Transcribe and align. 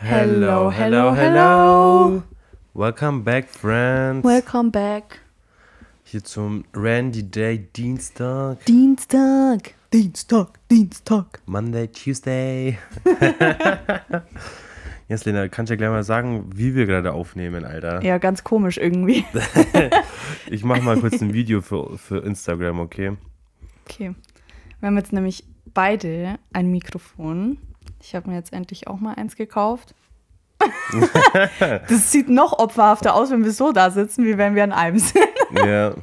Hello, 0.00 0.70
hello, 0.70 1.12
hello. 1.12 2.22
Welcome 2.72 3.24
back, 3.24 3.48
friends. 3.48 4.24
Welcome 4.24 4.70
back. 4.70 5.18
Hier 6.04 6.22
zum 6.22 6.64
Randy 6.72 7.24
Day 7.24 7.68
Dienstag. 7.74 8.64
Dienstag. 8.66 9.74
Dienstag, 9.92 10.60
Dienstag. 10.70 11.40
Monday, 11.46 11.88
Tuesday. 11.88 12.78
Jetzt, 15.08 15.24
Lena, 15.24 15.48
kannst 15.48 15.70
du 15.70 15.74
ja 15.74 15.78
gleich 15.78 15.90
mal 15.90 16.04
sagen, 16.04 16.48
wie 16.54 16.76
wir 16.76 16.86
gerade 16.86 17.12
aufnehmen, 17.12 17.64
Alter. 17.64 18.00
Ja, 18.04 18.18
ganz 18.18 18.44
komisch 18.44 18.78
irgendwie. 18.78 19.24
Ich 20.50 20.62
mach 20.62 20.80
mal 20.80 20.96
kurz 21.00 21.20
ein 21.20 21.34
Video 21.34 21.60
für, 21.60 21.98
für 21.98 22.18
Instagram, 22.18 22.78
okay? 22.78 23.16
Okay. 23.84 24.14
Wir 24.78 24.86
haben 24.86 24.96
jetzt 24.96 25.12
nämlich 25.12 25.44
beide 25.74 26.38
ein 26.52 26.70
Mikrofon. 26.70 27.58
Ich 28.00 28.14
habe 28.14 28.30
mir 28.30 28.36
jetzt 28.36 28.52
endlich 28.52 28.86
auch 28.86 29.00
mal 29.00 29.14
eins 29.14 29.36
gekauft. 29.36 29.94
das 31.88 32.10
sieht 32.10 32.28
noch 32.28 32.58
opferhafter 32.58 33.14
aus, 33.14 33.30
wenn 33.30 33.44
wir 33.44 33.52
so 33.52 33.72
da 33.72 33.90
sitzen, 33.90 34.24
wie 34.24 34.38
wenn 34.38 34.54
wir 34.54 34.64
an 34.64 34.72
einem 34.72 34.98
sind. 34.98 35.26
Ja. 35.52 35.94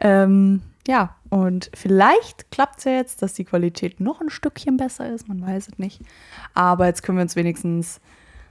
Ähm, 0.00 0.62
ja, 0.86 1.16
und 1.30 1.70
vielleicht 1.74 2.50
klappt 2.50 2.78
es 2.78 2.84
ja 2.84 2.92
jetzt, 2.92 3.22
dass 3.22 3.34
die 3.34 3.44
Qualität 3.44 4.00
noch 4.00 4.20
ein 4.20 4.30
Stückchen 4.30 4.76
besser 4.76 5.12
ist. 5.12 5.28
Man 5.28 5.44
weiß 5.44 5.68
es 5.68 5.78
nicht. 5.78 6.00
Aber 6.54 6.86
jetzt 6.86 7.02
können 7.02 7.18
wir 7.18 7.22
uns 7.22 7.36
wenigstens 7.36 8.00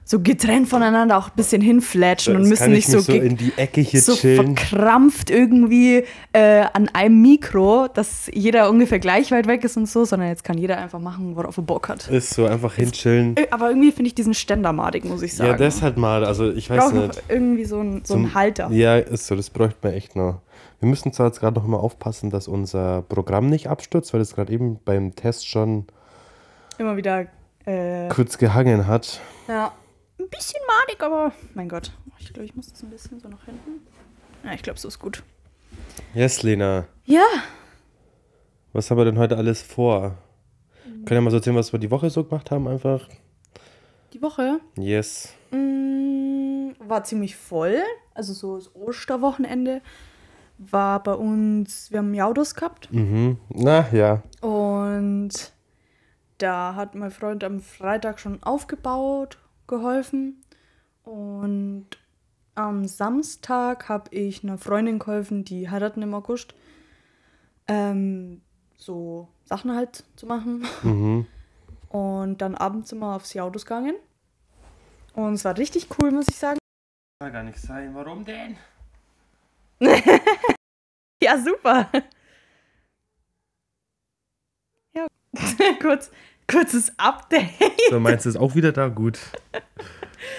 so 0.08 0.20
getrennt 0.20 0.70
voneinander 0.70 1.18
auch 1.18 1.30
ein 1.30 1.36
bisschen 1.36 1.64
hinflatschen 1.64 2.36
und 2.36 2.44
Jetzt 2.44 2.50
müssen 2.50 2.72
nicht 2.72 2.88
so, 2.88 3.00
so 3.00 3.12
in 3.12 3.38
die 3.38 3.54
Ecke 3.58 3.82
hier 3.82 4.02
so 4.02 4.13
chillen. 4.13 4.55
verkrampft 4.55 5.32
irgendwie 5.32 6.04
äh, 6.32 6.66
an 6.73 6.90
einem 6.94 7.23
Mikro, 7.23 7.88
dass 7.91 8.30
jeder 8.32 8.70
ungefähr 8.70 8.99
gleich 8.99 9.32
weit 9.32 9.48
weg 9.48 9.63
ist 9.63 9.77
und 9.77 9.90
so, 9.90 10.05
sondern 10.05 10.30
jetzt 10.30 10.44
kann 10.44 10.60
jeder 10.60 10.77
einfach 10.77 10.99
machen, 10.99 11.36
worauf 11.36 11.58
er 11.58 11.63
Bock 11.63 11.90
hat. 11.90 12.08
Ist 12.08 12.36
so 12.36 12.46
einfach 12.46 12.76
hinchillen. 12.76 13.36
Äh, 13.36 13.48
Aber 13.49 13.70
irgendwie 13.70 13.91
finde 13.91 14.10
ich 14.10 14.16
diesen 14.16 14.36
Ständer 14.36 14.73
madig, 14.73 15.05
muss 15.05 15.23
ich 15.23 15.36
sagen. 15.36 15.49
Ja, 15.49 15.58
das 15.58 15.82
halt 15.82 15.98
mal, 15.98 16.24
also 16.24 16.52
ich 16.52 16.70
weiß 16.70 16.77
brauche 16.77 16.96
noch 16.96 17.08
nicht. 17.08 17.24
irgendwie 17.27 17.66
so, 17.66 17.80
ein, 17.82 18.01
so 18.05 18.13
einen 18.13 18.35
Halter. 18.35 18.70
Ja, 18.72 18.98
ist 18.98 19.26
so, 19.26 19.35
das 19.35 19.49
bräuchte 19.49 19.79
man 19.82 19.94
echt 19.94 20.16
noch. 20.16 20.41
Wir 20.82 20.88
müssen 20.90 21.13
zwar 21.13 21.27
jetzt 21.27 21.40
gerade 21.40 21.60
noch 21.60 21.66
mal 21.66 21.77
aufpassen, 21.77 22.29
dass 22.29 22.48
unser 22.48 23.01
Programm 23.01 23.48
nicht 23.49 23.70
abstürzt, 23.70 24.13
weil 24.13 24.22
es 24.22 24.35
gerade 24.35 24.54
eben 24.54 24.79
beim 24.85 25.16
Test 25.16 25.48
schon 25.48 25.85
Immer 26.77 26.96
wieder. 26.98 27.26
Äh, 27.66 28.10
kurz 28.10 28.38
gehangen 28.38 28.85
hat. 28.85 29.20
ja, 29.48 29.68
ein 29.68 29.72
bisschen 30.36 30.60
madig, 30.68 31.02
aber 31.04 31.32
mein 31.54 31.70
Gott. 31.70 31.91
Ich 32.20 32.34
glaube, 32.34 32.46
ich 32.46 32.55
muss 32.55 32.68
das 32.72 32.82
ein 32.84 32.90
bisschen 32.90 33.20
so 33.20 33.28
nach 33.30 33.46
hinten. 33.46 33.86
Ja, 34.44 34.54
ich 34.54 34.62
glaube, 34.64 34.80
so 34.80 34.88
ist 34.88 35.00
gut. 35.00 35.24
Yes, 36.14 36.44
Lena, 36.44 36.86
Ja, 37.05 37.26
was 38.74 38.90
haben 38.91 38.98
wir 38.98 39.06
denn 39.06 39.18
heute 39.18 39.38
alles 39.38 39.62
vor? 39.62 40.18
Können 40.84 41.06
wir 41.10 41.22
mal 41.22 41.30
so 41.32 41.38
erzählen, 41.38 41.56
was 41.56 41.72
wir 41.72 41.80
die 41.80 41.91
Woche 41.91 42.10
so 42.10 42.24
gemacht 42.24 42.52
haben, 42.52 42.68
einfach? 42.68 43.08
die 44.13 44.22
Woche 44.22 44.60
Yes. 44.78 45.34
Mm, 45.52 46.70
war 46.80 47.04
ziemlich 47.04 47.36
voll. 47.36 47.80
Also 48.13 48.32
so 48.34 48.56
das 48.58 48.74
Osterwochenende 48.74 49.82
war 50.58 51.04
bei 51.04 51.13
uns, 51.13 51.91
wir 51.91 52.00
haben 52.00 52.13
Jaudos 52.13 52.56
gehabt 52.56 52.90
Mhm. 52.94 53.38
Na 53.50 53.90
ja. 53.91 54.24
und 54.41 55.52
da 56.38 56.76
hat 56.76 56.96
mein 56.96 57.12
Freund 57.12 57.44
am 57.44 57.60
Freitag 57.60 58.20
schon 58.22 58.41
aufgebaut, 58.41 59.38
geholfen 59.68 60.44
und 61.04 61.88
am 62.55 62.88
Samstag 62.88 63.90
habe 63.90 64.16
ich 64.16 64.44
einer 64.44 64.57
Freundin 64.57 65.00
geholfen, 65.00 65.44
die 65.44 65.69
heiraten 65.69 66.02
im 66.02 66.13
August, 66.13 66.56
ähm, 67.68 68.41
so 68.78 69.28
Sachen 69.44 69.75
halt 69.75 70.03
zu 70.16 70.25
machen. 70.25 70.66
Mhm. 70.84 71.28
Und 71.90 72.41
dann 72.41 72.56
abends 72.56 72.90
sind 72.90 73.00
wir 73.00 73.16
aufs 73.16 73.34
Jaudos 73.34 73.66
gegangen. 73.66 73.96
Und 75.13 75.34
es 75.34 75.46
war 75.46 75.57
richtig 75.57 75.88
cool, 75.97 76.12
muss 76.12 76.28
ich 76.29 76.35
sagen. 76.35 76.59
Kann 77.19 77.34
gar 77.34 77.44
nicht 77.44 77.59
sein. 77.59 77.94
Warum 77.94 78.25
denn? 78.25 78.57
Ja, 81.24 81.40
super. 81.40 81.90
Ja, 84.94 85.07
kurz, 85.81 86.12
kurzes 86.51 86.91
Update. 86.97 87.50
So, 87.89 88.00
meinst 88.00 88.25
du 88.25 88.29
es 88.29 88.38
auch 88.38 88.56
wieder 88.56 88.72
da? 88.72 88.88
Gut. 88.88 89.19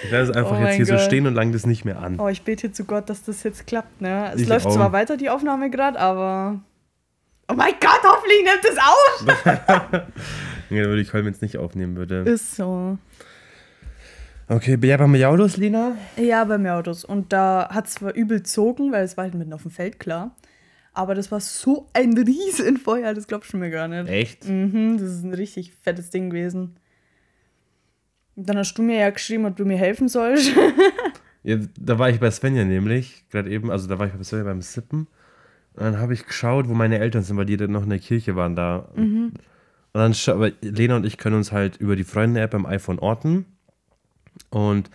Ich 0.03 0.11
lasse 0.11 0.31
es 0.31 0.37
einfach 0.37 0.59
Oh 0.59 0.63
jetzt 0.63 0.75
hier 0.75 0.85
so 0.85 0.93
Gott. 0.93 1.01
stehen 1.01 1.27
und 1.27 1.33
lang 1.33 1.51
das 1.51 1.65
nicht 1.65 1.85
mehr 1.85 1.99
an. 1.99 2.19
Oh, 2.19 2.27
ich 2.27 2.41
bete 2.43 2.71
zu 2.71 2.83
Gott, 2.85 3.09
dass 3.09 3.23
das 3.23 3.43
jetzt 3.43 3.67
klappt, 3.67 4.01
ne? 4.01 4.31
Es 4.33 4.41
Ich 4.41 4.47
läuft 4.47 4.65
auch. 4.65 4.73
zwar 4.75 4.91
weiter, 4.91 5.15
die 5.17 5.29
Aufnahme 5.29 5.69
gerade, 5.69 5.99
aber. 5.99 6.59
Oh 7.49 7.53
mein 7.55 7.73
Gott, 7.79 8.01
hoffentlich 8.03 8.43
nimmt 8.43 8.65
es 8.65 8.77
auf! 8.77 10.03
Ja, 10.69 10.83
würde 10.83 11.01
ich 11.01 11.13
heute, 11.13 11.23
wenn 11.23 11.31
es 11.33 11.39
nicht 11.39 11.57
aufnehmen 11.57 11.95
würde. 11.95 12.17
Ist 12.23 12.55
so. 12.57 12.97
Okay, 14.49 14.77
ja, 14.81 14.97
beim 14.97 15.15
Jaudos, 15.15 15.55
Lena? 15.55 15.93
Ja, 16.17 16.43
bei 16.43 16.57
mir 16.57 16.73
Autos. 16.75 17.05
Und 17.05 17.31
da 17.31 17.69
hat 17.71 17.87
es 17.87 17.93
zwar 17.93 18.13
übel 18.13 18.39
gezogen, 18.39 18.91
weil 18.91 19.05
es 19.05 19.15
war 19.15 19.23
halt 19.23 19.33
mitten 19.33 19.53
auf 19.53 19.61
dem 19.61 19.71
Feld, 19.71 19.97
klar. 19.97 20.35
Aber 20.97 21.13
das 21.13 21.31
war 21.31 21.39
so 21.39 21.87
ein 21.93 22.17
Riesenfeuer, 22.17 23.13
das 23.13 23.27
glaubst 23.27 23.53
du 23.53 23.57
mir 23.57 23.69
gar 23.69 23.87
nicht. 23.87 24.09
Echt? 24.09 24.49
Mhm, 24.49 24.97
das 24.97 25.11
ist 25.11 25.23
ein 25.23 25.33
richtig 25.35 25.71
fettes 25.73 26.09
Ding 26.09 26.31
gewesen. 26.31 26.75
Und 28.35 28.49
dann 28.49 28.57
hast 28.57 28.73
du 28.73 28.81
mir 28.81 28.97
ja 28.97 29.11
geschrieben, 29.11 29.45
ob 29.45 29.55
du 29.55 29.63
mir 29.63 29.77
helfen 29.77 30.09
sollst. 30.09 30.51
Ja, 31.43 31.55
da 31.79 31.97
war 31.97 32.09
ich 32.09 32.19
bei 32.19 32.29
Svenja 32.29 32.65
nämlich, 32.65 33.23
gerade 33.29 33.49
eben, 33.49 33.71
also 33.71 33.87
da 33.87 33.97
war 33.97 34.07
ich 34.07 34.11
bei 34.11 34.23
Svenja 34.23 34.43
beim 34.43 34.61
Sippen. 34.61 35.07
Und 35.75 35.83
dann 35.83 35.97
habe 35.97 36.13
ich 36.13 36.25
geschaut, 36.25 36.67
wo 36.67 36.73
meine 36.73 36.99
Eltern 36.99 37.23
sind, 37.23 37.37
weil 37.37 37.45
die 37.45 37.55
dann 37.55 37.71
noch 37.71 37.83
in 37.83 37.89
der 37.89 37.99
Kirche 37.99 38.35
waren 38.35 38.53
da. 38.57 38.89
Und 38.95 39.33
dann, 39.93 40.13
aber 40.27 40.51
Lena 40.61 40.97
und 40.97 41.05
ich 41.05 41.17
können 41.17 41.37
uns 41.37 41.53
halt 41.53 41.77
über 41.77 41.95
die 41.95 42.03
Freunde-App 42.03 42.51
beim 42.51 42.65
iPhone 42.65 42.99
orten. 42.99 43.45
Und, 44.49 44.89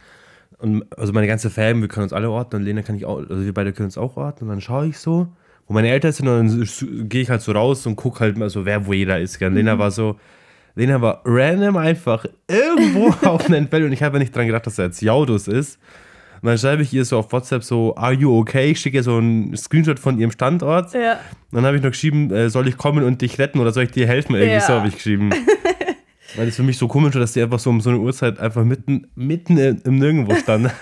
und 0.59 0.85
also 0.99 1.15
meine 1.15 1.27
ganze 1.27 1.49
Fam, 1.49 1.81
wir 1.81 1.89
können 1.89 2.05
uns 2.05 2.13
alle 2.13 2.29
orten 2.29 2.57
und 2.57 2.65
Lena 2.65 2.83
kann 2.83 2.97
ich 2.97 3.07
auch, 3.07 3.19
also 3.19 3.43
wir 3.43 3.55
beide 3.55 3.73
können 3.73 3.87
uns 3.87 3.97
auch 3.97 4.19
orten. 4.19 4.45
Und 4.45 4.51
dann 4.51 4.61
schaue 4.61 4.89
ich 4.89 4.99
so, 4.99 5.29
wo 5.69 5.75
meine 5.75 5.89
Eltern 5.91 6.13
sind 6.13 6.29
und 6.29 6.49
dann 6.49 7.09
gehe 7.09 7.23
ich 7.23 7.31
halt 7.31 7.41
so 7.43 7.53
raus 7.53 7.87
und 7.87 7.97
gucke 7.97 8.21
halt 8.21 8.37
mal 8.37 8.51
so, 8.51 8.65
wer 8.65 8.87
wo 8.87 8.93
jeder 8.93 9.21
ist. 9.21 9.41
Und 9.43 9.55
Lena 9.55 9.79
war 9.79 9.91
so, 9.91 10.17
Lena 10.75 11.01
war 11.01 11.23
random 11.25 11.77
einfach 11.77 12.25
irgendwo 12.49 13.09
auf 13.29 13.47
einem 13.47 13.69
Feld 13.69 13.85
und 13.85 13.93
ich 13.93 14.03
habe 14.03 14.19
nicht 14.19 14.35
dran 14.35 14.47
gedacht, 14.47 14.67
dass 14.67 14.79
er 14.79 14.87
jetzt 14.87 15.01
Jaudus 15.03 15.49
ist. 15.49 15.79
Und 16.41 16.49
dann 16.49 16.59
schreibe 16.59 16.83
ich 16.83 16.93
ihr 16.93 17.05
so 17.05 17.19
auf 17.19 17.31
WhatsApp 17.33 17.63
so, 17.63 17.95
are 17.97 18.13
you 18.13 18.37
okay? 18.37 18.73
Ich 18.73 18.81
schicke 18.81 18.97
ihr 18.97 19.03
so 19.05 19.17
einen 19.19 19.57
Screenshot 19.57 20.01
von 20.01 20.19
ihrem 20.19 20.33
Standort. 20.33 20.93
ja. 20.93 21.13
Und 21.13 21.57
dann 21.57 21.65
habe 21.67 21.77
ich 21.77 21.83
noch 21.83 21.91
geschrieben, 21.91 22.33
äh, 22.33 22.51
soll 22.51 22.67
ich 22.67 22.77
kommen 22.77 23.05
und 23.05 23.23
dich 23.23 23.39
retten 23.39 23.61
oder 23.61 23.71
soll 23.73 23.85
ich 23.85 23.91
dir 23.93 24.07
helfen? 24.09 24.35
Irgendwie 24.35 24.55
Ja. 24.55 24.61
so 24.61 24.73
habe 24.73 24.89
ich 24.89 24.95
geschrieben. 24.95 25.31
Weil 26.37 26.49
es 26.49 26.57
für 26.57 26.63
mich 26.63 26.79
so 26.79 26.89
komisch 26.89 27.15
war, 27.15 27.21
dass 27.21 27.35
die 27.35 27.43
einfach 27.43 27.59
so 27.59 27.69
um 27.71 27.81
so 27.83 27.91
eine 27.91 27.99
Uhrzeit 28.01 28.41
einfach 28.41 28.65
mitten, 28.65 29.07
mitten 29.15 29.57
im 29.59 29.97
Nirgendwo 29.99 30.35
stand. 30.35 30.71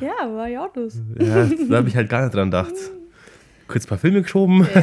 Ja, 0.00 0.30
war 0.30 0.46
ja 0.48 0.62
Autos. 0.64 1.00
ja, 1.18 1.48
da 1.68 1.76
habe 1.78 1.88
ich 1.88 1.96
halt 1.96 2.08
gar 2.10 2.22
nicht 2.22 2.34
dran 2.34 2.50
gedacht. 2.50 2.74
Kurz 3.68 3.84
ein 3.84 3.88
paar 3.88 3.98
Filme 3.98 4.22
geschoben. 4.22 4.66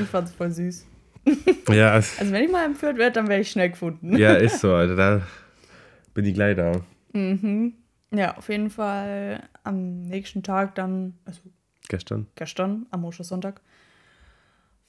Ich 0.00 0.08
fand's 0.08 0.32
voll 0.32 0.50
süß. 0.50 0.84
Ja, 1.70 1.92
Also 1.92 2.32
wenn 2.32 2.44
ich 2.44 2.50
mal 2.50 2.66
entführt 2.66 2.98
werde, 2.98 3.12
dann 3.12 3.28
werde 3.28 3.42
ich 3.42 3.50
schnell 3.50 3.70
gefunden. 3.70 4.16
ja, 4.16 4.34
ist 4.34 4.60
so, 4.60 4.74
Alter. 4.74 4.96
Da 4.96 5.22
bin 6.12 6.24
ich 6.26 6.34
gleich 6.34 6.56
da. 6.56 6.72
Mhm. 7.12 7.74
Ja, 8.12 8.36
auf 8.36 8.48
jeden 8.48 8.68
Fall 8.68 9.48
am 9.62 10.02
nächsten 10.02 10.42
Tag 10.42 10.74
dann, 10.74 11.14
also 11.24 11.40
Gestern. 11.88 12.26
gestern, 12.34 12.86
am 12.90 13.04
Ostersonntag, 13.04 13.60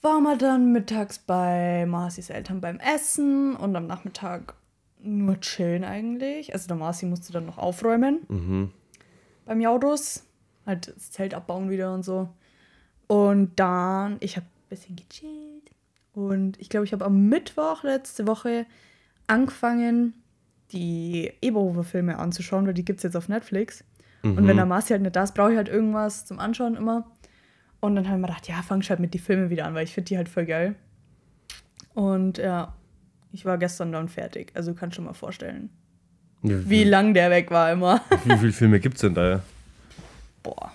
waren 0.02 0.24
wir 0.24 0.36
dann 0.36 0.72
mittags 0.72 1.18
bei 1.20 1.86
Marcis 1.86 2.28
Eltern 2.28 2.60
beim 2.60 2.78
Essen 2.78 3.54
und 3.56 3.74
am 3.76 3.86
Nachmittag 3.86 4.54
nur 5.00 5.40
chillen 5.40 5.84
eigentlich. 5.84 6.52
Also 6.52 6.66
der 6.68 6.76
Marci 6.76 7.06
musste 7.06 7.32
dann 7.32 7.46
noch 7.46 7.58
aufräumen 7.58 8.20
Mhm. 8.28 8.70
beim 9.46 9.60
Jaudos. 9.60 10.24
Halt 10.66 10.92
das 10.94 11.10
Zelt 11.10 11.34
abbauen 11.34 11.70
wieder 11.70 11.92
und 11.92 12.04
so. 12.04 12.28
Und 13.06 13.52
dann, 13.56 14.16
ich 14.20 14.36
habe 14.36 14.46
ein 14.46 14.68
bisschen 14.68 14.96
gechillt. 14.96 15.70
Und 16.12 16.60
ich 16.60 16.68
glaube, 16.68 16.84
ich 16.86 16.92
habe 16.92 17.04
am 17.04 17.28
Mittwoch 17.28 17.82
letzte 17.84 18.26
Woche 18.26 18.66
angefangen, 19.26 20.14
die 20.72 21.32
Eberhofer-Filme 21.40 22.18
anzuschauen, 22.18 22.66
weil 22.66 22.74
die 22.74 22.84
gibt 22.84 22.98
es 22.98 23.02
jetzt 23.02 23.16
auf 23.16 23.28
Netflix. 23.28 23.84
Und 24.22 24.46
wenn 24.46 24.56
der 24.56 24.66
Marci 24.66 24.92
halt 24.92 25.02
nicht 25.02 25.16
da 25.16 25.24
ist, 25.24 25.34
brauche 25.34 25.50
ich 25.50 25.56
halt 25.56 25.68
irgendwas 25.68 26.24
zum 26.26 26.38
Anschauen 26.38 26.76
immer. 26.76 27.10
Und 27.80 27.96
dann 27.96 28.06
habe 28.06 28.16
ich 28.16 28.20
mir 28.20 28.28
gedacht, 28.28 28.48
ja, 28.48 28.62
fang 28.62 28.80
ich 28.80 28.88
halt 28.88 29.00
mit 29.00 29.14
die 29.14 29.18
Filme 29.18 29.50
wieder 29.50 29.64
an, 29.66 29.74
weil 29.74 29.82
ich 29.82 29.92
finde 29.92 30.08
die 30.08 30.16
halt 30.16 30.28
voll 30.28 30.46
geil. 30.46 30.76
Und 31.94 32.38
ja, 32.38 32.72
ich 33.32 33.44
war 33.44 33.58
gestern 33.58 33.90
dann 33.90 34.08
fertig. 34.08 34.52
Also 34.54 34.74
kannst 34.74 34.96
du 34.96 35.02
dir 35.02 35.06
mal 35.08 35.14
vorstellen, 35.14 35.70
Ja, 36.42 36.68
wie 36.68 36.84
lang 36.84 37.14
der 37.14 37.30
weg 37.30 37.50
war 37.50 37.72
immer. 37.72 38.00
Wie 38.24 38.38
viele 38.38 38.52
Filme 38.52 38.78
gibt 38.78 38.94
es 38.94 39.00
denn 39.00 39.14
da? 39.14 39.42
Boah. 40.42 40.72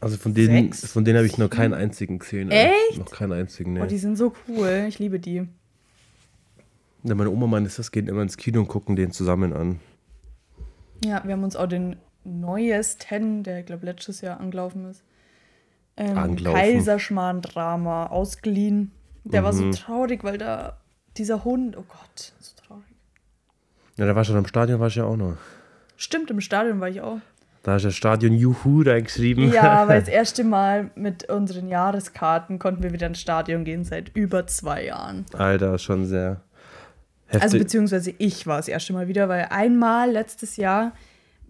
Also 0.00 0.16
von 0.16 0.32
denen, 0.34 0.72
Sechs? 0.72 0.92
von 0.92 1.04
denen 1.04 1.16
habe 1.18 1.26
ich 1.26 1.38
noch 1.38 1.50
keinen 1.50 1.74
einzigen 1.74 2.18
gesehen. 2.20 2.50
Echt? 2.50 2.98
Noch 2.98 3.10
keinen 3.10 3.32
einzigen, 3.32 3.76
Oh, 3.76 3.80
ne. 3.80 3.86
die 3.88 3.98
sind 3.98 4.16
so 4.16 4.32
cool. 4.48 4.86
Ich 4.88 4.98
liebe 5.00 5.18
die. 5.18 5.48
Ja, 7.02 7.14
meine 7.14 7.30
Oma 7.30 7.46
meinte, 7.46 7.70
das 7.76 7.90
gehen 7.90 8.06
immer 8.08 8.22
ins 8.22 8.36
Kino 8.36 8.60
und 8.60 8.68
gucken 8.68 8.94
den 8.96 9.10
zusammen 9.10 9.52
an. 9.52 9.80
Ja, 11.04 11.22
wir 11.24 11.32
haben 11.32 11.44
uns 11.44 11.56
auch 11.56 11.66
den 11.66 11.96
neuesten, 12.24 13.42
der, 13.42 13.62
glaube 13.62 13.86
letztes 13.86 14.20
Jahr 14.20 14.40
angelaufen 14.40 14.84
ist, 14.90 15.02
ähm, 15.96 16.16
Angelaufen. 16.18 16.58
Kaiserschmarrn-Drama 16.60 18.06
ausgeliehen. 18.06 18.92
Der 19.24 19.42
war 19.44 19.52
so 19.52 19.64
Mhm. 19.64 19.72
traurig, 19.72 20.22
weil 20.24 20.38
da 20.38 20.78
dieser 21.16 21.44
Hund, 21.44 21.76
oh 21.76 21.84
Gott, 21.88 22.32
so 22.40 22.52
traurig. 22.56 22.84
Ja, 23.96 24.06
da 24.06 24.14
war 24.14 24.24
schon 24.24 24.36
am 24.36 24.46
Stadion, 24.46 24.78
war 24.80 24.88
ich 24.88 24.94
ja 24.94 25.04
auch 25.04 25.16
noch. 25.16 25.36
Stimmt, 25.96 26.30
im 26.30 26.40
Stadion 26.40 26.78
war 26.80 26.88
ich 26.88 27.00
auch. 27.00 27.18
Da 27.68 27.76
ist 27.76 27.84
das 27.84 27.94
Stadion 27.96 28.32
Juhu 28.32 28.80
reingeschrieben. 28.80 29.52
Ja, 29.52 29.86
weil 29.88 30.00
das 30.00 30.08
erste 30.22 30.42
Mal 30.42 30.90
mit 30.94 31.28
unseren 31.28 31.68
Jahreskarten 31.68 32.58
konnten 32.58 32.82
wir 32.82 32.94
wieder 32.94 33.06
ins 33.08 33.20
Stadion 33.20 33.64
gehen 33.64 33.84
seit 33.84 34.10
über 34.16 34.46
zwei 34.46 34.86
Jahren. 34.86 35.26
Alter, 35.36 35.76
schon 35.78 36.06
sehr 36.06 36.40
heftig. 37.26 37.42
Also 37.42 37.58
beziehungsweise 37.58 38.14
ich 38.16 38.46
war 38.46 38.56
das 38.56 38.68
erste 38.68 38.94
Mal 38.94 39.06
wieder, 39.06 39.28
weil 39.28 39.48
einmal 39.50 40.10
letztes 40.10 40.56
Jahr 40.56 40.92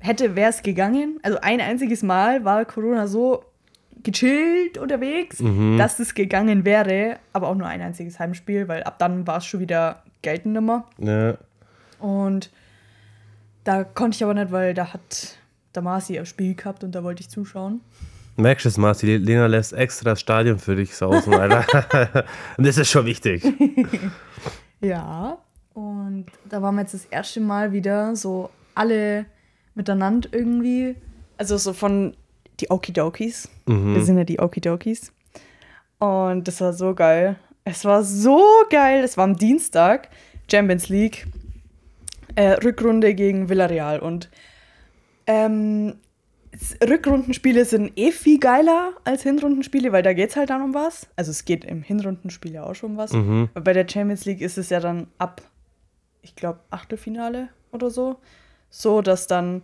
hätte, 0.00 0.34
wäre 0.34 0.50
es 0.50 0.64
gegangen. 0.64 1.20
Also 1.22 1.38
ein 1.40 1.60
einziges 1.60 2.02
Mal 2.02 2.44
war 2.44 2.64
Corona 2.64 3.06
so 3.06 3.44
gechillt 4.02 4.76
unterwegs, 4.76 5.38
Mhm. 5.38 5.78
dass 5.78 6.00
es 6.00 6.14
gegangen 6.16 6.64
wäre, 6.64 7.18
aber 7.32 7.46
auch 7.46 7.54
nur 7.54 7.68
ein 7.68 7.80
einziges 7.80 8.18
Heimspiel, 8.18 8.66
weil 8.66 8.82
ab 8.82 8.98
dann 8.98 9.24
war 9.28 9.36
es 9.38 9.46
schon 9.46 9.60
wieder 9.60 10.02
geltend 10.22 10.56
immer. 10.56 10.84
ja. 10.98 11.36
Und 12.00 12.50
da 13.62 13.84
konnte 13.84 14.16
ich 14.16 14.24
aber 14.24 14.34
nicht, 14.34 14.50
weil 14.50 14.74
da 14.74 14.92
hat 14.92 15.37
der 15.78 15.82
Marci 15.82 16.18
ein 16.18 16.26
Spiel 16.26 16.54
gehabt 16.54 16.82
und 16.82 16.92
da 16.92 17.04
wollte 17.04 17.22
ich 17.22 17.28
zuschauen. 17.28 17.80
Merkst 18.36 18.64
du 18.64 18.68
es, 18.68 18.78
Marci? 18.78 19.16
Lena 19.16 19.46
lässt 19.46 19.72
extra 19.72 20.10
das 20.10 20.20
Stadion 20.20 20.58
für 20.58 20.76
dich 20.76 20.94
sausen, 20.94 21.34
Alter. 21.34 22.24
Und 22.56 22.66
das 22.66 22.78
ist 22.78 22.90
schon 22.90 23.06
wichtig. 23.06 23.42
Ja, 24.80 25.38
und 25.74 26.26
da 26.48 26.62
waren 26.62 26.76
wir 26.76 26.82
jetzt 26.82 26.94
das 26.94 27.04
erste 27.06 27.40
Mal 27.40 27.72
wieder 27.72 28.14
so 28.14 28.48
alle 28.76 29.26
miteinander 29.74 30.28
irgendwie. 30.30 30.94
Also 31.36 31.56
so 31.56 31.72
von 31.72 32.16
die 32.60 32.70
Okidokis. 32.70 33.48
Wir 33.66 34.04
sind 34.04 34.18
ja 34.18 34.22
die 34.22 34.38
Okidokis. 34.38 35.12
Und 35.98 36.46
das 36.46 36.60
war 36.60 36.74
so 36.74 36.94
geil. 36.94 37.40
Es 37.64 37.84
war 37.84 38.04
so 38.04 38.40
geil. 38.70 39.02
Es 39.02 39.16
war 39.16 39.24
am 39.24 39.36
Dienstag, 39.36 40.10
Champions 40.48 40.88
League, 40.88 41.26
äh, 42.36 42.50
Rückrunde 42.64 43.16
gegen 43.16 43.48
Villarreal. 43.48 43.98
Und 43.98 44.30
ähm, 45.28 45.94
Rückrundenspiele 46.82 47.64
sind 47.64 47.92
eh 47.96 48.10
viel 48.10 48.40
geiler 48.40 48.94
als 49.04 49.22
Hinrundenspiele, 49.22 49.92
weil 49.92 50.02
da 50.02 50.12
geht 50.14 50.30
es 50.30 50.36
halt 50.36 50.50
dann 50.50 50.62
um 50.62 50.74
was. 50.74 51.06
Also 51.14 51.30
es 51.30 51.44
geht 51.44 51.64
im 51.64 51.82
Hinrundenspiel 51.82 52.52
ja 52.52 52.64
auch 52.64 52.74
schon 52.74 52.92
um 52.92 52.96
was. 52.96 53.12
Mhm. 53.12 53.50
Aber 53.54 53.64
bei 53.64 53.72
der 53.74 53.86
Champions 53.88 54.24
League 54.24 54.40
ist 54.40 54.58
es 54.58 54.70
ja 54.70 54.80
dann 54.80 55.06
ab, 55.18 55.42
ich 56.22 56.34
glaube, 56.34 56.60
Achtelfinale 56.70 57.48
oder 57.70 57.90
so. 57.90 58.16
So, 58.70 59.02
dass 59.02 59.26
dann 59.26 59.62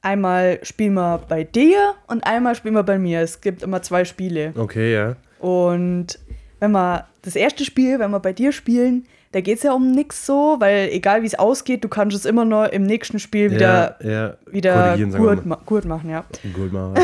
einmal 0.00 0.60
spielen 0.62 0.94
wir 0.94 1.18
bei 1.28 1.44
dir 1.44 1.94
und 2.06 2.24
einmal 2.24 2.54
spielen 2.54 2.74
wir 2.74 2.84
bei 2.84 2.98
mir. 2.98 3.20
Es 3.20 3.40
gibt 3.40 3.62
immer 3.62 3.82
zwei 3.82 4.04
Spiele. 4.04 4.54
Okay, 4.56 4.94
ja. 4.94 5.16
Und 5.40 6.18
wenn 6.60 6.70
wir 6.70 7.08
das 7.22 7.36
erste 7.36 7.64
Spiel, 7.64 7.98
wenn 7.98 8.10
wir 8.10 8.20
bei 8.20 8.32
dir 8.32 8.52
spielen, 8.52 9.06
da 9.32 9.40
geht 9.40 9.58
es 9.58 9.62
ja 9.62 9.72
um 9.72 9.92
nichts 9.92 10.26
so, 10.26 10.56
weil 10.58 10.88
egal 10.90 11.22
wie 11.22 11.26
es 11.26 11.38
ausgeht, 11.38 11.84
du 11.84 11.88
kannst 11.88 12.16
es 12.16 12.24
immer 12.24 12.44
noch 12.44 12.66
im 12.66 12.82
nächsten 12.82 13.18
Spiel 13.20 13.50
wieder, 13.52 13.96
ja, 14.02 14.10
ja. 14.10 14.36
wieder 14.50 14.98
gut, 14.98 15.46
ma 15.46 15.60
gut 15.64 15.84
machen, 15.84 16.10
ja. 16.10 16.24
Gut 16.52 16.72
machen. 16.72 16.94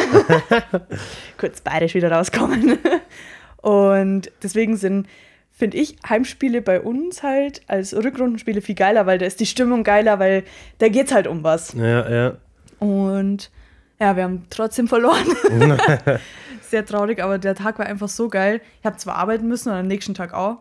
kurz 1.39 1.61
bayerisch 1.61 1.95
wieder 1.95 2.11
rauskommen. 2.11 2.79
Und 3.63 4.31
deswegen 4.43 4.77
sind, 4.77 5.07
finde 5.53 5.77
ich, 5.77 5.97
Heimspiele 6.09 6.63
bei 6.63 6.81
uns 6.81 7.23
halt 7.23 7.63
als 7.69 7.95
Rückrundenspiele 7.95 8.61
viel 8.61 8.75
geiler, 8.75 9.07
weil 9.07 9.19
da 9.19 9.27
ist 9.27 9.39
die 9.39 9.47
Stimmung 9.47 9.85
geiler, 9.85 10.19
weil 10.19 10.43
da 10.79 10.89
geht's 10.89 11.13
halt 11.13 11.27
um 11.27 11.45
was. 11.45 11.75
ja, 11.75 12.11
ja. 12.11 12.33
Und 12.79 13.51
ja, 13.99 14.17
wir 14.17 14.25
haben 14.25 14.45
trotzdem 14.51 14.89
verloren. 14.89 15.25
Sehr 16.61 16.85
traurig, 16.85 17.23
aber 17.23 17.39
der 17.39 17.55
Tag 17.55 17.79
war 17.79 17.87
einfach 17.87 18.09
so 18.09 18.29
geil. 18.29 18.61
Ich 18.81 18.87
habe 18.87 18.97
zwar 18.97 19.17
arbeiten 19.17 19.47
müssen 19.47 19.71
und 19.71 19.77
am 19.77 19.87
nächsten 19.87 20.13
Tag 20.13 20.35
auch. 20.35 20.59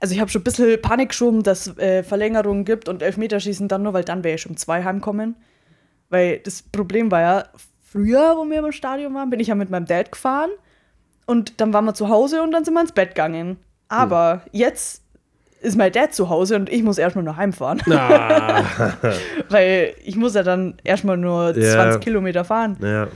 Also 0.00 0.14
ich 0.14 0.20
habe 0.20 0.30
schon 0.30 0.40
ein 0.42 0.44
bisschen 0.44 0.80
Panik 0.80 1.08
geschoben, 1.10 1.42
dass 1.42 1.66
es 1.66 1.78
äh, 1.78 2.02
Verlängerungen 2.02 2.64
gibt 2.64 2.88
und 2.88 3.02
Elfmeterschießen 3.02 3.66
dann 3.68 3.82
nur, 3.82 3.94
weil 3.94 4.04
dann 4.04 4.22
wäre 4.24 4.36
ich 4.36 4.48
um 4.48 4.56
zwei 4.56 4.84
heimkommen. 4.84 5.34
Weil 6.08 6.38
das 6.38 6.62
Problem 6.62 7.10
war 7.10 7.20
ja, 7.20 7.44
früher, 7.82 8.36
wo 8.36 8.44
wir 8.48 8.58
im 8.64 8.72
Stadion 8.72 9.14
waren, 9.14 9.30
bin 9.30 9.40
ich 9.40 9.48
ja 9.48 9.54
mit 9.54 9.70
meinem 9.70 9.86
Dad 9.86 10.12
gefahren 10.12 10.50
und 11.26 11.60
dann 11.60 11.72
waren 11.72 11.84
wir 11.84 11.94
zu 11.94 12.08
Hause 12.08 12.42
und 12.42 12.52
dann 12.52 12.64
sind 12.64 12.74
wir 12.74 12.80
ins 12.80 12.92
Bett 12.92 13.10
gegangen. 13.10 13.58
Aber 13.88 14.42
jetzt 14.52 15.02
ist 15.60 15.76
mein 15.76 15.90
Dad 15.90 16.14
zu 16.14 16.28
Hause 16.28 16.54
und 16.56 16.68
ich 16.70 16.82
muss 16.84 16.98
erstmal 16.98 17.24
nur 17.24 17.36
heimfahren. 17.36 17.80
Ah, 17.92 18.62
Weil 19.48 19.94
ich 20.04 20.14
muss 20.16 20.34
ja 20.34 20.42
dann 20.44 20.74
erstmal 20.84 21.16
nur 21.16 21.56
Ja. 21.58 21.72
20 21.74 22.00
Kilometer 22.02 22.44
fahren. 22.44 22.76
ja. 22.80 23.08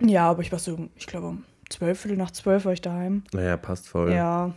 Ja, 0.00 0.30
aber 0.30 0.42
ich 0.42 0.52
war 0.52 0.60
so, 0.60 0.88
ich 0.94 1.08
glaube 1.08 1.26
um 1.26 1.44
12, 1.70 2.00
Viertel 2.00 2.16
nach 2.18 2.30
12 2.30 2.64
war 2.66 2.72
ich 2.72 2.80
daheim. 2.80 3.24
Naja, 3.32 3.56
passt 3.56 3.88
voll. 3.88 4.12
Ja. 4.12 4.54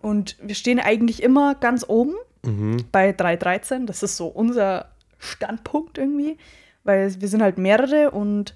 Und 0.00 0.36
wir 0.42 0.54
stehen 0.54 0.78
eigentlich 0.80 1.22
immer 1.22 1.54
ganz 1.54 1.84
oben 1.86 2.14
Mhm. 2.44 2.84
bei 2.92 3.10
3.13. 3.10 3.86
Das 3.86 4.02
ist 4.02 4.16
so 4.16 4.28
unser 4.28 4.86
Standpunkt 5.18 5.98
irgendwie. 5.98 6.38
Weil 6.84 7.20
wir 7.20 7.28
sind 7.28 7.42
halt 7.42 7.58
mehrere 7.58 8.10
und 8.12 8.54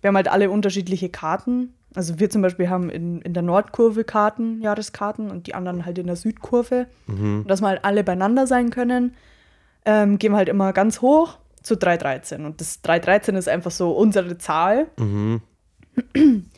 wir 0.00 0.08
haben 0.08 0.16
halt 0.16 0.28
alle 0.28 0.50
unterschiedliche 0.50 1.08
Karten. 1.08 1.74
Also 1.94 2.18
wir 2.18 2.30
zum 2.30 2.42
Beispiel 2.42 2.68
haben 2.70 2.90
in, 2.90 3.20
in 3.22 3.34
der 3.34 3.42
Nordkurve 3.42 4.04
Karten, 4.04 4.60
Jahreskarten 4.62 5.30
und 5.30 5.46
die 5.46 5.54
anderen 5.54 5.84
halt 5.84 5.98
in 5.98 6.06
der 6.06 6.16
Südkurve. 6.16 6.86
Mhm. 7.06 7.44
Dass 7.46 7.60
wir 7.60 7.68
halt 7.68 7.84
alle 7.84 8.04
beieinander 8.04 8.46
sein 8.46 8.70
können, 8.70 9.14
ähm, 9.84 10.18
gehen 10.18 10.32
wir 10.32 10.38
halt 10.38 10.48
immer 10.48 10.72
ganz 10.72 11.00
hoch 11.02 11.38
zu 11.62 11.76
313. 11.76 12.44
Und 12.46 12.60
das 12.60 12.80
313 12.82 13.34
ist 13.36 13.48
einfach 13.48 13.70
so 13.70 13.92
unsere 13.92 14.38
Zahl. 14.38 14.86
Mhm. 14.98 15.40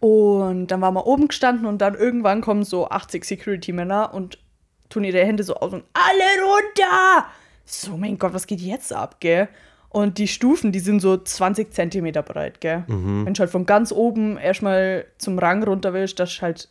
Und 0.00 0.68
dann 0.68 0.80
waren 0.80 0.94
wir 0.94 1.06
oben 1.06 1.28
gestanden 1.28 1.66
und 1.66 1.78
dann 1.78 1.94
irgendwann 1.94 2.40
kommen 2.40 2.64
so 2.64 2.88
80 2.88 3.24
Security-Männer 3.24 4.14
und 4.14 4.38
tun 4.88 5.04
ihre 5.04 5.24
Hände 5.24 5.44
so 5.44 5.54
aus 5.54 5.72
und 5.72 5.84
alle 5.92 6.42
runter! 6.42 7.26
So, 7.66 7.96
mein 7.96 8.18
Gott, 8.18 8.34
was 8.34 8.46
geht 8.46 8.60
jetzt 8.60 8.92
ab, 8.92 9.16
gell? 9.20 9.48
Und 9.90 10.18
die 10.18 10.28
Stufen, 10.28 10.72
die 10.72 10.80
sind 10.80 11.00
so 11.00 11.16
20 11.16 11.72
Zentimeter 11.72 12.22
breit, 12.22 12.60
gell? 12.60 12.84
Wenn 12.86 13.34
du 13.34 13.40
halt 13.40 13.50
von 13.50 13.66
ganz 13.66 13.92
oben 13.92 14.38
erstmal 14.38 15.04
zum 15.18 15.38
Rang 15.38 15.62
runter 15.62 15.92
willst, 15.92 16.18
dass 16.18 16.36
du 16.36 16.42
halt 16.42 16.68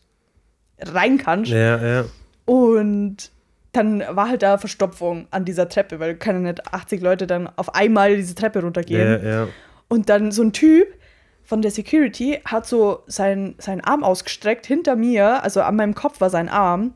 rein 0.81 1.17
kannst. 1.17 1.51
Ja, 1.51 1.77
ja. 1.85 2.05
Und 2.45 3.31
dann 3.73 4.03
war 4.09 4.29
halt 4.29 4.41
da 4.41 4.57
Verstopfung 4.57 5.27
an 5.31 5.45
dieser 5.45 5.69
Treppe, 5.69 5.99
weil 5.99 6.15
können 6.15 6.43
nicht 6.43 6.73
80 6.73 7.01
Leute 7.01 7.27
dann 7.27 7.49
auf 7.57 7.75
einmal 7.75 8.15
diese 8.15 8.35
Treppe 8.35 8.61
runtergehen. 8.61 9.23
Ja, 9.23 9.29
ja. 9.29 9.47
Und 9.87 10.09
dann 10.09 10.31
so 10.31 10.41
ein 10.41 10.53
Typ 10.53 10.87
von 11.50 11.63
der 11.63 11.72
Security 11.72 12.40
hat 12.46 12.68
so 12.68 13.01
sein, 13.07 13.56
seinen 13.57 13.81
Arm 13.81 14.04
ausgestreckt 14.04 14.68
hinter 14.68 14.96
mir, 14.96 15.44
also 15.44 15.62
an 15.63 15.78
meinem 15.78 15.96
Kopf 15.96 16.22
war 16.22 16.30
sein 16.30 16.48
Arm, 16.48 16.94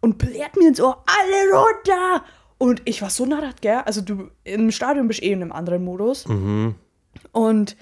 und 0.00 0.16
blärt 0.16 0.56
mir 0.56 0.68
ins 0.68 0.80
Ohr, 0.80 1.02
alle 1.06 1.52
runter! 1.52 2.24
Und 2.56 2.82
ich 2.84 3.02
war 3.02 3.10
so 3.10 3.26
narrat, 3.26 3.60
gell? 3.62 3.82
Also 3.84 4.02
du 4.02 4.30
im 4.44 4.70
Stadion 4.70 5.08
bist 5.08 5.24
eh 5.24 5.32
in 5.32 5.42
einem 5.42 5.50
anderen 5.50 5.84
Modus. 5.84 6.28
Mhm. 6.28 6.76
Und 7.32 7.76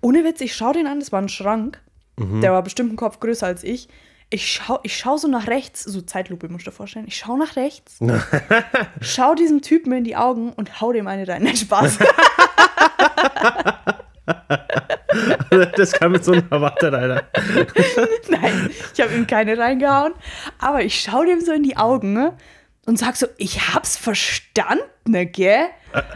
ohne 0.00 0.24
Witz, 0.24 0.40
ich 0.40 0.56
schau 0.56 0.72
den 0.72 0.86
an, 0.86 0.98
das 0.98 1.12
war 1.12 1.20
ein 1.20 1.28
Schrank. 1.28 1.82
Mhm. 2.16 2.40
Der 2.40 2.52
war 2.52 2.62
bestimmt 2.62 2.88
einen 2.88 2.96
Kopf 2.96 3.20
größer 3.20 3.46
als 3.46 3.62
ich. 3.62 3.90
Ich 4.30 4.50
schau, 4.50 4.78
ich 4.82 4.96
schau 4.96 5.18
so 5.18 5.28
nach 5.28 5.46
rechts, 5.46 5.84
so 5.84 6.00
Zeitlupe 6.00 6.48
musst 6.48 6.66
du 6.66 6.70
dir 6.70 6.76
vorstellen. 6.76 7.06
Ich 7.06 7.18
schau 7.18 7.36
nach 7.36 7.56
rechts, 7.56 7.98
schau 9.02 9.34
diesem 9.34 9.60
Typen 9.60 9.92
in 9.92 10.04
die 10.04 10.16
Augen 10.16 10.54
und 10.54 10.80
hau 10.80 10.92
dem 10.92 11.06
eine 11.06 11.28
rein. 11.28 11.42
Nein, 11.42 11.54
Spaß. 11.54 11.98
Das 15.76 15.92
kann 15.92 16.12
mit 16.12 16.24
so 16.24 16.32
einem 16.32 16.44
erwartet, 16.50 16.94
Alter. 16.94 17.24
Nein, 18.28 18.70
ich 18.94 19.00
habe 19.00 19.14
ihm 19.14 19.26
keine 19.26 19.58
reingehauen. 19.58 20.12
Aber 20.58 20.82
ich 20.82 21.00
schau 21.00 21.24
dem 21.24 21.40
so 21.40 21.52
in 21.52 21.62
die 21.62 21.76
Augen 21.76 22.12
ne, 22.12 22.36
und 22.86 22.98
sag 22.98 23.16
so, 23.16 23.26
ich 23.36 23.74
hab's 23.74 23.96
verstanden, 23.96 25.32
gell? 25.32 25.66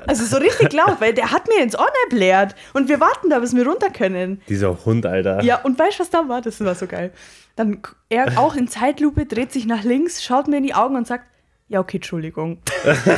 Also 0.06 0.24
so 0.24 0.36
richtig 0.36 0.72
laut, 0.72 1.00
weil 1.00 1.14
der 1.14 1.32
hat 1.32 1.48
mir 1.48 1.62
ins 1.62 1.78
Ohr 1.78 1.86
blärt. 2.10 2.54
Und 2.74 2.88
wir 2.88 3.00
warten 3.00 3.30
da, 3.30 3.38
bis 3.38 3.54
wir 3.54 3.66
runter 3.66 3.90
können. 3.90 4.40
Dieser 4.48 4.84
Hund, 4.84 5.06
Alter. 5.06 5.42
Ja, 5.42 5.60
und 5.62 5.78
weißt 5.78 5.98
du, 5.98 6.02
was 6.02 6.10
da 6.10 6.28
war? 6.28 6.42
Das 6.42 6.62
war 6.62 6.74
so 6.74 6.86
geil. 6.86 7.12
Dann 7.56 7.82
er 8.08 8.38
auch 8.38 8.54
in 8.54 8.68
Zeitlupe, 8.68 9.26
dreht 9.26 9.52
sich 9.52 9.66
nach 9.66 9.84
links, 9.84 10.22
schaut 10.22 10.48
mir 10.48 10.58
in 10.58 10.64
die 10.64 10.74
Augen 10.74 10.96
und 10.96 11.06
sagt, 11.06 11.24
ja, 11.70 11.78
okay, 11.78 11.98
Entschuldigung. 11.98 12.58
das 12.84 13.06
war 13.06 13.14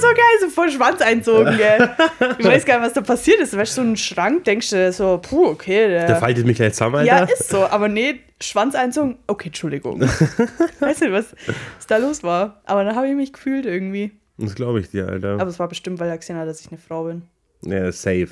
so 0.00 0.06
geil, 0.06 0.38
so 0.40 0.48
voll 0.48 0.70
Schwanz 0.70 1.00
einzogen, 1.02 1.56
gell. 1.56 1.90
Ich 2.38 2.46
weiß 2.46 2.64
gar 2.64 2.78
nicht, 2.78 2.86
was 2.86 2.92
da 2.92 3.00
passiert 3.00 3.40
ist. 3.40 3.56
Weißt 3.56 3.76
du, 3.76 3.82
so 3.82 3.88
ein 3.88 3.96
Schrank, 3.96 4.44
denkst 4.44 4.70
du 4.70 4.92
so, 4.92 5.18
puh, 5.18 5.46
okay, 5.46 5.88
der, 5.88 6.06
Der 6.06 6.16
faltet 6.16 6.46
mich 6.46 6.56
gleich 6.56 6.74
zusammen, 6.74 7.04
ja, 7.04 7.16
Alter. 7.16 7.32
ist 7.32 7.48
so, 7.48 7.64
aber 7.66 7.88
nee, 7.88 8.20
Schwanz 8.40 8.76
einzogen, 8.76 9.18
okay, 9.26 9.48
Entschuldigung. 9.48 10.00
weiß 10.78 11.00
nicht, 11.00 11.12
was, 11.12 11.34
was 11.76 11.86
da 11.88 11.96
los 11.96 12.22
war. 12.22 12.62
Aber 12.64 12.84
dann 12.84 12.94
habe 12.94 13.08
ich 13.08 13.16
mich 13.16 13.32
gefühlt 13.32 13.66
irgendwie. 13.66 14.12
Das 14.36 14.54
glaube 14.54 14.78
ich 14.78 14.90
dir, 14.90 15.08
Alter. 15.08 15.32
Aber 15.32 15.48
es 15.48 15.58
war 15.58 15.66
bestimmt, 15.66 15.98
weil 15.98 16.08
er 16.08 16.18
gesehen 16.18 16.36
hat, 16.36 16.46
dass 16.46 16.60
ich 16.60 16.68
eine 16.68 16.78
Frau 16.78 17.04
bin. 17.04 17.22
ja, 17.62 17.90
safe. 17.90 18.28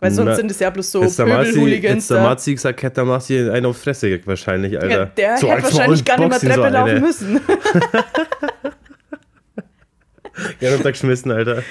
Weil 0.00 0.12
sonst 0.12 0.28
Na, 0.28 0.34
sind 0.36 0.50
es 0.50 0.60
ja 0.60 0.70
bloß 0.70 0.92
so 0.92 1.00
Pöbel-Hooligans 1.00 2.06
der 2.06 2.16
da. 2.18 2.22
Marzi 2.22 2.54
gesagt, 2.54 2.82
hätte 2.82 2.94
der 2.96 3.04
Marzi 3.04 3.50
einen 3.50 3.66
auf 3.66 3.78
Fresse 3.78 4.20
wahrscheinlich, 4.26 4.80
Alter. 4.80 4.98
Ja, 4.98 5.04
der 5.06 5.36
So 5.38 5.50
hätte 5.50 5.64
wahrscheinlich 5.64 6.04
gar 6.04 6.18
nicht 6.18 6.28
mehr 6.28 6.38
Boxen 6.38 6.52
so 6.52 6.60
Treppe 6.62 6.72
laufen 6.74 7.00
müssen. 7.00 7.40
Ja, 10.60 10.72
runtergeschmissen, 10.72 11.32
Alter. 11.32 11.62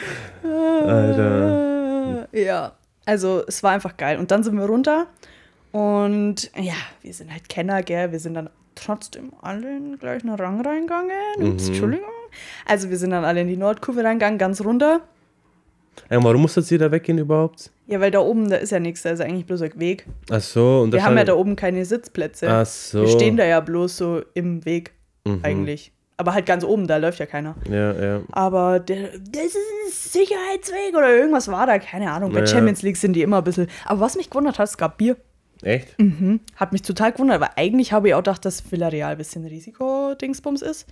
Alter. 0.43 2.27
Äh, 2.33 2.43
Ja, 2.45 2.73
also 3.05 3.43
es 3.47 3.63
war 3.63 3.71
einfach 3.71 3.95
geil. 3.95 4.17
Und 4.19 4.31
dann 4.31 4.43
sind 4.43 4.57
wir 4.57 4.65
runter 4.65 5.07
und 5.71 6.51
ja, 6.55 6.73
wir 7.01 7.13
sind 7.13 7.31
halt 7.31 7.47
Kenner, 7.49 7.81
gell? 7.83 8.11
Wir 8.11 8.19
sind 8.19 8.33
dann 8.33 8.49
trotzdem 8.75 9.31
alle 9.41 9.75
in 9.77 9.97
gleichen 9.99 10.29
Rang 10.29 10.61
reingegangen. 10.61 11.11
Mhm. 11.39 11.45
Entschuldigung. 11.51 12.09
Also 12.65 12.89
wir 12.89 12.97
sind 12.97 13.11
dann 13.11 13.23
alle 13.23 13.41
in 13.41 13.47
die 13.47 13.57
Nordkurve 13.57 14.03
reingegangen, 14.03 14.37
ganz 14.37 14.59
runter. 14.61 15.01
Ja, 16.09 16.23
warum 16.23 16.41
muss 16.41 16.55
jetzt 16.55 16.69
jeder 16.71 16.91
weggehen 16.91 17.17
überhaupt? 17.17 17.71
Ja, 17.87 17.99
weil 17.99 18.11
da 18.11 18.19
oben, 18.19 18.49
da 18.49 18.57
ist 18.57 18.71
ja 18.71 18.79
nichts, 18.79 19.03
da 19.03 19.09
ist 19.11 19.21
eigentlich 19.21 19.45
bloß 19.45 19.61
ein 19.61 19.79
Weg. 19.79 20.05
Ach 20.29 20.41
so. 20.41 20.81
Und 20.81 20.93
Wir 20.93 21.03
haben 21.03 21.17
ja 21.17 21.23
da 21.23 21.35
oben 21.35 21.55
keine 21.55 21.83
Sitzplätze. 21.85 22.47
Ach 22.49 22.65
so. 22.65 23.01
Wir 23.01 23.07
stehen 23.09 23.37
da 23.37 23.45
ja 23.45 23.59
bloß 23.59 23.97
so 23.97 24.21
im 24.33 24.65
Weg 24.65 24.91
Mhm. 25.25 25.39
eigentlich. 25.43 25.91
Aber 26.19 26.33
halt 26.33 26.45
ganz 26.47 26.63
oben, 26.63 26.87
da 26.87 26.97
läuft 26.97 27.19
ja 27.19 27.25
keiner. 27.27 27.55
Ja, 27.69 27.93
ja. 27.93 28.21
Aber 28.31 28.79
der, 28.79 29.09
das 29.29 29.45
ist 29.45 29.55
ein 29.55 29.91
Sicherheitsweg 29.91 30.95
oder 30.97 31.09
irgendwas 31.15 31.47
war 31.49 31.67
da, 31.67 31.77
keine 31.79 32.11
Ahnung. 32.11 32.31
Bei 32.31 32.39
Ja. 32.39 32.47
Champions 32.47 32.81
League 32.81 32.97
sind 32.97 33.13
die 33.13 33.21
immer 33.21 33.37
ein 33.39 33.43
bisschen. 33.43 33.67
Aber 33.85 33.99
was 33.99 34.15
mich 34.15 34.29
gewundert 34.29 34.57
hat, 34.57 34.67
es 34.67 34.77
gab 34.77 34.97
Bier. 34.97 35.15
Echt? 35.61 35.99
Mhm. 35.99 36.39
Hat 36.55 36.71
mich 36.71 36.81
total 36.81 37.11
gewundert, 37.11 37.41
weil 37.41 37.49
eigentlich 37.55 37.91
habe 37.91 38.07
ich 38.07 38.13
auch 38.15 38.19
gedacht, 38.19 38.45
dass 38.45 38.71
Villarreal 38.71 39.11
ein 39.11 39.17
bisschen 39.17 39.45
Risiko-Dingsbums 39.45 40.61
ist. 40.61 40.87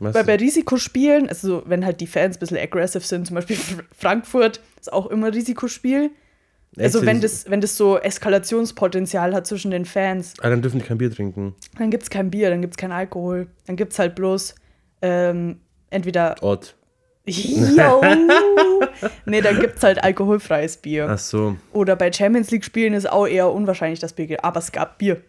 Was? 0.00 0.14
Weil 0.14 0.24
bei 0.24 0.36
Risikospielen, 0.36 1.28
also 1.28 1.62
wenn 1.66 1.84
halt 1.84 2.00
die 2.00 2.06
Fans 2.06 2.36
ein 2.36 2.40
bisschen 2.40 2.56
aggressive 2.58 3.04
sind, 3.04 3.26
zum 3.26 3.34
Beispiel 3.36 3.56
Fr- 3.56 3.84
Frankfurt 3.96 4.60
ist 4.80 4.92
auch 4.92 5.06
immer 5.06 5.32
Risikospiel. 5.32 6.10
Also 6.78 7.04
wenn 7.04 7.20
das, 7.20 7.50
wenn 7.50 7.60
das 7.60 7.76
so 7.76 7.98
Eskalationspotenzial 7.98 9.34
hat 9.34 9.46
zwischen 9.46 9.70
den 9.70 9.84
Fans, 9.84 10.34
Ah, 10.40 10.48
dann 10.50 10.62
dürfen 10.62 10.78
die 10.80 10.84
kein 10.86 10.98
Bier 10.98 11.10
trinken. 11.10 11.54
dann 11.78 11.90
gibt 11.90 12.04
es 12.04 12.10
kein 12.10 12.30
Bier, 12.30 12.50
dann 12.50 12.60
gibt 12.60 12.74
es 12.74 12.76
kein 12.78 12.92
Alkohol. 12.92 13.48
Dann 13.66 13.76
gibt 13.76 13.92
es 13.92 13.98
halt 13.98 14.14
bloß 14.14 14.54
ähm, 15.02 15.60
entweder. 15.90 16.36
Ott. 16.42 16.76
Jo! 17.26 18.00
nee, 19.26 19.40
dann 19.40 19.60
gibt 19.60 19.76
es 19.78 19.82
halt 19.82 20.02
alkoholfreies 20.02 20.78
Bier. 20.78 21.06
Ach 21.10 21.18
so. 21.18 21.56
Oder 21.72 21.94
bei 21.96 22.12
Champions 22.12 22.50
League-Spielen 22.50 22.94
ist 22.94 23.08
auch 23.10 23.26
eher 23.26 23.50
unwahrscheinlich, 23.52 23.98
dass 24.00 24.12
Bier 24.14 24.26
geht. 24.26 24.42
Aber 24.44 24.58
es 24.58 24.72
gab 24.72 24.98
Bier. 24.98 25.20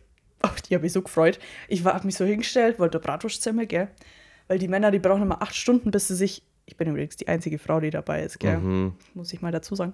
Ach, 0.42 0.60
die 0.60 0.74
habe 0.76 0.86
ich 0.88 0.94
so 0.94 1.02
gefreut. 1.02 1.38
Ich 1.68 1.84
habe 1.86 2.06
mich 2.06 2.16
so 2.16 2.26
hingestellt, 2.26 2.80
wollte 2.80 3.00
Bratwurstsemmel, 3.00 3.66
gell? 3.68 3.88
Weil 4.52 4.60
die 4.60 4.68
Männer, 4.68 4.92
die 4.92 5.00
brauchen 5.00 5.22
immer 5.22 5.42
acht 5.42 5.56
Stunden, 5.56 5.92
bis 5.92 6.10
sie 6.10 6.16
sich. 6.18 6.44
Ich 6.66 6.76
bin 6.76 6.90
übrigens 6.90 7.16
die 7.16 7.30
einzige 7.30 7.58
Frau, 7.58 7.80
die 7.80 7.90
dabei 7.90 8.22
ist, 8.24 8.38
gell? 8.38 8.58
Mhm. 8.58 8.92
Muss 9.14 9.32
ich 9.32 9.42
mal 9.42 9.54
dazu 9.54 9.76
sagen. 9.76 9.94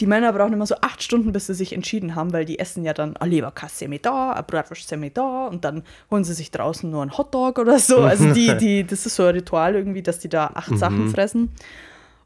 Die 0.00 0.06
Männer 0.06 0.32
brauchen 0.32 0.54
immer 0.54 0.64
so 0.64 0.74
acht 0.80 1.02
Stunden, 1.02 1.32
bis 1.32 1.48
sie 1.48 1.54
sich 1.54 1.74
entschieden 1.74 2.14
haben, 2.14 2.32
weil 2.32 2.46
die 2.46 2.58
essen 2.58 2.82
ja 2.82 2.94
dann 2.94 3.14
eine 3.18 3.30
Leberkasse 3.30 3.88
mit 3.88 4.06
da, 4.06 4.32
eine 4.32 4.42
Bratwurstsemmel 4.42 5.10
da 5.10 5.48
und 5.48 5.66
dann 5.66 5.82
holen 6.10 6.24
sie 6.24 6.32
sich 6.32 6.50
draußen 6.50 6.90
nur 6.90 7.02
einen 7.02 7.18
Hotdog 7.18 7.58
oder 7.58 7.78
so. 7.78 7.98
Also 8.04 8.32
die, 8.32 8.56
die, 8.56 8.86
das 8.86 9.04
ist 9.04 9.16
so 9.16 9.24
ein 9.24 9.34
Ritual 9.34 9.74
irgendwie, 9.74 10.00
dass 10.00 10.18
die 10.18 10.30
da 10.30 10.46
acht 10.54 10.78
Sachen 10.78 11.10
fressen. 11.10 11.50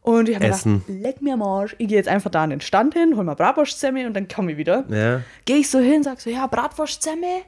Und 0.01 0.29
ich 0.29 0.37
habe 0.37 0.45
gedacht, 0.45 0.67
leck 0.87 1.23
mir 1.23 1.35
am 1.35 1.43
Arsch. 1.43 1.75
Ich 1.79 1.89
gehe 1.89 1.97
jetzt 1.97 2.09
einfach 2.09 2.31
da 2.31 2.45
an 2.45 2.51
den 2.51 2.61
Stand 2.61 2.95
hin, 2.95 3.17
hol 3.17 3.25
mal 3.25 3.35
Bratwurstsemmel 3.35 4.07
und 4.07 4.15
dann 4.15 4.29
komme 4.29 4.53
ich 4.53 4.59
wieder. 4.59 4.85
Ja. 4.91 5.23
Gehe 5.45 5.57
ich 5.57 5.69
so 5.69 5.81
hin, 5.81 6.05
sag 6.05 6.21
so, 6.21 6.31
ja, 6.31 6.47
Bratwurstsemmel, 6.47 7.43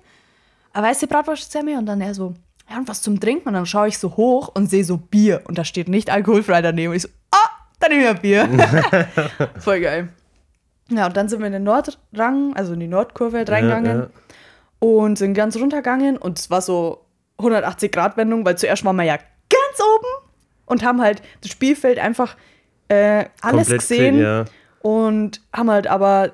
eine 0.73 0.87
weiße 0.89 1.07
Bratwurstsemmel 1.07 1.79
und 1.79 1.87
dann 1.87 2.01
er 2.01 2.13
so, 2.13 2.35
ja, 2.71 2.79
und 2.79 2.89
was 2.89 3.03
zum 3.03 3.21
Trinken? 3.21 3.49
Und 3.49 3.55
dann 3.55 3.67
schaue 3.67 3.89
ich 3.89 3.99
so 3.99 4.17
hoch 4.17 4.49
und 4.55 4.69
sehe 4.69 4.85
so 4.85 4.97
Bier 4.97 5.43
und 5.45 5.57
da 5.59 5.65
steht 5.65 5.89
nicht 5.89 6.11
alkoholfrei 6.11 6.63
daneben. 6.63 6.91
Und 6.91 6.97
ich 6.97 7.03
so, 7.03 7.09
ah, 7.31 7.49
dann 7.81 7.91
nehme 7.93 8.11
ich 8.13 8.21
Bier. 8.21 8.49
Voll 9.61 9.81
geil. 9.81 10.09
Ja, 10.91 11.07
und 11.07 11.17
dann 11.17 11.29
sind 11.29 11.41
wir 11.41 11.47
in 11.47 11.53
den 11.53 11.65
Nordrang, 11.65 12.55
also 12.55 12.73
in 12.75 12.81
die 12.81 12.87
Nordkurve 12.89 13.45
reingegangen 13.49 13.99
Ja, 14.01 14.09
und 14.79 15.19
sind 15.19 15.35
ganz 15.35 15.57
runtergegangen 15.57 16.17
und 16.17 16.39
es 16.39 16.51
war 16.51 16.61
so 16.61 17.05
180 17.39 17.91
Grad 17.93 18.17
Wendung, 18.17 18.45
weil 18.45 18.57
zuerst 18.57 18.85
waren 18.85 18.97
wir 18.97 19.03
ja 19.05 19.17
ganz 19.17 19.81
oben 19.81 20.29
und 20.67 20.85
haben 20.85 21.01
halt 21.03 21.23
das 21.43 21.51
Spielfeld 21.51 21.99
einfach 21.99 22.37
äh, 22.89 23.25
alles 23.43 23.67
Komplett 23.69 23.79
gesehen 23.81 24.21
Ja. 24.21 24.45
und 24.81 25.41
haben 25.53 25.71
halt 25.71 25.87
aber 25.89 26.33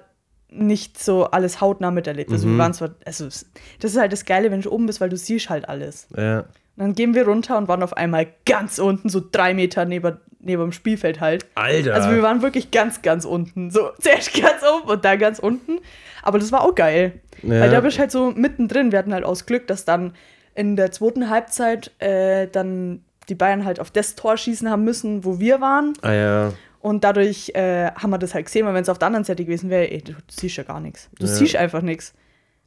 nicht 0.54 1.02
so 1.02 1.24
alles 1.26 1.60
hautnah 1.60 1.90
miterlebt. 1.90 2.30
Also 2.30 2.46
Mhm. 2.46 2.52
wir 2.52 2.58
waren 2.58 2.74
zwar, 2.74 2.90
also 3.06 3.24
das 3.26 3.44
ist 3.80 3.96
halt 3.98 4.12
das 4.12 4.24
Geile, 4.24 4.50
wenn 4.50 4.60
du 4.60 4.70
oben 4.70 4.86
bist, 4.86 5.00
weil 5.00 5.08
du 5.08 5.16
siehst 5.16 5.48
halt 5.50 5.68
alles. 5.68 6.06
ja. 6.16 6.44
Und 6.74 6.84
dann 6.84 6.94
gehen 6.94 7.14
wir 7.14 7.26
runter 7.26 7.58
und 7.58 7.68
waren 7.68 7.82
auf 7.82 7.94
einmal 7.98 8.26
ganz 8.46 8.78
unten, 8.78 9.10
so 9.10 9.20
drei 9.30 9.52
Meter 9.52 9.84
neben, 9.84 10.16
neben 10.40 10.62
dem 10.62 10.72
Spielfeld 10.72 11.20
halt. 11.20 11.44
Alter. 11.54 11.92
Also 11.94 12.10
wir 12.10 12.22
waren 12.22 12.40
wirklich 12.40 12.70
ganz, 12.70 13.02
ganz 13.02 13.26
unten. 13.26 13.70
So 13.70 13.90
zuerst 14.00 14.32
ganz 14.40 14.62
oben 14.62 14.88
und 14.88 15.04
dann 15.04 15.18
ganz 15.18 15.38
unten. 15.38 15.80
Aber 16.22 16.38
das 16.38 16.50
war 16.50 16.62
auch 16.62 16.74
geil. 16.74 17.20
Ja. 17.42 17.60
Weil 17.60 17.70
da 17.70 17.80
bist 17.80 17.98
du 17.98 18.00
halt 18.00 18.10
so 18.10 18.30
mittendrin. 18.30 18.90
Wir 18.90 18.98
hatten 19.00 19.12
halt 19.12 19.24
aus 19.24 19.44
Glück, 19.44 19.66
dass 19.66 19.84
dann 19.84 20.14
in 20.54 20.76
der 20.76 20.92
zweiten 20.92 21.28
Halbzeit 21.28 21.90
äh, 21.98 22.46
dann 22.48 23.04
die 23.28 23.34
Bayern 23.34 23.66
halt 23.66 23.78
auf 23.78 23.90
das 23.90 24.14
Tor 24.14 24.38
schießen 24.38 24.70
haben 24.70 24.82
müssen, 24.82 25.26
wo 25.26 25.38
wir 25.38 25.60
waren. 25.60 25.92
ah 26.00 26.12
ja. 26.12 26.52
Und 26.82 27.04
dadurch 27.04 27.50
äh, 27.54 27.92
haben 27.92 28.10
wir 28.10 28.18
das 28.18 28.34
halt 28.34 28.46
gesehen, 28.46 28.66
weil 28.66 28.74
wenn 28.74 28.82
es 28.82 28.88
auf 28.88 28.98
der 28.98 29.06
anderen 29.06 29.22
Seite 29.24 29.44
gewesen 29.44 29.70
wäre, 29.70 29.88
ey, 29.88 30.02
du, 30.02 30.12
du 30.14 30.18
siehst 30.28 30.56
ja 30.56 30.64
gar 30.64 30.80
nichts. 30.80 31.08
Du 31.18 31.26
Ja. 31.26 31.32
siehst 31.32 31.54
einfach 31.54 31.80
nichts. 31.80 32.12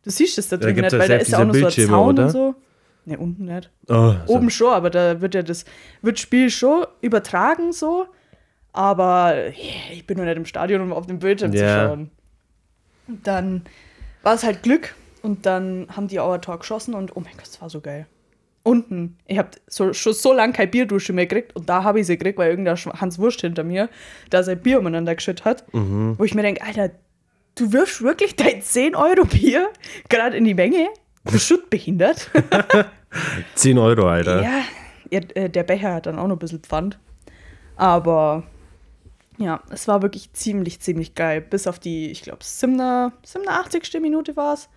Du 0.03 0.10
siehst 0.10 0.38
es 0.38 0.48
da 0.48 0.55
drüben 0.57 0.79
nicht, 0.81 0.93
weil 0.98 1.10
da 1.10 1.15
ist 1.17 1.31
ja 1.31 1.39
auch 1.39 1.45
noch 1.45 1.53
so 1.53 1.65
ein 1.65 1.72
Zaun 1.72 2.10
oder? 2.13 2.24
und 2.24 2.29
so. 2.29 2.55
Ne, 3.03 3.17
unten 3.19 3.43
nicht. 3.45 3.69
Oh, 3.89 4.13
so. 4.25 4.34
Oben 4.36 4.50
schon, 4.50 4.72
aber 4.72 4.89
da 4.89 5.19
wird 5.19 5.36
ja 5.36 5.43
das 5.43 5.65
wird 6.01 6.17
Spiel 6.19 6.50
schon 6.50 6.86
übertragen 7.01 7.74
so. 7.74 8.05
Aber 8.72 9.34
yeah, 9.36 9.53
ich 9.91 10.07
bin 10.07 10.17
noch 10.17 10.24
nicht 10.25 10.38
im 10.38 10.45
Stadion, 10.45 10.81
um 10.81 10.93
auf 10.93 11.07
dem 11.07 11.19
Bildschirm 11.19 11.51
zu 11.51 11.57
Ja. 11.60 11.88
schauen. 11.89 12.12
Und 13.07 13.27
dann 13.27 13.65
war 14.24 14.34
es 14.34 14.43
halt 14.43 14.63
Glück 14.63 14.95
und 15.24 15.45
dann 15.45 15.88
haben 15.95 16.07
die 16.07 16.19
auch 16.22 16.31
ein 16.34 16.41
Tor 16.41 16.57
geschossen 16.60 16.93
und 16.93 17.15
oh 17.17 17.19
mein 17.19 17.34
Gott, 17.34 17.48
das 17.48 17.62
war 17.62 17.69
so 17.69 17.81
geil. 17.81 18.07
Unten, 18.65 19.17
ich 19.27 19.38
habe 19.38 19.51
so, 19.67 19.93
schon 19.93 20.13
so 20.13 20.34
lange 20.34 20.53
keine 20.53 20.72
Bierdusche 20.72 21.13
mehr 21.13 21.27
gekriegt 21.27 21.55
und 21.55 21.69
da 21.69 21.84
habe 21.84 22.00
ich 22.00 22.07
sie 22.07 22.17
gekriegt, 22.17 22.39
weil 22.39 22.50
irgendein 22.50 22.75
Hans 23.00 23.19
Wurst 23.19 23.41
hinter 23.41 23.63
mir 23.63 23.89
da 24.31 24.41
sein 24.41 24.60
Bier 24.60 24.79
umeinander 24.79 25.13
geschüttet 25.13 25.45
hat. 25.45 25.72
Mhm. 25.72 26.15
Wo 26.17 26.24
ich 26.24 26.34
mir 26.34 26.41
denke, 26.41 26.63
Alter, 26.63 26.89
du 27.53 27.72
wirfst 27.72 28.01
wirklich 28.01 28.36
dein 28.36 28.63
10 28.63 28.95
Euro 28.95 29.25
Bier 29.25 29.69
gerade 30.10 30.36
in 30.36 30.45
die 30.45 30.55
Menge? 30.55 30.88
Du 31.25 31.38
behindert? 31.69 32.31
10 33.53 33.77
Euro, 33.77 34.10
Alter. 34.10 34.41
Ja, 34.41 34.62
ja 35.12 35.19
äh, 35.36 35.48
der 35.48 35.63
Becher 35.63 35.93
hat 35.93 36.07
dann 36.07 36.17
auch 36.17 36.27
noch 36.27 36.36
ein 36.36 36.39
bisschen 36.39 36.62
Pfand. 36.62 36.98
Aber 37.75 38.43
ja, 39.38 39.62
es 39.69 39.88
war 39.88 40.01
wirklich 40.01 40.34
ziemlich, 40.34 40.79
ziemlich 40.79 41.13
geil. 41.13 41.39
Bis 41.39 41.67
auf 41.67 41.77
die, 41.77 42.10
ich 42.10 42.24
glaube, 42.24 42.43
87. 42.43 44.01
Minute 44.01 44.36
war 44.36 44.55
es. 44.55 44.69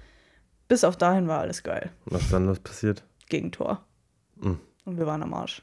Bis 0.69 0.85
auf 0.85 0.99
dahin 0.99 1.27
war 1.27 1.41
alles 1.41 1.63
geil. 1.63 1.91
Was 2.05 2.29
dann 2.29 2.49
was 2.49 2.61
passiert? 2.61 3.03
Gegentor. 3.29 3.85
Mhm. 4.37 4.59
Und 4.85 4.99
wir 4.99 5.07
waren 5.07 5.23
am 5.23 5.35
Arsch. 5.35 5.63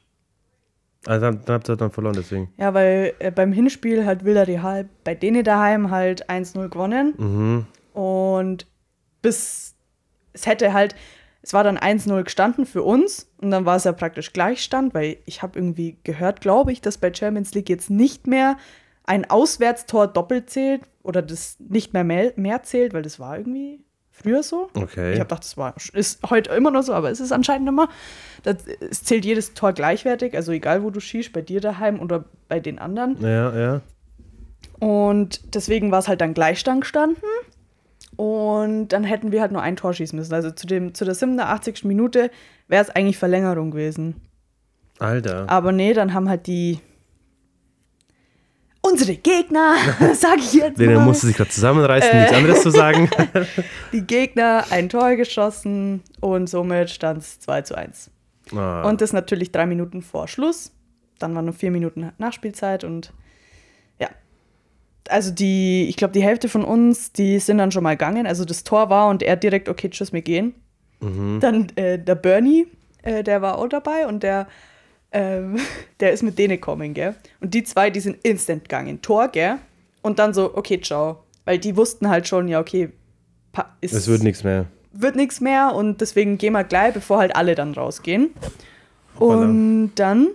Also 1.06 1.26
dann, 1.26 1.42
dann 1.46 1.54
habt 1.56 1.70
ihr 1.70 1.76
dann 1.76 1.92
verloren, 1.92 2.16
deswegen. 2.16 2.52
Ja, 2.58 2.74
weil 2.74 3.14
äh, 3.20 3.32
beim 3.32 3.54
Hinspiel 3.54 4.06
hat 4.06 4.26
Villarreal 4.26 4.90
bei 5.04 5.14
denen 5.14 5.44
daheim 5.44 5.92
halt 5.92 6.30
1-0 6.30 6.70
gewonnen. 6.70 7.14
Mhm. 7.18 7.66
Und 7.94 8.68
bis 9.22 9.76
es 10.36 10.46
hätte 10.46 10.74
halt, 10.74 10.96
es 11.42 11.54
war 11.54 11.64
dann 11.64 11.78
1-0 11.78 12.24
gestanden 12.24 12.66
für 12.66 12.84
uns 12.84 13.32
und 13.40 13.52
dann 13.52 13.66
war 13.66 13.78
es 13.78 13.86
ja 13.86 13.94
praktisch 13.94 14.34
Gleichstand, 14.34 14.94
weil 14.94 15.18
ich 15.26 15.42
habe 15.42 15.58
irgendwie 15.58 15.98
gehört, 16.04 16.42
glaube 16.42 16.72
ich, 16.72 16.82
dass 16.82 16.98
bei 16.98 17.14
Champions 17.14 17.54
League 17.54 17.70
jetzt 17.70 17.90
nicht 17.90 18.28
mehr 18.28 18.58
ein 19.06 19.30
Auswärtstor 19.30 20.08
doppelt 20.08 20.50
zählt 20.50 20.82
oder 21.04 21.22
das 21.22 21.58
nicht 21.60 21.94
mehr 21.94 22.04
mehr, 22.04 22.34
mehr 22.36 22.64
zählt, 22.64 22.94
weil 22.94 23.04
das 23.04 23.20
war 23.20 23.38
irgendwie 23.38 23.85
früher 24.16 24.44
so. 24.44 24.70
Okay. 24.74 25.14
Ich 25.14 25.20
habe 25.20 25.28
gedacht, 25.28 25.44
das 25.44 25.58
war, 25.58 25.76
ist 25.94 26.22
heute 26.30 26.52
immer 26.52 26.72
noch 26.72 26.84
so, 26.84 26.94
aber 26.94 27.12
es 27.12 27.20
ist 27.20 27.32
anscheinend 27.32 27.68
immer. 27.68 27.90
Das, 28.44 28.58
es 28.68 29.04
zählt 29.04 29.26
jedes 29.26 29.54
Tor 29.54 29.74
gleichwertig, 29.74 30.36
also 30.36 30.52
egal 30.52 30.84
wo 30.84 30.90
du 30.90 31.00
schießt, 31.00 31.34
bei 31.34 31.42
dir 31.42 31.62
daheim 31.62 32.00
oder 32.00 32.26
bei 32.48 32.60
den 32.60 32.80
anderen. 32.80 33.22
ja, 33.22 33.56
ja. 33.58 33.82
Und 34.80 35.56
deswegen 35.56 35.92
war 35.92 36.00
es 36.00 36.08
halt 36.08 36.22
dann 36.22 36.34
Gleichstand 36.34 36.82
gestanden. 36.82 37.24
Und 38.16 38.90
dann 38.90 39.04
hätten 39.04 39.32
wir 39.32 39.42
halt 39.42 39.52
nur 39.52 39.62
ein 39.62 39.76
Tor 39.76 39.94
schießen 39.94 40.18
müssen. 40.18 40.34
Also 40.34 40.52
zu, 40.52 40.68
dem, 40.68 40.94
zu 40.94 41.06
der 41.06 41.16
87. 41.16 41.84
Minute 41.84 42.32
wäre 42.68 42.84
es 42.84 42.90
eigentlich 42.90 43.18
Verlängerung 43.18 43.72
gewesen. 43.72 44.16
Alter. 45.00 45.50
Aber 45.50 45.72
nee, 45.72 45.94
dann 45.94 46.14
haben 46.14 46.30
halt 46.30 46.48
die. 46.48 46.80
Unsere 48.92 49.16
Gegner, 49.16 49.76
sag 50.14 50.38
ich 50.38 50.54
jetzt 50.54 50.78
Lena 50.78 51.00
mal, 51.00 51.06
musste 51.06 51.28
sich 51.28 51.36
gerade 51.36 51.50
zusammenreißen, 51.50 52.12
Äh. 52.12 52.20
nichts 52.22 52.34
anderes 52.34 52.62
zu 52.62 52.70
sagen. 52.70 53.10
die 53.94 54.02
Gegner 54.02 54.66
ein 54.70 54.90
Tor 54.90 55.16
geschossen 55.16 56.04
und 56.22 56.48
somit 56.48 56.90
stand 56.90 57.20
es 57.20 57.40
2 57.40 57.62
zu 57.64 57.76
1. 57.76 58.12
Ah. 58.56 58.88
Und 58.88 59.02
das 59.02 59.14
natürlich 59.14 59.52
drei 59.52 59.66
Minuten 59.66 60.02
vor 60.02 60.28
Schluss. 60.28 60.72
Dann 61.18 61.34
waren 61.34 61.46
nur 61.46 61.54
vier 61.54 61.72
Minuten 61.72 62.12
Nachspielzeit 62.18 62.84
und 62.84 63.12
ja. 64.00 64.10
Also 65.10 65.32
die, 65.32 65.88
ich 65.88 65.96
glaube, 65.96 66.12
die 66.12 66.24
Hälfte 66.24 66.50
von 66.50 66.64
uns, 66.64 67.12
die 67.12 67.40
sind 67.40 67.58
dann 67.58 67.72
schon 67.72 67.84
mal 67.84 67.96
gegangen. 67.96 68.28
Also 68.28 68.46
das 68.46 68.64
Tor 68.64 68.90
war 68.90 69.08
und 69.08 69.24
er 69.24 69.36
direkt, 69.36 69.70
okay, 69.70 69.90
tschüss, 69.90 70.14
wir 70.14 70.22
gehen. 70.22 70.54
Mhm. 71.00 71.40
Dann 71.40 71.70
äh, 71.76 71.98
der 71.98 72.16
Bernie, 72.16 72.68
äh, 73.02 73.24
der 73.24 73.42
war 73.42 73.58
auch 73.58 73.68
dabei 73.68 74.08
und 74.08 74.24
der, 74.24 74.48
ähm, 75.12 75.58
der 76.00 76.12
ist 76.12 76.24
mit 76.24 76.38
denen 76.38 76.56
gekommen, 76.56 76.94
gell? 76.94 77.16
Und 77.40 77.54
die 77.54 77.64
zwei, 77.64 77.90
die 77.90 78.00
sind 78.00 78.18
instant 78.24 78.64
gegangen. 78.64 79.02
Tor, 79.02 79.30
gell? 79.30 79.58
Und 80.02 80.20
dann 80.20 80.34
so, 80.34 80.56
okay, 80.56 80.80
ciao. 80.80 81.24
Weil 81.46 81.60
die 81.60 81.76
wussten 81.76 82.10
halt 82.10 82.28
schon, 82.28 82.48
ja, 82.48 82.60
okay, 82.60 82.90
ist, 83.82 83.94
es 83.94 84.08
wird 84.08 84.24
nichts 84.24 84.44
mehr. 84.44 84.66
wird 84.92 85.16
nichts 85.16 85.40
mehr 85.40 85.74
und 85.74 86.02
deswegen 86.02 86.38
gehen 86.38 86.54
wir 86.54 86.64
gleich, 86.64 86.94
bevor 86.94 87.20
halt 87.20 87.36
alle 87.36 87.56
dann 87.56 87.74
rausgehen. 87.74 88.32
Hoppala. 89.20 89.46
Und 89.46 89.92
dann 89.96 90.30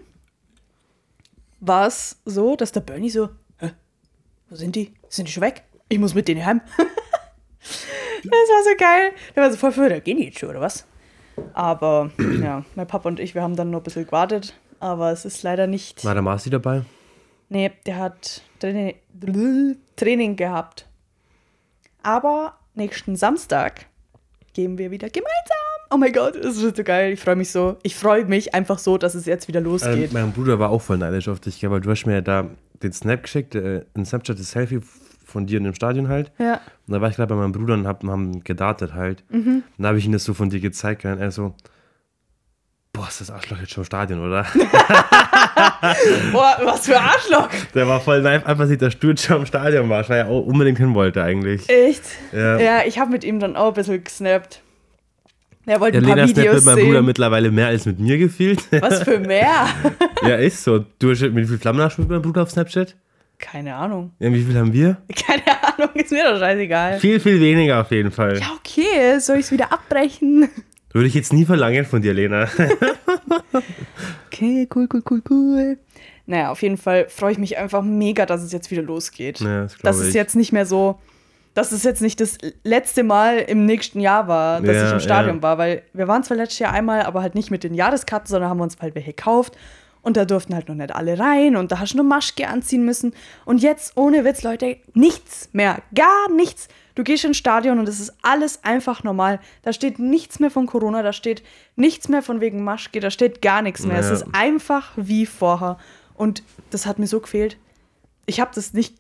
war 1.60 1.86
es 1.86 2.16
so, 2.24 2.56
dass 2.56 2.72
der 2.72 2.80
Bernie 2.80 3.10
so, 3.10 3.28
Hä? 3.58 3.72
wo 4.48 4.56
sind 4.56 4.74
die? 4.76 4.94
Sind 5.08 5.28
die 5.28 5.32
schon 5.32 5.42
weg? 5.42 5.62
Ich 5.88 5.98
muss 5.98 6.14
mit 6.14 6.28
denen 6.28 6.46
heim. 6.46 6.60
das 6.78 8.32
war 8.32 8.64
so 8.64 8.70
geil. 8.78 9.12
Der 9.34 9.42
war 9.42 9.50
so 9.50 9.56
voll 9.56 9.72
für, 9.72 9.88
da 9.88 9.98
gehen 9.98 10.16
die 10.16 10.24
jetzt 10.24 10.38
schon, 10.38 10.50
oder 10.50 10.60
was? 10.60 10.86
Aber 11.52 12.10
ja, 12.42 12.64
mein 12.74 12.86
Papa 12.86 13.08
und 13.08 13.20
ich, 13.20 13.34
wir 13.34 13.42
haben 13.42 13.56
dann 13.56 13.70
noch 13.70 13.80
ein 13.80 13.84
bisschen 13.84 14.06
gewartet 14.06 14.54
aber 14.80 15.12
es 15.12 15.24
ist 15.24 15.42
leider 15.42 15.66
nicht. 15.66 16.04
War 16.04 16.14
der 16.14 16.22
Marci 16.22 16.50
dabei? 16.50 16.82
Nee, 17.48 17.70
der 17.86 17.98
hat 17.98 18.42
Training, 18.58 18.96
Training 19.96 20.36
gehabt. 20.36 20.88
Aber 22.02 22.54
nächsten 22.74 23.14
Samstag 23.16 23.86
gehen 24.54 24.78
wir 24.78 24.90
wieder 24.90 25.08
gemeinsam. 25.10 25.30
Oh 25.92 25.96
mein 25.96 26.12
Gott, 26.12 26.36
das 26.42 26.60
wird 26.62 26.76
so 26.76 26.84
geil. 26.84 27.12
Ich 27.12 27.20
freue 27.20 27.36
mich 27.36 27.50
so. 27.50 27.76
Ich 27.82 27.96
freue 27.96 28.24
mich 28.24 28.54
einfach 28.54 28.78
so, 28.78 28.96
dass 28.96 29.14
es 29.14 29.26
jetzt 29.26 29.48
wieder 29.48 29.60
losgeht. 29.60 30.10
Ähm, 30.10 30.12
mein 30.12 30.32
Bruder 30.32 30.58
war 30.58 30.70
auch 30.70 30.80
voll 30.80 30.98
neidisch 30.98 31.28
auf 31.28 31.40
dich, 31.40 31.68
weil 31.68 31.80
du 31.80 31.90
hast 31.90 32.06
mir 32.06 32.14
ja 32.14 32.20
da 32.20 32.46
den 32.82 32.92
Snap 32.92 33.24
geschickt, 33.24 33.54
äh, 33.54 33.84
in 33.94 34.06
Snapchat 34.06 34.38
das 34.38 34.52
Selfie 34.52 34.80
von 35.30 35.46
dir 35.46 35.58
in 35.58 35.64
dem 35.64 35.74
Stadion 35.74 36.08
halt. 36.08 36.32
ja. 36.38 36.60
Und 36.86 36.94
da 36.94 37.00
war 37.00 37.08
ich 37.08 37.16
gerade 37.16 37.28
bei 37.32 37.40
meinem 37.40 37.52
Bruder 37.52 37.74
und 37.74 37.86
hab, 37.86 38.02
haben 38.04 38.42
gedartet 38.42 38.94
halt. 38.94 39.22
Mhm. 39.30 39.62
Und 39.76 39.82
da 39.82 39.88
habe 39.88 39.98
ich 39.98 40.06
ihm 40.06 40.12
das 40.12 40.24
so 40.24 40.34
von 40.34 40.50
dir 40.50 40.58
gezeigt 40.60 41.04
und 41.04 41.18
er 41.18 41.30
so, 41.30 41.54
boah, 42.92 43.06
ist 43.08 43.20
das 43.20 43.30
Arschloch 43.30 43.58
jetzt 43.60 43.70
schon 43.72 43.82
im 43.82 43.86
Stadion, 43.86 44.20
oder? 44.20 44.44
Boah, 46.32 46.56
was 46.64 46.86
für 46.86 46.98
Arschloch. 46.98 47.48
Der 47.74 47.86
war 47.88 48.00
voll 48.00 48.18
live, 48.18 48.44
einfach 48.46 48.66
sieht, 48.66 48.82
dass 48.82 48.98
du 48.98 49.08
jetzt 49.10 49.24
schon 49.24 49.38
im 49.38 49.46
Stadion 49.46 49.88
warst, 49.88 50.10
weil 50.10 50.18
er 50.18 50.28
auch 50.28 50.44
unbedingt 50.44 50.78
hin 50.78 50.94
wollte 50.94 51.22
eigentlich. 51.22 51.68
Echt? 51.68 52.02
Ja. 52.32 52.58
Ja, 52.58 52.78
ich 52.84 52.98
habe 52.98 53.10
mit 53.10 53.24
ihm 53.24 53.40
dann 53.40 53.56
auch 53.56 53.68
ein 53.68 53.74
bisschen 53.74 54.02
gesnappt. 54.02 54.62
Er 55.66 55.80
wollte 55.80 55.98
Ja, 55.98 56.02
ein 56.02 56.06
paar 56.06 56.16
Lena 56.16 56.28
Videos 56.28 56.56
mit 56.56 56.64
meinem 56.64 56.86
Bruder 56.86 57.02
mittlerweile 57.02 57.50
mehr 57.50 57.68
als 57.68 57.86
mit 57.86 58.00
mir 58.00 58.18
gefühlt. 58.18 58.60
Was 58.82 59.02
für 59.02 59.18
mehr? 59.20 59.66
ja, 60.22 60.36
ist 60.36 60.64
so. 60.64 60.84
Du 60.98 61.10
hast 61.10 61.20
mit 61.20 61.36
wie 61.36 61.44
viel 61.46 61.58
Flammen 61.58 61.80
hast 61.80 61.96
du 61.96 62.02
mit 62.02 62.10
meinem 62.10 62.22
Bruder 62.22 62.42
auf 62.42 62.50
Snapchat? 62.50 62.96
Keine 63.40 63.74
Ahnung. 63.74 64.12
Ja, 64.18 64.32
wie 64.32 64.42
viel 64.42 64.56
haben 64.56 64.72
wir? 64.72 64.98
Keine 65.26 65.42
Ahnung, 65.46 65.90
ist 65.94 66.12
mir 66.12 66.24
doch 66.24 66.38
scheißegal. 66.38 67.00
Viel, 67.00 67.18
viel 67.18 67.40
weniger 67.40 67.80
auf 67.80 67.90
jeden 67.90 68.10
Fall. 68.10 68.38
Ja, 68.38 68.52
okay, 68.58 69.18
soll 69.18 69.36
ich 69.36 69.46
es 69.46 69.52
wieder 69.52 69.72
abbrechen? 69.72 70.48
Würde 70.92 71.06
ich 71.08 71.14
jetzt 71.14 71.32
nie 71.32 71.44
verlangen 71.44 71.84
von 71.84 72.02
dir, 72.02 72.12
Lena. 72.14 72.48
Okay, 74.32 74.68
cool, 74.74 74.88
cool, 74.92 75.02
cool, 75.10 75.22
cool. 75.28 75.78
Naja, 76.26 76.50
auf 76.50 76.62
jeden 76.62 76.76
Fall 76.76 77.08
freue 77.08 77.32
ich 77.32 77.38
mich 77.38 77.58
einfach 77.58 77.82
mega, 77.82 78.24
dass 78.24 78.42
es 78.42 78.52
jetzt 78.52 78.70
wieder 78.70 78.82
losgeht. 78.82 79.40
Ja, 79.40 79.62
das 79.62 79.76
dass 79.78 79.98
es 79.98 80.14
jetzt 80.14 80.36
nicht 80.36 80.52
mehr 80.52 80.64
so, 80.64 80.98
dass 81.54 81.72
es 81.72 81.82
jetzt 81.82 82.00
nicht 82.00 82.20
das 82.20 82.38
letzte 82.64 83.02
Mal 83.02 83.38
im 83.38 83.66
nächsten 83.66 84.00
Jahr 84.00 84.28
war, 84.28 84.60
dass 84.60 84.76
Ja, 84.76 84.86
ich 84.86 84.92
im 84.94 85.00
Stadion 85.00 85.36
ja. 85.36 85.42
war, 85.42 85.58
weil 85.58 85.82
wir 85.92 86.08
waren 86.08 86.22
zwar 86.22 86.36
letztes 86.36 86.60
Jahr 86.60 86.72
einmal, 86.72 87.02
aber 87.02 87.20
halt 87.22 87.34
nicht 87.34 87.50
mit 87.50 87.64
den 87.64 87.74
Jahreskarten, 87.74 88.28
sondern 88.28 88.48
haben 88.48 88.60
uns 88.60 88.78
halt 88.80 88.94
welche 88.94 89.12
gekauft. 89.12 89.56
Und 90.02 90.16
da 90.16 90.24
durften 90.24 90.54
halt 90.54 90.68
noch 90.68 90.74
nicht 90.74 90.94
alle 90.94 91.18
rein 91.18 91.56
und 91.56 91.70
da 91.72 91.78
hast 91.78 91.92
du 91.92 91.98
nur 91.98 92.06
Maschke 92.06 92.48
anziehen 92.48 92.84
müssen. 92.84 93.12
Und 93.44 93.60
jetzt, 93.60 93.96
ohne 93.96 94.24
Witz, 94.24 94.42
Leute, 94.42 94.78
nichts 94.94 95.50
mehr. 95.52 95.82
Gar 95.94 96.30
nichts. 96.34 96.68
Du 96.94 97.04
gehst 97.04 97.24
ins 97.24 97.36
Stadion 97.36 97.78
und 97.78 97.88
es 97.88 98.00
ist 98.00 98.14
alles 98.22 98.64
einfach 98.64 99.04
normal. 99.04 99.40
Da 99.62 99.72
steht 99.72 99.98
nichts 99.98 100.40
mehr 100.40 100.50
von 100.50 100.66
Corona, 100.66 101.02
da 101.02 101.12
steht 101.12 101.42
nichts 101.76 102.08
mehr 102.08 102.22
von 102.22 102.40
wegen 102.40 102.64
Maschke, 102.64 103.00
da 103.00 103.10
steht 103.10 103.42
gar 103.42 103.60
nichts 103.62 103.84
mehr. 103.84 103.98
Es 103.98 104.06
Ja. 104.06 104.12
ist 104.14 104.26
einfach 104.32 104.92
wie 104.96 105.26
vorher. 105.26 105.76
Und 106.14 106.42
das 106.70 106.86
hat 106.86 106.98
mir 106.98 107.06
so 107.06 107.20
gefehlt. 107.20 107.58
Ich 108.26 108.40
habe 108.40 108.50
das 108.54 108.72
nicht 108.72 108.96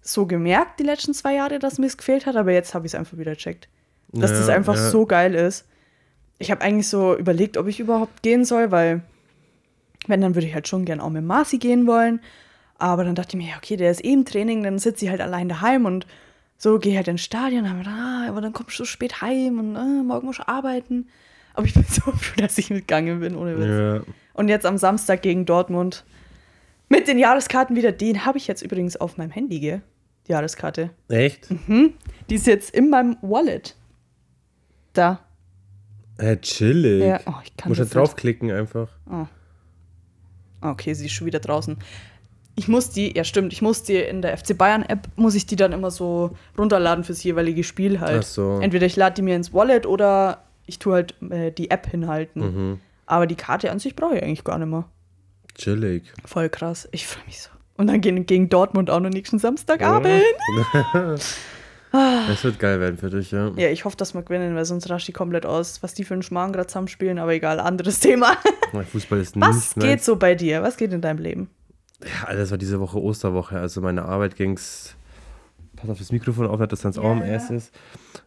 so 0.00 0.26
gemerkt 0.26 0.78
die 0.78 0.84
letzten 0.84 1.14
zwei 1.14 1.34
Jahre, 1.34 1.58
dass 1.58 1.78
mir 1.78 1.86
es 1.86 1.96
gefehlt 1.96 2.26
hat, 2.26 2.36
aber 2.36 2.52
jetzt 2.52 2.74
habe 2.74 2.86
ich 2.86 2.92
es 2.92 2.98
einfach 2.98 3.18
wieder 3.18 3.36
checkt. 3.36 3.68
Dass 4.12 4.30
Ja, 4.30 4.38
das 4.38 4.48
einfach 4.48 4.76
ja. 4.76 4.90
so 4.90 5.06
geil 5.06 5.34
ist. 5.34 5.66
Ich 6.38 6.50
habe 6.50 6.62
eigentlich 6.62 6.88
so 6.88 7.16
überlegt, 7.16 7.56
ob 7.56 7.66
ich 7.66 7.80
überhaupt 7.80 8.22
gehen 8.22 8.44
soll, 8.44 8.70
weil 8.70 9.02
wenn, 10.10 10.20
dann 10.20 10.34
würde 10.34 10.46
ich 10.46 10.54
halt 10.54 10.68
schon 10.68 10.84
gern 10.84 11.00
auch 11.00 11.10
mit 11.10 11.24
Marci 11.24 11.58
gehen 11.58 11.86
wollen. 11.86 12.20
Aber 12.78 13.04
dann 13.04 13.14
dachte 13.14 13.36
ich 13.36 13.42
mir, 13.42 13.50
ja, 13.50 13.56
okay, 13.56 13.76
der 13.76 13.90
ist 13.90 14.04
eh 14.04 14.12
im 14.12 14.24
Training, 14.24 14.62
dann 14.62 14.78
sitze 14.78 15.04
ich 15.04 15.10
halt 15.10 15.20
allein 15.20 15.48
daheim 15.48 15.84
und 15.84 16.06
so 16.56 16.78
gehe 16.78 16.96
halt 16.96 17.08
ins 17.08 17.22
Stadion. 17.22 17.64
Dann, 17.64 17.78
ich 17.78 17.84
gedacht, 17.84 17.98
ah, 17.98 18.28
aber 18.28 18.40
dann 18.40 18.52
kommst 18.52 18.78
du 18.78 18.82
so 18.82 18.84
spät 18.84 19.22
heim 19.22 19.58
und 19.58 19.76
ah, 19.76 20.02
morgen 20.02 20.26
musst 20.26 20.40
du 20.40 20.48
arbeiten. 20.48 21.08
Aber 21.54 21.66
ich 21.66 21.74
bin 21.74 21.84
so 21.84 22.00
froh, 22.12 22.36
dass 22.36 22.58
ich 22.58 22.70
mitgegangen 22.70 23.20
bin, 23.20 23.36
ohne 23.36 23.58
Witz. 23.58 24.06
Ja. 24.06 24.14
Und 24.34 24.48
jetzt 24.48 24.66
am 24.66 24.78
Samstag 24.78 25.22
gegen 25.22 25.44
Dortmund 25.46 26.04
mit 26.88 27.08
den 27.08 27.18
Jahreskarten 27.18 27.76
wieder. 27.76 27.92
Den 27.92 28.24
habe 28.24 28.38
ich 28.38 28.46
jetzt 28.46 28.62
übrigens 28.62 28.96
auf 28.96 29.16
meinem 29.16 29.30
Handy, 29.30 29.60
gell? 29.60 29.82
Die 30.26 30.32
Jahreskarte. 30.32 30.90
Echt? 31.08 31.48
Die 32.28 32.34
ist 32.34 32.46
jetzt 32.46 32.74
in 32.74 32.90
meinem 32.90 33.16
Wallet. 33.22 33.76
Da. 34.92 35.20
Äh, 36.18 36.36
chillig. 36.38 37.02
Ja, 37.02 37.20
oh, 37.26 37.34
ich 37.42 37.56
kann 37.56 37.70
Muss 37.70 37.78
das 37.78 37.88
halt 37.88 37.96
draufklicken 37.96 38.50
einfach. 38.50 38.88
Okay, 40.60 40.94
sie 40.94 41.06
ist 41.06 41.12
schon 41.12 41.26
wieder 41.26 41.40
draußen. 41.40 41.76
Ich 42.56 42.68
muss 42.68 42.90
die, 42.90 43.16
ja 43.16 43.24
stimmt, 43.24 43.52
ich 43.52 43.62
muss 43.62 43.82
die 43.82 43.96
in 43.96 44.22
der 44.22 44.36
FC 44.36 44.56
Bayern 44.56 44.82
App, 44.82 45.08
muss 45.16 45.34
ich 45.34 45.46
die 45.46 45.56
dann 45.56 45.72
immer 45.72 45.90
so 45.90 46.36
runterladen 46.58 47.04
fürs 47.04 47.22
jeweilige 47.22 47.64
Spiel 47.64 48.00
halt. 48.00 48.24
Ach 48.24 48.28
so. 48.28 48.58
Entweder 48.60 48.86
ich 48.86 48.96
lade 48.96 49.14
die 49.14 49.22
mir 49.22 49.36
ins 49.36 49.54
Wallet 49.54 49.86
oder 49.86 50.44
ich 50.66 50.78
tue 50.78 50.94
halt 50.94 51.14
äh, 51.30 51.52
die 51.52 51.70
App 51.70 51.86
hinhalten. 51.86 52.42
Mhm. 52.42 52.80
Aber 53.06 53.26
die 53.26 53.36
Karte 53.36 53.70
an 53.70 53.78
sich 53.78 53.96
brauche 53.96 54.16
ich 54.16 54.22
eigentlich 54.22 54.44
gar 54.44 54.58
nicht 54.58 54.68
mehr. 54.68 54.84
Chillig. 55.54 56.04
Voll 56.24 56.48
krass. 56.48 56.88
Ich 56.92 57.06
freue 57.06 57.24
mich 57.26 57.40
so. 57.40 57.50
Und 57.76 57.86
dann 57.86 58.00
gehen 58.00 58.26
gegen 58.26 58.48
Dortmund 58.48 58.90
auch 58.90 59.00
noch 59.00 59.10
nächsten 59.10 59.38
Samstagabend. 59.38 60.22
Das 61.92 62.44
wird 62.44 62.58
geil 62.58 62.80
werden 62.80 62.96
für 62.96 63.10
dich, 63.10 63.32
ja. 63.32 63.50
Ja, 63.56 63.68
ich 63.68 63.84
hoffe, 63.84 63.96
dass 63.96 64.14
wir 64.14 64.22
gewinnen, 64.22 64.54
weil 64.54 64.64
sonst 64.64 64.88
rasch 64.88 65.06
die 65.06 65.12
komplett 65.12 65.44
aus, 65.44 65.82
was 65.82 65.94
die 65.94 66.04
für 66.04 66.14
einen 66.14 66.22
Schmarrn 66.22 66.52
gerade 66.52 66.68
zusammenspielen, 66.68 67.18
aber 67.18 67.32
egal, 67.32 67.58
anderes 67.58 67.98
Thema. 68.00 68.36
Fußball 68.92 69.18
ist 69.20 69.40
Was 69.40 69.76
nicht 69.76 69.86
geht 69.86 70.04
so 70.04 70.16
bei 70.16 70.34
dir? 70.34 70.62
Was 70.62 70.76
geht 70.76 70.92
in 70.92 71.00
deinem 71.00 71.18
Leben? 71.18 71.50
Ja, 72.02 72.28
Alter, 72.28 72.40
das 72.40 72.50
war 72.50 72.58
diese 72.58 72.80
Woche 72.80 73.00
Osterwoche. 73.00 73.58
Also 73.58 73.80
meine 73.80 74.04
Arbeit 74.04 74.36
ging's. 74.36 74.94
Pass 75.76 75.90
auf 75.90 75.98
das 75.98 76.12
Mikrofon 76.12 76.46
auf, 76.46 76.64
dass 76.66 76.80
dann 76.82 76.96
auch 76.98 77.10
am 77.10 77.22
erst 77.22 77.50
ist. 77.50 77.74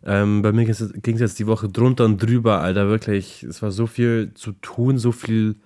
Ähm, 0.04 0.42
bei 0.42 0.52
mir 0.52 0.66
ging 0.66 1.16
es 1.16 1.20
jetzt 1.22 1.38
die 1.40 1.46
Woche 1.46 1.70
drunter 1.70 2.06
und 2.06 2.18
drüber, 2.18 2.62
Alter, 2.62 2.88
wirklich. 2.88 3.44
Es 3.44 3.62
war 3.62 3.72
so 3.72 3.86
viel 3.86 4.34
zu 4.34 4.54
tun, 4.54 4.98
so 4.98 5.12
viel, 5.12 5.58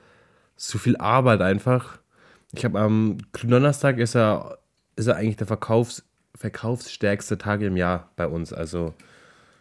so 0.57 0.77
viel 0.77 0.97
Arbeit 0.97 1.41
einfach. 1.41 1.99
Ich 2.53 2.65
habe 2.65 2.79
am 2.79 3.17
Donnerstag 3.41 3.99
ist 3.99 4.15
er, 4.15 4.57
ist 4.97 5.07
er 5.07 5.15
eigentlich 5.15 5.37
der 5.37 5.47
Verkaufs, 5.47 6.03
verkaufsstärkste 6.37 7.37
Tag 7.37 7.61
im 7.61 7.75
Jahr 7.75 8.09
bei 8.15 8.27
uns. 8.27 8.53
Also, 8.53 8.93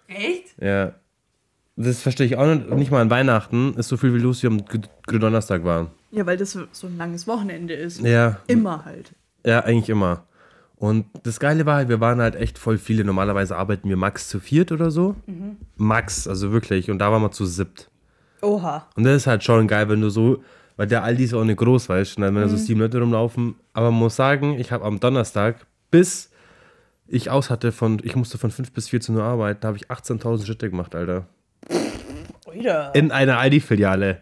Echt? 0.08 0.54
ja. 0.60 0.92
Das 1.78 2.00
verstehe 2.00 2.26
ich 2.26 2.36
auch 2.36 2.46
nicht. 2.46 2.70
Nicht 2.70 2.90
mal 2.90 3.02
an 3.02 3.10
Weihnachten 3.10 3.74
ist 3.74 3.88
so 3.88 3.98
viel 3.98 4.14
wie 4.14 4.22
wie 4.22 4.46
am 4.46 4.64
Gründonnerstag 5.06 5.62
war. 5.64 5.90
Ja, 6.10 6.24
weil 6.24 6.38
das 6.38 6.52
so 6.72 6.86
ein 6.86 6.96
langes 6.96 7.26
Wochenende 7.26 7.74
ist. 7.74 8.00
Ja, 8.00 8.38
Immer 8.46 8.86
halt. 8.86 9.12
Ja, 9.44 9.60
eigentlich 9.60 9.90
immer. 9.90 10.24
Und 10.76 11.06
das 11.22 11.38
Geile 11.40 11.66
war 11.66 11.76
halt, 11.76 11.88
wir 11.88 12.00
waren 12.00 12.20
halt 12.20 12.34
echt 12.36 12.58
voll 12.58 12.78
viele. 12.78 13.04
Normalerweise 13.04 13.56
arbeiten 13.56 13.88
wir 13.88 13.96
max 13.96 14.28
zu 14.28 14.40
viert 14.40 14.72
oder 14.72 14.90
so. 14.90 15.16
Max, 15.76 16.26
also 16.26 16.52
wirklich. 16.52 16.90
Und 16.90 16.98
da 16.98 17.12
waren 17.12 17.22
wir 17.22 17.30
zu 17.30 17.44
siebt. 17.46 17.90
Oha. 18.42 18.86
Und 18.96 19.04
das 19.04 19.16
ist 19.16 19.26
halt 19.26 19.44
schon 19.44 19.66
geil, 19.68 19.88
wenn 19.88 20.00
du 20.00 20.10
so, 20.10 20.42
weil 20.76 20.86
der 20.86 21.02
Aldi 21.02 21.24
ist 21.24 21.34
auch 21.34 21.44
nicht 21.44 21.58
groß, 21.58 21.88
weißt 21.88 22.18
du, 22.18 22.22
wenn 22.22 22.34
da 22.34 22.48
so 22.48 22.56
sieben 22.56 22.80
Leute 22.80 23.00
rumlaufen. 23.00 23.54
Aber 23.72 23.90
man 23.90 24.00
muss 24.00 24.16
sagen, 24.16 24.58
ich 24.58 24.72
habe 24.72 24.84
am 24.84 25.00
Donnerstag, 25.00 25.66
bis 25.90 26.30
ich 27.08 27.30
aus 27.30 27.50
hatte 27.50 27.72
von, 27.72 28.00
ich 28.02 28.16
musste 28.16 28.38
von 28.38 28.50
5 28.50 28.72
bis 28.72 28.88
14 28.88 29.14
Uhr 29.16 29.22
arbeiten, 29.22 29.60
da 29.60 29.68
habe 29.68 29.76
ich 29.78 29.88
18.000 29.90 30.44
Schritte 30.46 30.70
gemacht, 30.70 30.94
Alter. 30.94 31.26
Oida. 32.46 32.90
In 32.92 33.10
einer 33.10 33.38
Aldi-Filiale. 33.38 34.20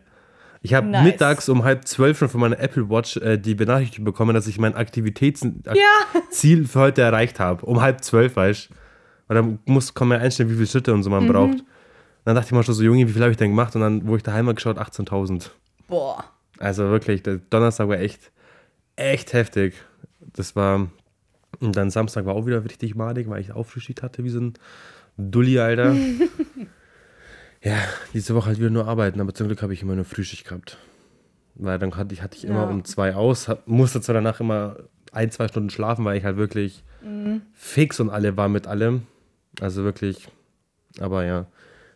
Ich 0.63 0.73
habe 0.73 0.87
Nice. 0.87 1.05
mittags 1.05 1.49
um 1.51 1.63
halb 1.65 1.87
zwölf 1.87 2.19
schon 2.19 2.31
von 2.31 2.41
meiner 2.41 2.59
Apple 2.59 2.89
Watch 2.89 3.19
äh, 3.19 3.37
die 3.37 3.55
Benachrichtigung 3.55 4.07
bekommen, 4.07 4.35
dass 4.35 4.47
ich 4.47 4.59
mein 4.59 4.75
Aktivitätsziel 4.75 5.53
Ja. 5.75 6.67
für 6.67 6.81
heute 6.81 7.03
erreicht 7.03 7.39
habe. 7.39 7.67
Um 7.67 7.83
halb 7.83 8.03
zwölf, 8.03 8.37
weißt 8.37 8.71
du. 8.71 8.75
Und 9.29 9.35
dann 9.37 9.59
muss, 9.67 9.93
kann 9.93 10.09
man 10.09 10.21
einstellen, 10.21 10.49
wie 10.51 10.55
viele 10.55 10.67
Schritte 10.67 10.95
und 10.95 11.03
so 11.03 11.11
Mhm. 11.11 11.17
man 11.17 11.29
braucht. 11.29 11.65
Dann 12.25 12.35
dachte 12.35 12.47
ich 12.47 12.53
mal 12.53 12.63
schon 12.63 12.75
so, 12.75 12.83
Junge, 12.83 13.07
wie 13.07 13.13
viel 13.13 13.21
habe 13.21 13.31
ich 13.33 13.37
denn 13.37 13.51
gemacht? 13.51 13.75
Und 13.77 13.83
dann, 13.83 14.09
wo 14.09 14.17
ich 14.17 14.23
daheim 14.23 14.47
mal 14.47 14.55
geschaut, 14.55 14.79
18.000. 14.79 15.51
Boah. 15.87 16.25
Also 16.59 16.85
wirklich, 16.89 17.23
der 17.23 17.37
Donnerstag 17.51 17.89
war 17.89 17.99
echt, 17.99 18.33
echt 18.97 19.35
heftig. 19.35 19.75
Das 20.35 20.57
war, 20.57 20.87
und 21.65 21.77
dann 21.77 21.91
Samstag 21.91 22.25
war 22.27 22.35
auch 22.35 22.47
wieder 22.47 22.65
richtig 22.65 22.95
madig, 22.95 23.29
weil 23.29 23.41
ich 23.41 23.53
Aufschicht 23.53 24.03
hatte 24.03 24.25
wie 24.25 24.31
so 24.31 24.41
ein 24.41 24.55
Dulli, 25.17 25.59
Alter. 25.59 25.97
ja, 27.63 27.77
diese 28.13 28.35
Woche 28.35 28.47
halt 28.49 28.59
wieder 28.59 28.71
nur 28.71 28.87
arbeiten, 28.87 29.21
aber 29.21 29.33
zum 29.35 29.47
Glück 29.47 29.63
habe 29.63 29.73
ich 29.73 29.83
immer 29.83 29.95
nur 29.95 30.05
Frühschicht 30.05 30.45
gehabt. 30.47 30.79
Weil 31.55 31.79
dann 31.79 31.97
hatte 31.97 32.13
ich, 32.15 32.23
hatte 32.23 32.37
ich 32.37 32.45
immer 32.45 32.65
Ja. 32.65 32.71
um 32.71 32.85
zwei 32.85 33.15
aus, 33.15 33.49
musste 33.67 34.01
zwar 34.01 34.15
danach 34.15 34.41
immer 34.41 34.77
ein, 35.13 35.31
zwei 35.31 35.47
Stunden 35.49 35.71
schlafen, 35.71 36.05
weil 36.05 36.19
ich 36.19 36.25
halt 36.25 36.37
wirklich 36.37 36.85
Mhm. 37.03 37.43
fix 37.53 38.01
und 38.01 38.11
alle 38.11 38.37
war 38.37 38.49
mit 38.49 38.67
allem. 38.67 39.03
Also 39.61 39.85
wirklich, 39.85 40.27
aber 40.99 41.25
ja. 41.25 41.47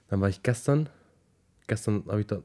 Dann 0.09 0.21
war 0.21 0.29
ich 0.29 0.43
gestern, 0.43 0.89
gestern 1.67 2.05
habe 2.09 2.21
ich 2.21 2.27
da, 2.27 2.39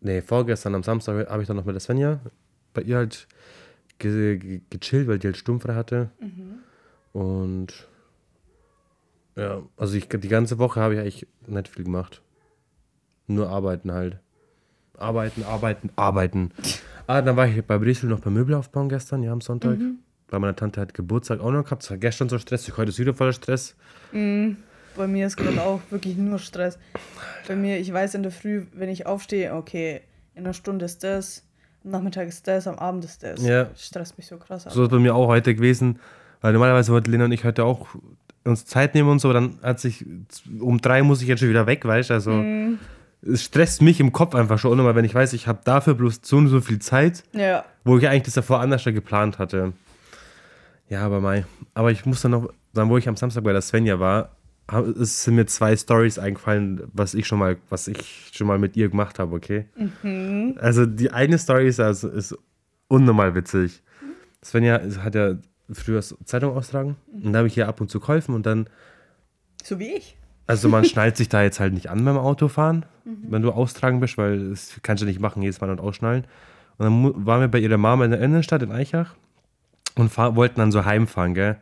nee, 0.00 0.20
vorgestern 0.20 0.74
am 0.74 0.82
Samstag 0.82 1.28
habe 1.28 1.42
ich 1.42 1.48
dann 1.48 1.56
noch 1.56 1.64
mit 1.64 1.74
der 1.74 1.80
Svenja 1.80 2.20
bei 2.74 2.82
ihr 2.82 2.96
halt 2.96 3.26
ge 3.98 4.36
ge 4.38 4.60
gechillt, 4.70 5.08
weil 5.08 5.18
die 5.18 5.28
halt 5.28 5.36
sturmfrei 5.36 5.74
hatte. 5.74 6.10
Und 7.12 7.86
ja, 9.36 9.62
also 9.76 9.96
ich, 9.96 10.08
die 10.08 10.28
ganze 10.28 10.58
Woche 10.58 10.80
habe 10.80 10.94
ich 10.94 11.00
eigentlich 11.00 11.26
nicht 11.46 11.68
viel 11.68 11.84
gemacht. 11.84 12.22
Nur 13.26 13.48
arbeiten 13.48 13.92
halt. 13.92 14.18
Arbeiten, 14.98 15.42
arbeiten, 15.44 15.90
arbeiten. 15.96 16.50
Ah, 17.08 17.22
dann 17.22 17.36
war 17.36 17.46
ich 17.46 17.64
bei 17.64 17.78
Bresel 17.78 18.10
noch 18.10 18.18
beim 18.18 18.34
Möbelaufbauen 18.34 18.88
gestern, 18.88 19.22
ja, 19.22 19.30
am 19.30 19.40
Sonntag. 19.40 19.78
Weil 20.28 20.40
meine 20.40 20.56
Tante 20.56 20.80
hat 20.80 20.92
Geburtstag 20.92 21.38
auch 21.38 21.52
noch 21.52 21.62
gehabt. 21.62 21.84
Es 21.84 21.90
war 21.90 21.98
gestern 21.98 22.28
so 22.28 22.36
stressig, 22.36 22.76
heute 22.76 22.88
ist 22.88 22.98
wieder 22.98 23.14
voller 23.14 23.32
Stress. 23.32 23.76
Bei 24.10 25.06
mir 25.06 25.26
ist 25.28 25.36
gerade 25.36 25.62
auch 25.62 25.80
wirklich 25.90 26.16
nur 26.16 26.40
Stress. 26.40 26.80
Bei 27.46 27.54
mir, 27.54 27.78
ich 27.78 27.92
weiß 27.92 28.14
in 28.16 28.24
der 28.24 28.32
Früh, 28.32 28.66
wenn 28.72 28.88
ich 28.88 29.06
aufstehe, 29.06 29.54
okay, 29.54 30.00
in 30.34 30.44
einer 30.44 30.52
Stunde 30.52 30.84
ist 30.84 31.04
das, 31.04 31.44
Nachmittag 31.90 32.28
ist 32.28 32.46
das, 32.48 32.66
am 32.66 32.78
Abend 32.78 33.04
ist 33.04 33.22
das. 33.22 33.42
Ja. 33.42 33.68
Stresst 33.76 34.18
mich 34.18 34.26
so 34.26 34.36
krass 34.36 34.66
ab. 34.66 34.72
So 34.72 34.84
ist 34.84 34.90
bei 34.90 34.98
mir 34.98 35.14
auch 35.14 35.28
heute 35.28 35.54
gewesen, 35.54 35.98
weil 36.40 36.52
normalerweise 36.52 36.92
wollten 36.92 37.10
Lena 37.10 37.24
und 37.26 37.32
ich 37.32 37.44
heute 37.44 37.64
auch 37.64 37.86
uns 38.44 38.64
Zeit 38.66 38.94
nehmen 38.94 39.08
und 39.08 39.18
so, 39.20 39.32
dann 39.32 39.58
hat 39.62 39.80
sich, 39.80 40.04
um 40.60 40.80
drei 40.80 41.02
muss 41.02 41.22
ich 41.22 41.28
jetzt 41.28 41.40
schon 41.40 41.48
wieder 41.48 41.66
weg, 41.66 41.84
weißt 41.84 42.10
du, 42.10 42.14
also 42.14 42.30
Mhm. 42.30 42.78
es 43.22 43.42
stresst 43.44 43.82
mich 43.82 43.98
im 44.00 44.12
Kopf 44.12 44.34
einfach 44.34 44.58
schon 44.58 44.78
immer, 44.78 44.94
wenn 44.94 45.04
ich 45.04 45.14
weiß, 45.14 45.32
ich 45.32 45.46
habe 45.48 45.58
dafür 45.64 45.94
bloß 45.94 46.20
so 46.22 46.36
und 46.36 46.48
so 46.48 46.60
viel 46.60 46.78
Zeit, 46.78 47.24
Ja. 47.32 47.64
wo 47.84 47.98
ich 47.98 48.06
eigentlich 48.08 48.22
das 48.24 48.34
davor 48.34 48.60
anders 48.60 48.82
schon 48.82 48.94
geplant 48.94 49.38
hatte. 49.38 49.72
Ja, 50.88 51.02
aber 51.04 51.20
Mai. 51.20 51.44
Aber 51.74 51.90
ich 51.90 52.06
muss 52.06 52.22
dann 52.22 52.30
noch, 52.32 52.48
dann 52.72 52.88
wo 52.88 52.96
ich 52.98 53.08
am 53.08 53.16
Samstag 53.16 53.42
bei 53.42 53.52
der 53.52 53.62
Svenja 53.62 53.98
war, 53.98 54.30
es 55.00 55.22
sind 55.24 55.36
mir 55.36 55.46
zwei 55.46 55.76
Stories 55.76 56.18
eingefallen, 56.18 56.82
was 56.92 57.14
ich 57.14 57.26
schon 57.26 57.38
mal, 57.38 57.56
was 57.68 57.86
ich 57.88 58.30
schon 58.34 58.46
mal 58.46 58.58
mit 58.58 58.76
ihr 58.76 58.88
gemacht 58.88 59.18
habe, 59.18 59.34
okay? 59.36 59.66
Also 60.58 60.86
die 60.86 61.10
eine 61.12 61.38
Story 61.38 61.68
ist, 61.68 61.78
also, 61.80 62.08
ist 62.08 62.36
unnormal 62.88 63.34
witzig. 63.34 63.82
Svenja 64.44 64.80
hat 65.02 65.14
ja 65.14 65.36
früher 65.70 66.00
Zeitung 66.02 66.56
austragen 66.56 66.96
und 67.12 67.32
da 67.32 67.38
habe 67.38 67.48
ich 67.48 67.56
ihr 67.56 67.68
ab 67.68 67.80
und 67.80 67.90
zu 67.90 68.00
geholfen 68.00 68.34
und 68.34 68.46
dann, 68.46 68.68
So 69.62 69.78
wie 69.78 69.94
ich. 69.94 70.16
also 70.46 70.68
man 70.68 70.84
schnallt 70.90 71.16
sich 71.16 71.28
da 71.28 71.42
jetzt 71.42 71.58
halt 71.60 71.72
nicht 71.72 71.90
an 71.90 72.04
beim 72.04 72.16
Autofahren, 72.18 72.86
wenn 73.04 73.42
du 73.42 73.50
austragen 73.52 74.00
bist, 74.00 74.18
weil 74.18 74.50
das 74.50 74.78
kannst 74.82 75.02
du 75.02 75.06
nicht 75.06 75.20
machen, 75.20 75.42
jedes 75.42 75.60
Mal 75.60 75.70
und 75.70 75.80
ausschnallen. 75.80 76.24
Und 76.78 76.84
dann 76.84 77.26
waren 77.26 77.40
wir 77.40 77.48
bei 77.48 77.58
ihrer 77.58 77.78
Mama 77.78 78.04
in 78.04 78.10
der 78.10 78.20
Innenstadt 78.20 78.62
in 78.62 78.70
Eichach 78.72 79.14
und 79.94 80.16
wollten 80.16 80.60
dann 80.60 80.72
so 80.72 80.84
heimfahren, 80.84 81.34
gell? 81.34 81.56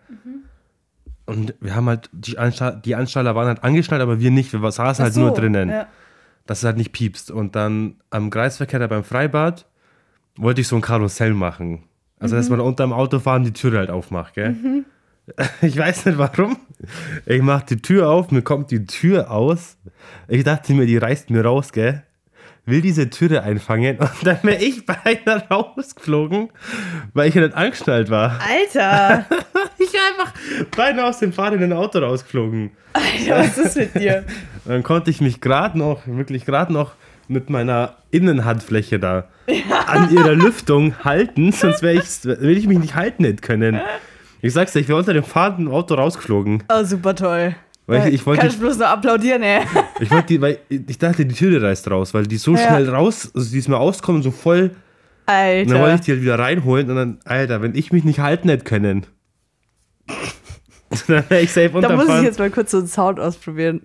Und 1.26 1.54
wir 1.60 1.74
haben 1.74 1.88
halt, 1.88 2.10
die, 2.12 2.38
Anstall, 2.38 2.80
die 2.84 2.94
Anstaller 2.94 3.34
waren 3.34 3.46
halt 3.48 3.64
angeschnallt, 3.64 4.02
aber 4.02 4.20
wir 4.20 4.30
nicht. 4.30 4.52
Wir 4.52 4.70
saßen 4.70 5.02
halt 5.02 5.14
so, 5.14 5.20
nur 5.20 5.32
drinnen 5.32 5.70
Ja. 5.70 5.86
dass 6.46 6.58
es 6.58 6.64
halt 6.64 6.76
nicht 6.76 6.92
piepst. 6.92 7.30
Und 7.30 7.56
dann 7.56 7.96
am 8.10 8.30
Kreisverkehr 8.30 8.78
da 8.78 8.86
beim 8.86 9.04
Freibad 9.04 9.66
wollte 10.36 10.60
ich 10.60 10.68
so 10.68 10.76
ein 10.76 10.82
Karussell 10.82 11.32
machen. 11.34 11.84
Also, 12.18 12.36
dass 12.36 12.48
man 12.48 12.60
unter 12.60 12.84
dem 12.84 12.92
Autofahren 12.92 13.44
die 13.44 13.52
Tür 13.52 13.78
halt 13.78 13.90
aufmacht, 13.90 14.34
gell? 14.34 14.56
Ich 15.62 15.78
weiß 15.78 16.04
nicht 16.04 16.18
warum. 16.18 16.58
Ich 17.24 17.40
mach 17.40 17.62
die 17.62 17.78
Tür 17.80 18.10
auf, 18.10 18.30
mir 18.30 18.42
kommt 18.42 18.70
die 18.70 18.84
Tür 18.84 19.30
aus. 19.30 19.78
Ich 20.28 20.44
dachte 20.44 20.74
mir, 20.74 20.84
die 20.84 20.98
reißt 20.98 21.30
mir 21.30 21.42
raus, 21.46 21.72
gell? 21.72 22.02
Will 22.66 22.80
diese 22.80 23.10
Türe 23.10 23.42
einfangen 23.42 23.98
und 23.98 24.10
dann 24.22 24.38
wäre 24.42 24.62
ich 24.62 24.86
beinahe 24.86 25.46
rausgeflogen, 25.50 26.50
weil 27.12 27.28
ich 27.28 27.34
ja 27.34 27.42
nicht 27.42 27.54
angeschnallt 27.54 28.10
war. 28.10 28.40
Alter! 28.40 29.26
Ich 29.76 29.90
einfach 30.00 30.32
beinahe 30.74 31.06
aus 31.06 31.18
dem 31.18 31.32
fahrenden 31.32 31.72
Auto 31.74 31.98
rausgeflogen. 31.98 32.70
Alter, 32.94 33.38
was 33.38 33.58
ist 33.58 33.76
mit 33.76 33.94
dir? 33.94 34.24
Und 34.64 34.70
dann 34.72 34.82
konnte 34.82 35.10
ich 35.10 35.20
mich 35.20 35.42
gerade 35.42 35.76
noch, 35.76 36.06
wirklich 36.06 36.46
gerade 36.46 36.72
noch 36.72 36.92
mit 37.28 37.50
meiner 37.50 37.96
Innenhandfläche 38.10 38.98
da 38.98 39.28
an 39.86 40.10
ihrer 40.10 40.32
Lüftung 40.34 41.04
halten, 41.04 41.52
sonst 41.52 41.82
wäre 41.82 41.94
ich, 41.94 42.24
will 42.24 42.56
ich 42.56 42.66
mich 42.66 42.78
nicht 42.78 42.94
halten 42.94 43.24
hätte 43.24 43.42
können. 43.42 43.80
Ich 44.40 44.52
sag's 44.54 44.72
dir, 44.72 44.80
ich 44.80 44.88
wäre 44.88 44.98
unter 44.98 45.12
dem 45.12 45.24
fahrenden 45.24 45.68
Auto 45.68 45.94
rausgeflogen. 45.94 46.62
Oh, 46.72 46.84
super 46.84 47.14
toll. 47.14 47.56
Weil 47.86 48.08
ich, 48.08 48.14
ich 48.14 48.26
wollte, 48.26 48.40
Kann 48.42 48.50
ich 48.50 48.58
bloß 48.58 48.78
nur 48.78 48.88
applaudieren, 48.88 49.42
ey. 49.42 49.60
ich 50.00 50.10
wollte, 50.10 50.26
die, 50.28 50.40
weil 50.40 50.58
ich 50.70 50.96
dachte, 50.98 51.26
die 51.26 51.34
Tür 51.34 51.62
reißt 51.62 51.90
raus, 51.90 52.14
weil 52.14 52.26
die 52.26 52.38
so 52.38 52.52
Ja. 52.56 52.66
schnell 52.68 52.88
raus, 52.88 53.30
also 53.34 53.50
die 53.50 53.58
ist 53.58 53.68
mir 53.68 53.76
auskommen, 53.78 54.22
so 54.22 54.30
voll. 54.30 54.70
Und 55.26 55.32
dann 55.32 55.68
wollte 55.68 55.82
Alter. 55.82 55.94
ich 55.94 56.00
die 56.02 56.10
halt 56.12 56.22
wieder 56.22 56.38
reinholen 56.38 56.88
und 56.90 56.96
dann, 56.96 57.18
Alter, 57.24 57.60
wenn 57.62 57.74
ich 57.74 57.92
mich 57.92 58.04
nicht 58.04 58.20
halten 58.20 58.48
hätte 58.48 58.64
können, 58.64 59.06
dann 61.08 61.24
wäre 61.28 61.40
ich 61.42 61.52
safe 61.52 61.68
Da 61.68 61.72
muss 61.80 61.84
ich 61.84 61.90
unterfahren. 61.92 62.24
jetzt 62.24 62.38
mal 62.38 62.50
kurz 62.50 62.70
so 62.70 62.78
einen 62.78 62.86
Sound 62.88 63.20
ausprobieren. 63.20 63.82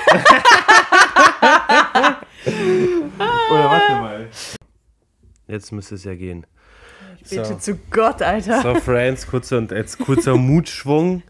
Oder 2.44 3.64
warte 3.70 3.92
mal. 3.92 4.28
Jetzt 5.46 5.72
müsste 5.72 5.94
es 5.96 6.04
ja 6.04 6.14
gehen. 6.14 6.46
Bitte 7.28 7.44
So. 7.44 7.54
zu 7.54 7.78
Gott, 7.90 8.20
Alter. 8.22 8.62
So, 8.62 8.74
Friends, 8.76 9.26
kurzer 9.26 9.58
und 9.58 9.70
jetzt 9.70 9.98
kurzer 9.98 10.36
Mutschwung, 10.36 11.22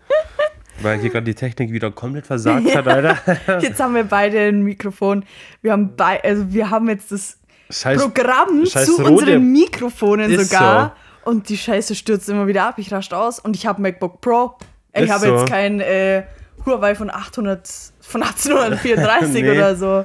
weil 0.83 0.99
hier 0.99 1.11
gerade 1.11 1.25
die 1.25 1.35
Technik 1.35 1.73
wieder 1.73 1.91
komplett 1.91 2.27
versagt 2.27 2.75
hat, 2.75 2.87
Alter. 2.87 3.17
Jetzt 3.61 3.81
haben 3.81 3.95
wir 3.95 4.05
beide 4.05 4.41
ein 4.41 4.63
Mikrofon. 4.63 5.25
Wir 5.61 5.73
haben 5.73 5.97
bei, 5.97 6.23
also 6.23 6.53
wir 6.53 6.71
haben 6.71 6.89
jetzt 6.89 7.13
das 7.13 7.39
Scheiß, 7.71 8.03
Programm 8.03 8.67
scheiß 8.67 8.87
zu 8.87 9.05
unseren 9.05 9.51
Mikrofonen 9.51 10.39
sogar. 10.39 10.97
Und 11.25 11.49
die 11.49 11.57
Scheiße 11.57 11.95
stürzt 11.95 12.29
immer 12.29 12.47
wieder 12.47 12.65
ab. 12.65 12.79
Ich 12.79 12.93
rascht 12.93 13.15
aus 13.15 13.39
und 13.39 13.55
ich 13.57 13.67
habe 13.67 13.81
MacBook 13.81 14.21
Pro. 14.21 14.57
Ich 14.93 15.11
habe 15.11 15.27
so. 15.27 15.37
jetzt 15.37 15.49
kein 15.49 15.81
äh, 15.81 16.25
Huawei 16.67 16.95
von 16.95 17.11
800, 17.11 17.69
von 18.01 18.23
1834 18.23 19.33
Nee. 19.43 19.51
oder 19.51 19.77
so. 19.77 20.05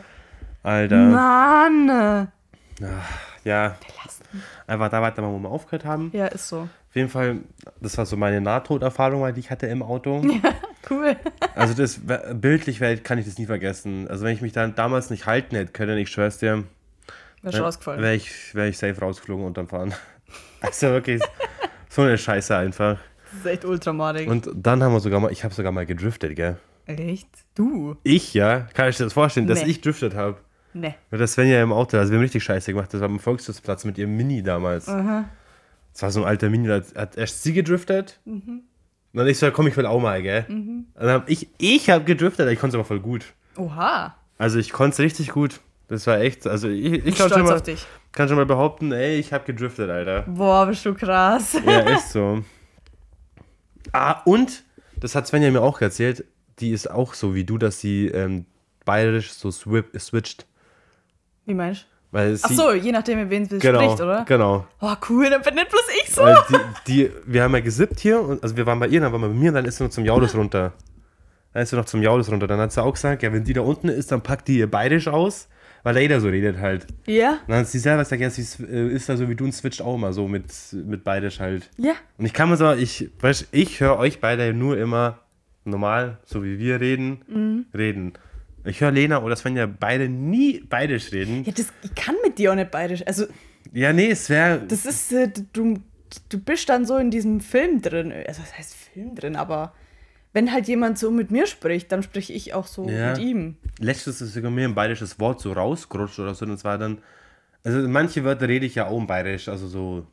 Alter. 0.63 0.96
Mann. 0.98 2.28
Ja. 3.44 3.76
Einfach 4.68 4.90
da 4.90 5.02
weiter, 5.02 5.24
wo 5.24 5.40
wir 5.40 5.50
aufgehört 5.50 5.86
haben. 5.86 6.12
Ja, 6.13 6.28
ist 6.28 6.50
so. 6.50 6.68
Jeden 6.97 7.10
Fall, 7.10 7.38
das 7.79 7.97
war 7.97 8.05
so 8.05 8.17
meine 8.17 8.41
Nahtoderfahrung, 8.41 9.33
die 9.33 9.39
ich 9.39 9.49
hatte 9.51 9.67
im 9.67 9.81
Auto. 9.83 10.21
Cool. 10.89 11.17
Also 11.53 11.73
das 11.73 12.07
wär- 12.07 12.33
bildlich 12.33 12.79
wär, 12.79 12.95
kann 12.95 13.17
ich 13.17 13.25
das 13.25 13.38
nie 13.38 13.45
vergessen. 13.45 14.07
Also 14.07 14.23
wenn 14.23 14.33
ich 14.33 14.41
mich 14.41 14.53
dann 14.53 14.73
damals 14.75 15.10
nicht 15.10 15.25
halten 15.25 15.57
hätte 15.57 15.73
können, 15.73 15.97
ich 15.97 16.10
schwör's 16.10 16.38
dir, 16.38 16.63
Wäre 17.41 17.62
wäre 17.86 18.15
ich, 18.15 18.55
wär 18.55 18.67
ich 18.67 18.77
safe 18.77 18.97
rausgeflogen 19.01 19.45
unterm 19.45 19.67
Fahren. 19.67 19.93
Also 20.62 20.88
wirklich 20.88 21.21
so 21.89 22.03
eine 22.03 22.17
Scheiße 22.17 22.55
einfach. 22.55 22.97
Das 23.31 23.39
ist 23.41 23.45
echt 23.45 23.65
ultramadig. 23.65 24.29
Und 24.29 24.49
dann 24.55 24.81
haben 24.81 24.93
wir 24.93 25.01
sogar 25.01 25.19
mal, 25.19 25.31
ich 25.31 25.43
habe 25.43 25.53
sogar 25.53 25.73
mal 25.73 25.86
gedriftet, 25.86 26.36
gell? 26.38 26.55
Echt? 26.86 27.27
Du? 27.53 27.97
Ich, 28.03 28.33
ja? 28.33 28.62
Kann 28.73 28.88
ich 28.89 28.95
dir 28.95 29.03
das 29.03 29.13
vorstellen, 29.13 29.47
dass 29.47 29.63
Nee. 29.63 29.71
ich 29.71 29.81
driftet 29.81 30.15
habe? 30.15 30.38
Ne. 30.73 30.95
Mit 31.12 31.19
der 31.19 31.27
Svenja 31.27 31.62
im 31.62 31.73
Auto, 31.73 31.97
also 31.97 32.12
wir 32.12 32.17
haben 32.17 32.23
richtig 32.23 32.43
Scheiße 32.45 32.71
gemacht. 32.71 32.93
Das 32.93 33.01
war 33.01 33.10
am 33.10 33.19
Volksschutzplatz 33.19 33.83
mit 33.83 33.97
ihrem 33.97 34.15
Mini 34.15 34.41
damals. 34.41 34.88
Aha. 34.88 35.25
Das 35.97 36.03
war 36.03 36.12
so 36.12 36.21
ein 36.21 36.27
alter 36.27 36.51
Mini, 36.51 36.67
da 36.67 36.79
hat 36.95 37.17
erst 37.17 37.41
sie 37.41 37.53
gedriftet. 37.53 38.19
Und 38.25 38.63
dann 39.13 39.25
ich 39.25 39.39
so, 39.39 39.49
komm, 39.49 39.65
ich 39.65 39.75
will 39.75 39.88
auch 39.88 39.99
mal, 39.99 40.21
gell? 40.21 40.45
Und 40.47 40.86
dann 40.93 41.10
hab 41.10 41.27
ich, 41.27 41.49
ich 41.57 41.89
habe 41.89 42.03
gedriftet, 42.03 42.47
ich 42.51 42.60
konnte 42.60 42.75
es 42.75 42.79
aber 42.79 42.86
voll 42.86 42.99
gut. 42.99 43.25
Oha. 43.55 44.15
Also 44.38 44.60
ich 44.60 44.71
konnte 44.71 44.93
es 44.93 44.99
richtig 44.99 45.29
gut. 45.29 45.60
Das 45.88 46.05
war 46.05 46.19
echt, 46.19 46.45
also 46.45 46.69
ich, 46.69 46.86
ich 46.86 47.05
Ich 47.07 47.17
kann, 47.17 47.29
schon 47.29 47.41
mal, 47.41 47.55
auf 47.55 47.63
dich. 47.63 47.83
kann 48.12 48.27
schon 48.27 48.38
mal 48.38 48.45
behaupten, 48.45 48.91
ey, 48.91 49.15
ich 49.17 49.33
habe 49.33 49.45
gedriftet, 49.45 49.89
Alter. 49.89 50.21
Boah, 50.27 50.67
bist 50.67 50.86
du 50.86 50.93
krass. 50.93 51.57
Ja, 51.65 51.79
ist 51.79 52.12
so. 52.12 52.43
Ah, 53.93 54.21
und, 54.25 54.65
das 54.97 55.15
hat 55.15 55.25
Svenja 55.25 55.49
mir 55.49 55.62
auch 55.62 55.81
erzählt, 55.81 56.25
die 56.60 56.69
ist 56.71 56.91
auch 56.91 57.15
so 57.15 57.33
wie 57.33 57.43
du, 57.45 57.57
dass 57.57 57.79
sie 57.79 58.10
ähm, 58.10 58.45
bayerisch 58.86 59.31
so 59.31 59.49
swip, 59.49 59.97
switcht. 59.99 60.45
Wie 61.45 61.55
meinst 61.55 61.83
du? 61.83 61.96
Weil 62.12 62.36
sie, 62.38 62.43
Ach 62.46 62.52
so, 62.52 62.72
je 62.72 62.91
nachdem, 62.91 63.20
mit 63.20 63.30
wem 63.30 63.43
es 63.43 63.50
genau, 63.50 63.82
spricht, 63.82 64.02
oder? 64.02 64.24
Genau. 64.28 64.65
Oh, 64.80 64.93
cool, 65.10 65.30
dann 65.30 65.41
bin 65.41 65.56
nicht 65.56 65.70
bloß 65.70 65.84
ich 66.04 66.13
so. 66.13 66.22
Weil 66.22 66.38
die, 66.50 66.58
die, 67.08 67.12
wir 67.26 67.43
haben 67.43 67.54
ja 67.54 67.60
gesippt 67.60 68.00
hier, 68.00 68.22
und, 68.22 68.41
also 68.41 68.56
wir 68.56 68.65
waren 68.65 68.80
bei 68.80 68.88
ihr, 68.88 69.02
dann 69.02 69.12
waren 69.12 69.22
wir 69.22 69.28
bei 69.28 69.34
mir, 69.34 69.50
und 69.50 69.56
dann 69.56 69.65
ist 69.65 69.78
sie 69.78 69.84
noch 69.84 69.91
zum 69.91 70.06
Jaulus 70.06 70.34
runter. 70.34 70.72
Dann 71.54 71.63
ist 71.63 71.70
sie 71.72 71.76
noch 71.76 71.86
zum 71.86 72.02
Jaulus 72.02 72.32
runter. 72.32 72.48
Dann 72.48 72.60
hat 72.60 72.72
sie 72.72 72.82
auch 72.82 72.93
gesagt, 72.93 73.24
ja, 73.24 73.34
wenn 73.34 73.43
die 73.43 73.54
da 73.54 73.62
unten 73.62 73.89
ist, 73.89 74.12
dann 74.12 74.22
packt 74.22 74.48
die 74.48 74.60
ihr 74.60 74.72
bayerisch 74.72 75.08
aus, 75.10 75.50
weil 75.84 75.93
da 75.96 76.00
jeder 76.00 76.22
so 76.22 76.30
redet 76.30 76.58
halt. 76.60 76.88
Ja? 77.08 77.32
Und 77.32 77.50
dann 77.50 77.60
hat 77.60 77.67
sie 77.67 77.80
selber 77.80 78.04
gesagt, 78.04 78.22
ja, 78.22 78.30
sie 78.30 78.41
ist, 78.41 78.60
äh, 78.62 78.88
ist 78.88 79.10
da 79.10 79.17
so 79.17 79.28
wie 79.28 79.36
du 79.36 79.43
und 79.43 79.52
switcht 79.54 79.82
auch 79.82 79.96
immer 79.96 80.13
so 80.13 80.28
mit, 80.30 80.46
mit 80.72 81.04
bayerisch 81.04 81.39
halt. 81.41 81.70
Ja. 81.78 81.93
Und 82.17 82.26
ich 82.26 82.34
kann 82.34 82.50
mir 82.50 82.58
so, 82.58 82.72
ich, 82.74 83.10
weißt, 83.20 83.48
ich 83.52 83.80
höre 83.82 83.98
euch 83.98 84.22
beide 84.22 84.54
nur 84.54 84.78
immer 84.78 85.20
normal, 85.65 86.20
so 86.24 86.43
wie 86.43 86.58
wir 86.58 86.80
reden, 86.80 87.22
Mhm. 87.28 87.65
reden. 87.78 88.13
Ich 88.67 88.82
höre 88.82 88.91
Lena 88.91 89.21
oder 89.23 89.36
Svenja 89.36 89.65
beide 89.65 90.10
nie 90.10 90.60
bayerisch 90.62 91.12
reden. 91.12 91.43
Ja, 91.45 91.53
das, 91.53 91.67
ich 91.84 91.95
kann 91.95 92.15
mit 92.23 92.38
dir 92.38 92.51
auch 92.51 92.56
nicht 92.56 92.71
bayerisch. 92.71 93.03
Also, 93.06 93.25
Ja, 93.73 93.93
nee, 93.93 94.10
es 94.12 94.30
wäre. 94.30 94.62
das 94.67 94.86
ist, 94.86 95.12
äh, 95.13 95.30
du, 95.53 95.80
du 96.30 96.39
bist 96.39 96.69
dann 96.69 96.86
so 96.86 96.97
in 96.97 97.10
diesem 97.12 97.39
Film 97.41 97.82
drin. 97.82 98.12
Also, 98.27 98.41
was 98.41 98.58
heißt 98.58 98.75
Film 98.75 99.15
drin? 99.15 99.36
Aber 99.36 99.73
wenn 100.34 100.51
halt 100.51 100.67
jemand 100.67 100.99
so 100.99 101.10
mit 101.12 101.32
mir 101.32 101.47
spricht, 101.47 101.91
dann 101.91 102.03
spreche 102.03 102.34
ich 102.34 102.53
auch 102.53 102.67
so 102.67 102.88
Ja. 102.89 103.12
mit 103.12 103.19
ihm. 103.19 103.58
Letztes 103.80 104.21
ist 104.21 104.34
sogar 104.34 104.51
mir 104.51 104.67
ein 104.67 104.75
bayerisches 104.75 105.19
Wort 105.19 105.39
so 105.41 105.53
rausgerutscht 105.53 106.19
oder 106.19 106.34
so. 106.36 106.45
Und 106.45 106.51
es 106.51 106.63
war 106.63 106.77
dann. 106.77 107.01
Also 107.63 107.88
manche 107.88 108.23
Wörter 108.23 108.47
rede 108.47 108.65
ich 108.65 108.75
ja 108.75 108.88
auch 108.88 108.97
im 108.97 109.08
Bayerisch. 109.08 109.47
Also 109.49 109.67
so. 109.67 110.06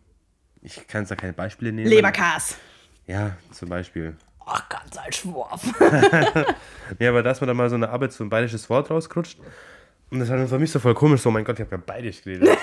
Ich 0.62 0.86
kann 0.88 1.02
jetzt 1.02 1.10
da 1.10 1.14
keine 1.16 1.32
Beispiele 1.34 1.72
nehmen. 1.72 1.88
Leberkas. 1.88 2.56
Ja, 3.06 3.36
zum 3.52 3.68
Beispiel. 3.68 4.16
Ach, 4.46 4.68
ganz 4.68 4.96
als 4.98 5.16
Schworf. 5.16 5.62
Ja, 6.98 7.09
aber 7.11 7.22
dass 7.22 7.40
man 7.40 7.48
da 7.48 7.54
mal 7.54 7.70
so 7.70 7.76
eine 7.76 7.88
Arbeit 7.88 8.12
so 8.12 8.22
ein 8.22 8.28
bayerisches 8.28 8.68
Wort 8.68 8.90
rausgerutscht. 8.90 9.38
Und 10.11 10.18
das 10.20 10.28
war 10.28 10.37
dann 10.37 10.48
für 10.48 10.59
mich 10.59 10.70
so 10.70 10.78
voll 10.78 10.92
komisch. 10.94 11.22
So, 11.22 11.30
mein 11.30 11.42
Gott, 11.44 11.59
ich 11.59 11.64
habe 11.64 11.76
ja 11.76 11.83
bayerisch 11.85 12.22
geredet. 12.22 12.59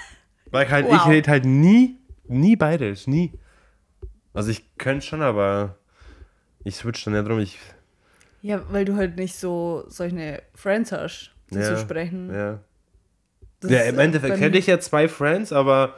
Weil 0.50 0.64
ich 0.64 0.72
halt, 0.72 0.86
ich 0.86 0.92
Wow. 0.92 1.08
rede 1.08 1.30
halt 1.30 1.44
nie, 1.44 1.98
nie 2.26 2.56
bayerisch, 2.56 3.06
nie. 3.06 3.32
Also 4.32 4.50
ich 4.50 4.76
könnte 4.78 5.04
schon, 5.04 5.20
aber 5.22 5.76
ich 6.64 6.76
switch 6.76 7.04
dann 7.04 7.14
ja 7.14 7.22
drum. 7.22 7.38
Ich, 7.38 7.58
Ja, 8.42 8.62
weil 8.70 8.84
du 8.86 8.96
halt 8.96 9.16
nicht 9.16 9.34
so 9.36 9.84
solche 9.88 10.42
Friends 10.54 10.92
hast, 10.92 11.32
die 11.50 11.56
ja, 11.58 11.62
zu 11.64 11.76
sprechen. 11.78 12.32
Ja, 12.34 12.60
Das 13.60 13.70
ja 13.70 13.82
im 13.82 13.98
äh, 13.98 14.04
Endeffekt 14.04 14.40
hätte 14.40 14.56
ich 14.58 14.66
ja 14.66 14.78
zwei 14.80 15.06
Friends, 15.08 15.52
aber 15.52 15.94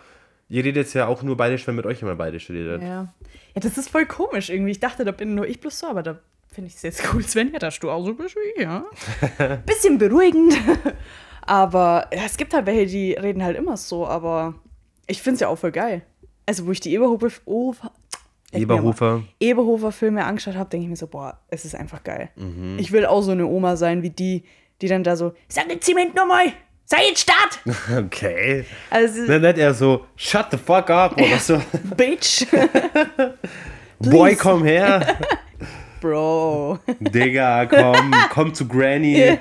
ihr 0.49 0.65
redet 0.65 0.85
jetzt 0.85 0.95
ja 0.95 1.07
auch 1.07 1.23
nur 1.23 1.37
bayerisch, 1.37 1.67
wenn 1.67 1.75
mit 1.77 1.87
euch 1.87 2.03
immer 2.03 2.15
bayerisch 2.15 2.51
redet. 2.51 2.83
Ja. 2.83 2.89
ja, 2.89 3.61
das 3.61 3.79
ist 3.79 3.91
voll 3.91 4.07
komisch 4.07 4.51
irgendwie. 4.51 4.73
Ich 4.73 4.81
dachte, 4.81 5.05
da 5.05 5.13
bin 5.13 5.35
nur 5.35 5.47
ich 5.47 5.61
bloß 5.61 5.79
so, 5.79 5.87
aber 5.87 6.03
da 6.03 6.19
finde 6.51 6.69
ich 6.69 6.77
es 6.77 6.83
jetzt 6.83 7.03
cool, 7.13 7.23
Svenja, 7.23 7.59
dass 7.59 7.79
du 7.79 7.91
auch 7.91 8.05
so 8.05 8.15
bist 8.15 8.37
wie 8.37 8.61
ich, 8.61 8.63
ja. 8.63 8.85
Bisschen 9.67 9.99
beruhigend. 9.99 10.55
aber 11.43 12.09
ja, 12.13 12.23
es 12.25 12.37
gibt 12.37 12.55
halt 12.55 12.67
welche, 12.67 12.87
die 12.87 13.13
reden 13.13 13.43
halt 13.43 13.57
immer 13.57 13.77
so, 13.77 14.07
aber 14.07 14.55
Ich 15.07 15.23
finde 15.23 15.35
es 15.35 15.41
ja 15.41 15.49
auch 15.49 15.59
voll 15.59 15.73
geil. 15.73 16.03
Also, 16.47 16.67
wo 16.67 16.71
ich 16.71 16.81
die 16.81 16.95
Eberhofer, 16.95 17.29
oh, 17.45 17.75
Eberhofer. 18.53 19.23
Eberhofer 19.41 19.93
Filme 19.93 20.25
angeschaut 20.25 20.57
habe, 20.57 20.71
denke 20.71 20.85
ich 20.85 20.91
mir 20.91 20.97
so, 20.97 21.07
boah, 21.07 21.39
es 21.49 21.65
ist 21.65 21.75
einfach 21.75 22.03
geil. 22.03 22.31
Ich 22.79 22.93
will 22.93 23.05
auch 23.05 23.21
so 23.21 23.33
eine 23.33 23.47
Oma 23.47 23.77
sein 23.77 24.03
wie 24.03 24.11
die, 24.11 24.45
die 24.81 24.89
dann 24.89 25.05
da 25.05 25.17
so, 25.17 25.35
sag 25.49 25.69
den 25.69 25.83
Zement 25.83 26.15
nochmal, 26.15 26.53
sei 26.89 27.09
jetzt 27.09 27.21
Start! 27.21 27.61
Okay. 28.07 28.65
Also, 28.91 29.27
Dann 29.27 29.43
nicht 29.43 29.59
er 29.59 29.75
so, 29.75 30.07
shut 30.17 30.47
the 30.51 30.57
fuck 30.57 30.91
up 30.91 31.21
oder 31.21 31.39
so. 31.39 31.61
Bitch! 31.97 32.47
Boy, 34.01 34.37
komm 34.37 34.65
her. 34.65 35.19
Bro. 36.01 36.79
Digga, 37.01 37.67
komm, 37.67 38.15
komm 38.31 38.55
zu 38.55 38.67
Granny. 38.69 39.39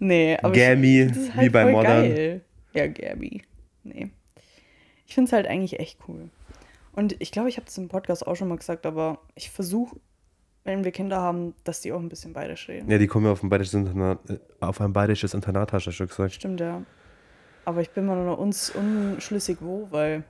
Nee, 0.00 0.36
aber 0.42 0.52
Gammy, 0.52 1.02
ich, 1.02 1.10
ist 1.12 1.28
wie 1.28 1.38
halt 1.38 1.52
bei 1.52 1.64
Modern. 1.66 2.02
geil. 2.02 2.40
Ja, 2.74 2.88
Gabby. 2.88 3.42
Nee. 3.84 4.10
Ich 5.06 5.14
finde 5.14 5.28
es 5.28 5.32
halt 5.32 5.46
eigentlich 5.46 5.78
echt 5.78 5.98
cool. 6.08 6.28
Und 6.92 7.14
ich 7.20 7.30
glaube, 7.30 7.48
ich 7.48 7.56
habe 7.56 7.66
das 7.66 7.78
im 7.78 7.88
Podcast 7.88 8.26
auch 8.26 8.34
schon 8.34 8.48
mal 8.48 8.56
gesagt, 8.58 8.84
aber 8.84 9.18
ich 9.36 9.50
versuche, 9.50 9.96
wenn 10.64 10.84
wir 10.84 10.92
Kinder 10.92 11.20
haben, 11.20 11.54
dass 11.64 11.80
die 11.80 11.92
auch 11.92 11.98
ein 12.00 12.08
bisschen 12.08 12.32
bayerisch 12.32 12.68
reden. 12.68 12.90
Ja, 12.90 12.98
die 12.98 13.06
kommen 13.06 13.26
ja 13.26 13.32
auf 13.32 13.42
ein 13.42 13.48
bayerisches 13.48 13.74
Internat, 13.74 14.18
äh, 14.30 14.38
auf 14.60 14.80
ein 14.80 14.92
bayerisches 14.92 15.34
Internat, 15.34 15.72
hast 15.72 15.86
du 15.86 15.92
schon 15.92 16.08
gesagt. 16.08 16.32
Stimmt, 16.34 16.60
ja. 16.60 16.82
Aber 17.64 17.80
ich 17.80 17.90
bin 17.90 18.06
mir 18.06 18.16
noch 18.16 18.38
uns 18.38 18.70
unschlüssig, 18.70 19.58
wo, 19.60 19.86
weil. 19.90 20.24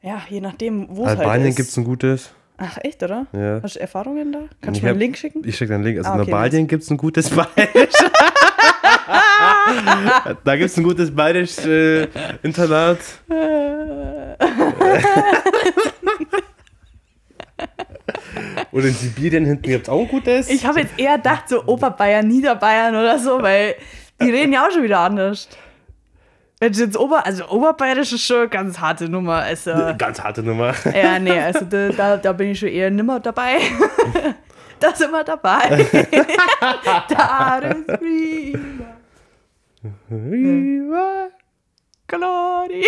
Ja, 0.00 0.22
je 0.28 0.40
nachdem, 0.40 0.86
wo 0.90 1.02
es 1.02 1.08
halt 1.08 1.20
Albanien 1.20 1.48
ist. 1.48 1.56
gibt 1.56 1.68
es 1.70 1.76
ein 1.76 1.84
gutes. 1.84 2.30
Ach, 2.56 2.78
echt, 2.82 3.02
oder? 3.02 3.26
Ja. 3.32 3.60
Hast 3.62 3.76
du 3.76 3.80
Erfahrungen 3.80 4.32
da? 4.32 4.40
Kannst 4.60 4.78
Ich 4.78 4.80
du 4.80 4.86
mir 4.86 4.90
einen 4.90 4.98
Link 5.00 5.16
schicken? 5.16 5.42
Ich 5.46 5.56
schicke 5.56 5.74
einen 5.74 5.84
Link. 5.84 5.98
Also 5.98 6.10
Ah, 6.10 6.14
in 6.16 6.20
okay, 6.22 6.32
Albanien 6.32 6.66
gibt 6.66 6.82
es 6.82 6.90
ein 6.90 6.96
gutes 6.96 7.30
Bayerisch. 7.36 7.94
da 10.44 10.56
gibt 10.56 10.70
es 10.70 10.76
ein 10.76 10.82
gutes 10.84 11.14
bayerisch 11.14 11.58
äh, 11.58 12.08
Internat. 12.42 12.98
Und 18.70 18.84
in 18.84 18.92
Sibirien 18.92 19.44
hinten 19.44 19.62
gibt 19.62 19.84
es 19.84 19.88
auch 19.88 20.00
ein 20.00 20.08
gutes. 20.08 20.48
Ich 20.50 20.66
habe 20.66 20.80
jetzt 20.80 20.98
eher 20.98 21.16
gedacht, 21.16 21.48
so 21.48 21.64
Oberbayern, 21.64 22.26
Niederbayern 22.26 22.94
oder 22.94 23.18
so, 23.18 23.42
weil 23.42 23.74
die 24.20 24.30
reden 24.30 24.52
ja 24.52 24.66
auch 24.66 24.70
schon 24.70 24.82
wieder 24.82 25.00
anders. 25.00 25.48
Wenn 26.60 26.72
jetzt 26.72 26.98
Ober, 26.98 27.24
also 27.24 27.48
Oberbayerisch 27.48 28.12
ist 28.12 28.24
schon 28.24 28.38
eine 28.38 28.48
ganz 28.48 28.80
harte 28.80 29.08
Nummer. 29.08 29.36
Also, 29.36 29.70
Ganz 29.96 30.20
harte 30.20 30.42
Nummer. 30.42 30.74
ja, 30.92 31.18
nee, 31.20 31.38
also 31.38 31.64
da, 31.64 31.90
da, 31.90 32.16
da 32.16 32.32
bin 32.32 32.50
ich 32.50 32.58
schon 32.58 32.68
eher 32.68 32.90
nimmer 32.90 33.20
dabei. 33.20 33.58
da 34.80 34.94
sind 34.94 35.12
wir 35.12 35.22
dabei. 35.22 35.86
da 37.08 37.58
ist 37.58 37.86
prima. 37.98 38.58
Glory. 42.08 42.84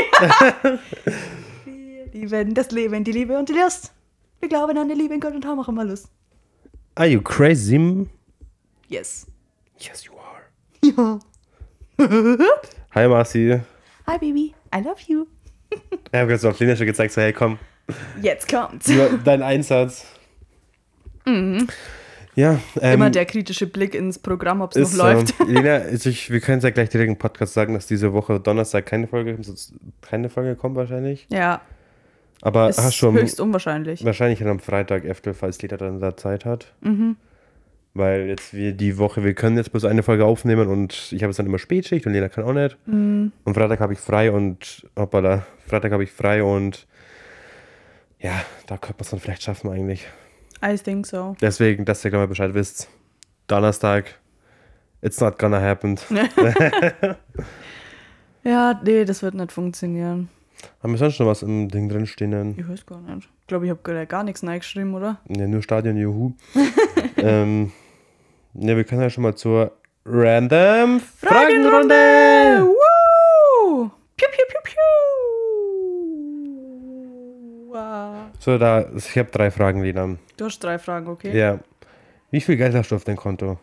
Wir 1.64 2.06
lieben 2.12 2.54
das 2.54 2.70
Leben, 2.72 3.04
die 3.04 3.12
Liebe 3.12 3.38
und 3.38 3.48
die 3.48 3.52
Lust. 3.52 3.92
Wir 4.40 4.48
glauben 4.48 4.76
an 4.78 4.88
die 4.88 4.94
Liebe 4.94 5.12
in 5.12 5.20
Gott 5.20 5.34
und 5.34 5.44
haben 5.44 5.60
auch 5.60 5.68
immer 5.68 5.84
Lust. 5.84 6.08
Are 6.94 7.06
you 7.06 7.20
crazy? 7.20 8.06
Yes. 8.88 9.26
Yes, 9.78 10.04
you 10.04 10.12
are. 10.14 10.40
Ja. 10.82 11.18
Hi, 12.94 13.06
Marci. 13.06 13.60
Hi, 14.06 14.18
Baby. 14.18 14.54
I 14.74 14.80
love 14.82 15.00
you. 15.06 15.26
Ich 16.12 16.18
habe 16.18 16.26
gerade 16.26 16.38
so 16.38 16.48
auf 16.48 16.58
Lena 16.58 16.74
schon 16.74 16.86
gezeigt, 16.86 17.12
so, 17.12 17.20
hey, 17.20 17.32
komm, 17.32 17.58
Jetzt 18.20 18.48
kommt's. 18.48 18.90
dein 19.24 19.42
Einsatz. 19.42 20.06
Ja, 22.34 22.58
ähm, 22.80 22.94
Immer 22.94 23.10
der 23.10 23.26
kritische 23.26 23.66
Blick 23.68 23.94
ins 23.94 24.18
Programm, 24.18 24.60
ob 24.62 24.74
es 24.74 24.76
noch 24.76 24.88
ist, 24.88 24.96
läuft. 24.96 25.40
Ähm, 25.40 25.46
Lena, 25.48 25.88
ich, 25.88 26.30
wir 26.30 26.40
können 26.40 26.58
es 26.58 26.64
ja 26.64 26.70
gleich 26.70 26.88
direkt 26.88 27.10
im 27.10 27.16
Podcast 27.18 27.54
sagen, 27.54 27.74
dass 27.74 27.86
diese 27.86 28.12
Woche 28.12 28.40
Donnerstag 28.40 28.86
keine 28.86 29.06
Folge, 29.06 29.38
keine 30.00 30.28
Folge 30.28 30.56
kommt 30.56 30.74
wahrscheinlich. 30.76 31.26
Ja, 31.28 31.60
Aber 32.42 32.68
ist 32.68 32.78
hast 32.78 32.94
schon 32.94 33.14
höchst 33.14 33.40
unwahrscheinlich. 33.40 34.04
wahrscheinlich 34.04 34.42
am 34.44 34.60
Freitag 34.60 35.04
öfter, 35.04 35.34
falls 35.34 35.60
Lena 35.60 35.76
dann 35.76 36.00
da 36.00 36.16
Zeit 36.16 36.44
hat. 36.44 36.72
Mhm. 36.80 37.16
Weil 37.92 38.28
jetzt 38.28 38.54
wir 38.54 38.72
die 38.72 38.98
Woche, 38.98 39.24
wir 39.24 39.34
können 39.34 39.56
jetzt 39.56 39.72
bloß 39.72 39.84
eine 39.84 40.02
Folge 40.02 40.24
aufnehmen 40.24 40.68
und 40.68 41.12
ich 41.12 41.22
habe 41.22 41.30
es 41.30 41.36
dann 41.36 41.46
immer 41.46 41.58
Spätschicht 41.58 42.06
und 42.06 42.12
Lena 42.12 42.28
kann 42.28 42.44
auch 42.44 42.52
nicht. 42.52 42.78
Mhm. 42.86 43.32
Und 43.44 43.54
Freitag 43.54 43.80
habe 43.80 43.92
ich 43.92 43.98
frei 43.98 44.30
und 44.30 44.86
hoppala, 44.96 45.44
Freitag 45.66 45.92
habe 45.92 46.04
ich 46.04 46.12
frei 46.12 46.42
und 46.42 46.86
ja, 48.20 48.40
da 48.66 48.76
könnte 48.76 48.98
man 48.98 49.04
es 49.04 49.10
dann 49.10 49.20
vielleicht 49.20 49.42
schaffen 49.42 49.70
eigentlich. 49.70 50.06
I 50.64 50.76
think 50.76 51.06
so. 51.06 51.36
Deswegen, 51.40 51.84
dass 51.84 52.04
ihr 52.04 52.10
gleich 52.10 52.20
mal 52.20 52.28
Bescheid 52.28 52.54
wisst. 52.54 52.88
Donnerstag, 53.48 54.04
it's 55.02 55.20
not 55.20 55.38
gonna 55.38 55.60
happen. 55.60 55.98
Ja, 58.42 58.80
nee, 58.82 59.04
das 59.04 59.22
wird 59.22 59.34
nicht 59.34 59.52
funktionieren. 59.52 60.28
Haben 60.82 60.92
wir 60.92 60.98
sonst 60.98 61.18
noch 61.20 61.26
was 61.26 61.42
im 61.42 61.68
Ding 61.68 61.88
drin 61.88 62.06
stehen? 62.06 62.54
Ich 62.58 62.68
weiß 62.68 62.86
gar 62.86 63.00
nicht. 63.00 63.28
Ich 63.40 63.46
glaube, 63.46 63.66
ich 63.66 63.70
habe 63.70 64.06
gar 64.06 64.22
nichts 64.24 64.42
reingeschrieben, 64.42 64.94
oder? 64.94 65.20
Ja, 65.28 65.46
nur 65.46 65.62
Stadion, 65.62 65.96
juhu. 65.96 66.32
ähm, 67.16 67.72
ja, 68.54 68.76
wir 68.76 68.84
können 68.84 69.02
ja 69.02 69.10
schon 69.10 69.22
mal 69.22 69.34
zur 69.34 69.72
Random 70.04 71.00
Fragenrunde. 71.00 72.64
Woo! 72.64 73.90
Piu, 74.16 74.28
piu, 74.30 74.44
piu, 74.48 74.60
piu. 74.64 74.74
Wow. 77.68 78.30
So, 78.38 78.58
da, 78.58 78.86
ich 78.96 79.18
habe 79.18 79.30
drei 79.30 79.50
Fragen, 79.50 79.82
Lena. 79.82 80.16
Du 80.36 80.46
hast 80.46 80.58
drei 80.58 80.78
Fragen, 80.78 81.08
okay? 81.08 81.36
Ja. 81.36 81.58
Wie 82.30 82.40
viel 82.40 82.56
Geld 82.56 82.74
hast 82.74 82.90
du 82.90 82.96
auf 82.96 83.04
dein 83.04 83.16
Konto? 83.16 83.58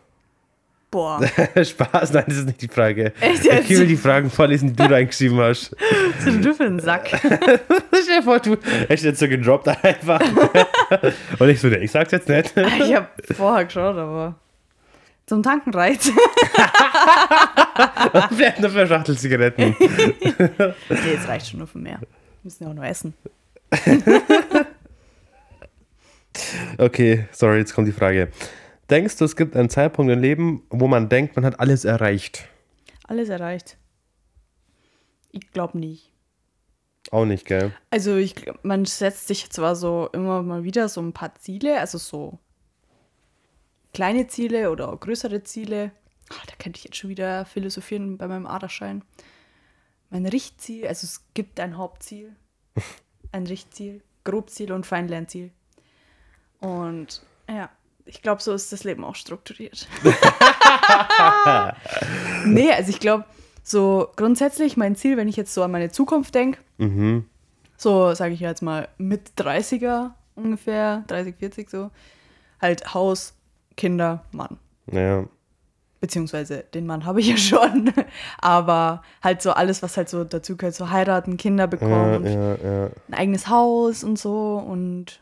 Boah. 0.90 1.20
Spaß, 1.62 2.12
nein, 2.14 2.24
das 2.28 2.36
ist 2.38 2.46
nicht 2.46 2.62
die 2.62 2.68
Frage. 2.68 3.12
Echt 3.20 3.40
Ich 3.44 3.44
jetzt? 3.44 3.68
will 3.70 3.86
die 3.86 3.96
Fragen 3.96 4.30
vorlesen, 4.30 4.68
die 4.74 4.76
du 4.76 4.84
reingeschrieben 4.90 5.38
hast. 5.38 5.76
Für 6.20 6.64
ein 6.64 6.80
Sack? 6.80 7.08
Stell 7.20 8.16
dir 8.18 8.22
vor, 8.22 8.40
du 8.40 8.56
hättest 8.88 9.04
jetzt 9.04 9.20
so 9.20 9.28
gedroppt 9.28 9.68
einfach. 9.84 10.20
Und 11.38 11.48
ich 11.50 11.60
so, 11.60 11.68
ich 11.68 11.90
sag's 11.90 12.12
jetzt 12.12 12.28
nicht. 12.28 12.54
Ich 12.56 12.94
habe 12.94 13.08
vorher 13.34 13.66
geschaut, 13.66 13.96
aber 13.96 14.36
zum 15.26 15.42
Tanken 15.42 15.74
reicht. 15.74 16.10
Vielleicht 18.30 18.60
nur 18.60 18.70
für 18.70 18.86
Schachtelzigaretten. 18.86 19.76
nee, 19.78 21.10
jetzt 21.12 21.28
reicht 21.28 21.48
schon 21.48 21.58
nur 21.58 21.68
für 21.68 21.78
mehr. 21.78 21.98
Wir 22.00 22.08
müssen 22.44 22.64
ja 22.64 22.70
auch 22.70 22.74
nur 22.74 22.84
essen. 22.86 23.12
Okay, 26.78 27.26
sorry, 27.32 27.58
jetzt 27.58 27.74
kommt 27.74 27.88
die 27.88 27.92
Frage. 27.92 28.28
Denkst 28.90 29.16
du, 29.18 29.24
es 29.24 29.36
gibt 29.36 29.54
einen 29.54 29.68
Zeitpunkt 29.68 30.10
im 30.10 30.20
Leben, 30.20 30.62
wo 30.70 30.88
man 30.88 31.08
denkt, 31.08 31.36
man 31.36 31.44
hat 31.44 31.60
alles 31.60 31.84
erreicht? 31.84 32.48
Alles 33.06 33.28
erreicht. 33.28 33.76
Ich 35.30 35.50
glaube 35.50 35.78
nicht. 35.78 36.12
Auch 37.10 37.24
nicht, 37.24 37.46
gell? 37.46 37.74
Also 37.90 38.16
ich, 38.16 38.50
man 38.62 38.84
setzt 38.84 39.28
sich 39.28 39.50
zwar 39.50 39.76
so 39.76 40.08
immer 40.12 40.42
mal 40.42 40.64
wieder 40.64 40.88
so 40.88 41.00
ein 41.00 41.12
paar 41.12 41.34
Ziele, 41.36 41.78
also 41.80 41.98
so 41.98 42.38
kleine 43.94 44.26
Ziele 44.26 44.70
oder 44.70 44.92
auch 44.92 45.00
größere 45.00 45.42
Ziele. 45.42 45.92
Ah, 46.30 46.42
da 46.46 46.54
könnte 46.58 46.78
ich 46.78 46.84
jetzt 46.84 46.96
schon 46.96 47.10
wieder 47.10 47.44
philosophieren 47.46 48.18
bei 48.18 48.28
meinem 48.28 48.46
Aderschein. 48.46 49.02
Mein 50.10 50.26
Richtziel, 50.26 50.86
also 50.86 51.04
es 51.04 51.24
gibt 51.34 51.60
ein 51.60 51.76
Hauptziel, 51.76 52.34
ein 53.32 53.46
Richtziel, 53.46 54.02
Grobziel 54.24 54.72
und 54.72 54.86
Feinlernziel. 54.86 55.50
Und 56.60 57.22
ja, 57.48 57.70
ich 58.08 58.22
glaube, 58.22 58.42
so 58.42 58.52
ist 58.52 58.72
das 58.72 58.84
Leben 58.84 59.04
auch 59.04 59.14
strukturiert. 59.14 59.86
nee, 62.46 62.70
also 62.72 62.90
ich 62.90 63.00
glaube, 63.00 63.24
so 63.62 64.08
grundsätzlich 64.16 64.76
mein 64.76 64.96
Ziel, 64.96 65.16
wenn 65.16 65.28
ich 65.28 65.36
jetzt 65.36 65.54
so 65.54 65.62
an 65.62 65.70
meine 65.70 65.90
Zukunft 65.90 66.34
denke, 66.34 66.58
Mhm. 66.78 67.26
so 67.76 68.14
sage 68.14 68.34
ich 68.34 68.40
jetzt 68.40 68.62
mal 68.62 68.88
mit 68.98 69.32
30er 69.36 70.10
ungefähr, 70.36 71.04
30, 71.08 71.34
40 71.36 71.70
so, 71.70 71.90
halt 72.62 72.94
Haus, 72.94 73.34
Kinder, 73.76 74.24
Mann. 74.32 74.58
Ja. 74.90 75.24
Beziehungsweise 76.00 76.64
den 76.74 76.86
Mann 76.86 77.04
habe 77.04 77.20
ich 77.20 77.26
ja 77.28 77.36
schon, 77.36 77.92
aber 78.40 79.02
halt 79.22 79.42
so 79.42 79.50
alles, 79.52 79.82
was 79.82 79.96
halt 79.96 80.08
so 80.08 80.22
dazu 80.24 80.56
gehört, 80.56 80.74
so 80.76 80.90
heiraten, 80.90 81.36
Kinder 81.36 81.64
Ja, 81.64 81.66
bekommen, 81.66 82.24
ja, 82.24 82.54
ja. 82.54 82.90
ein 83.08 83.14
eigenes 83.14 83.48
Haus 83.48 84.04
und 84.04 84.16
so 84.18 84.56
und 84.58 85.20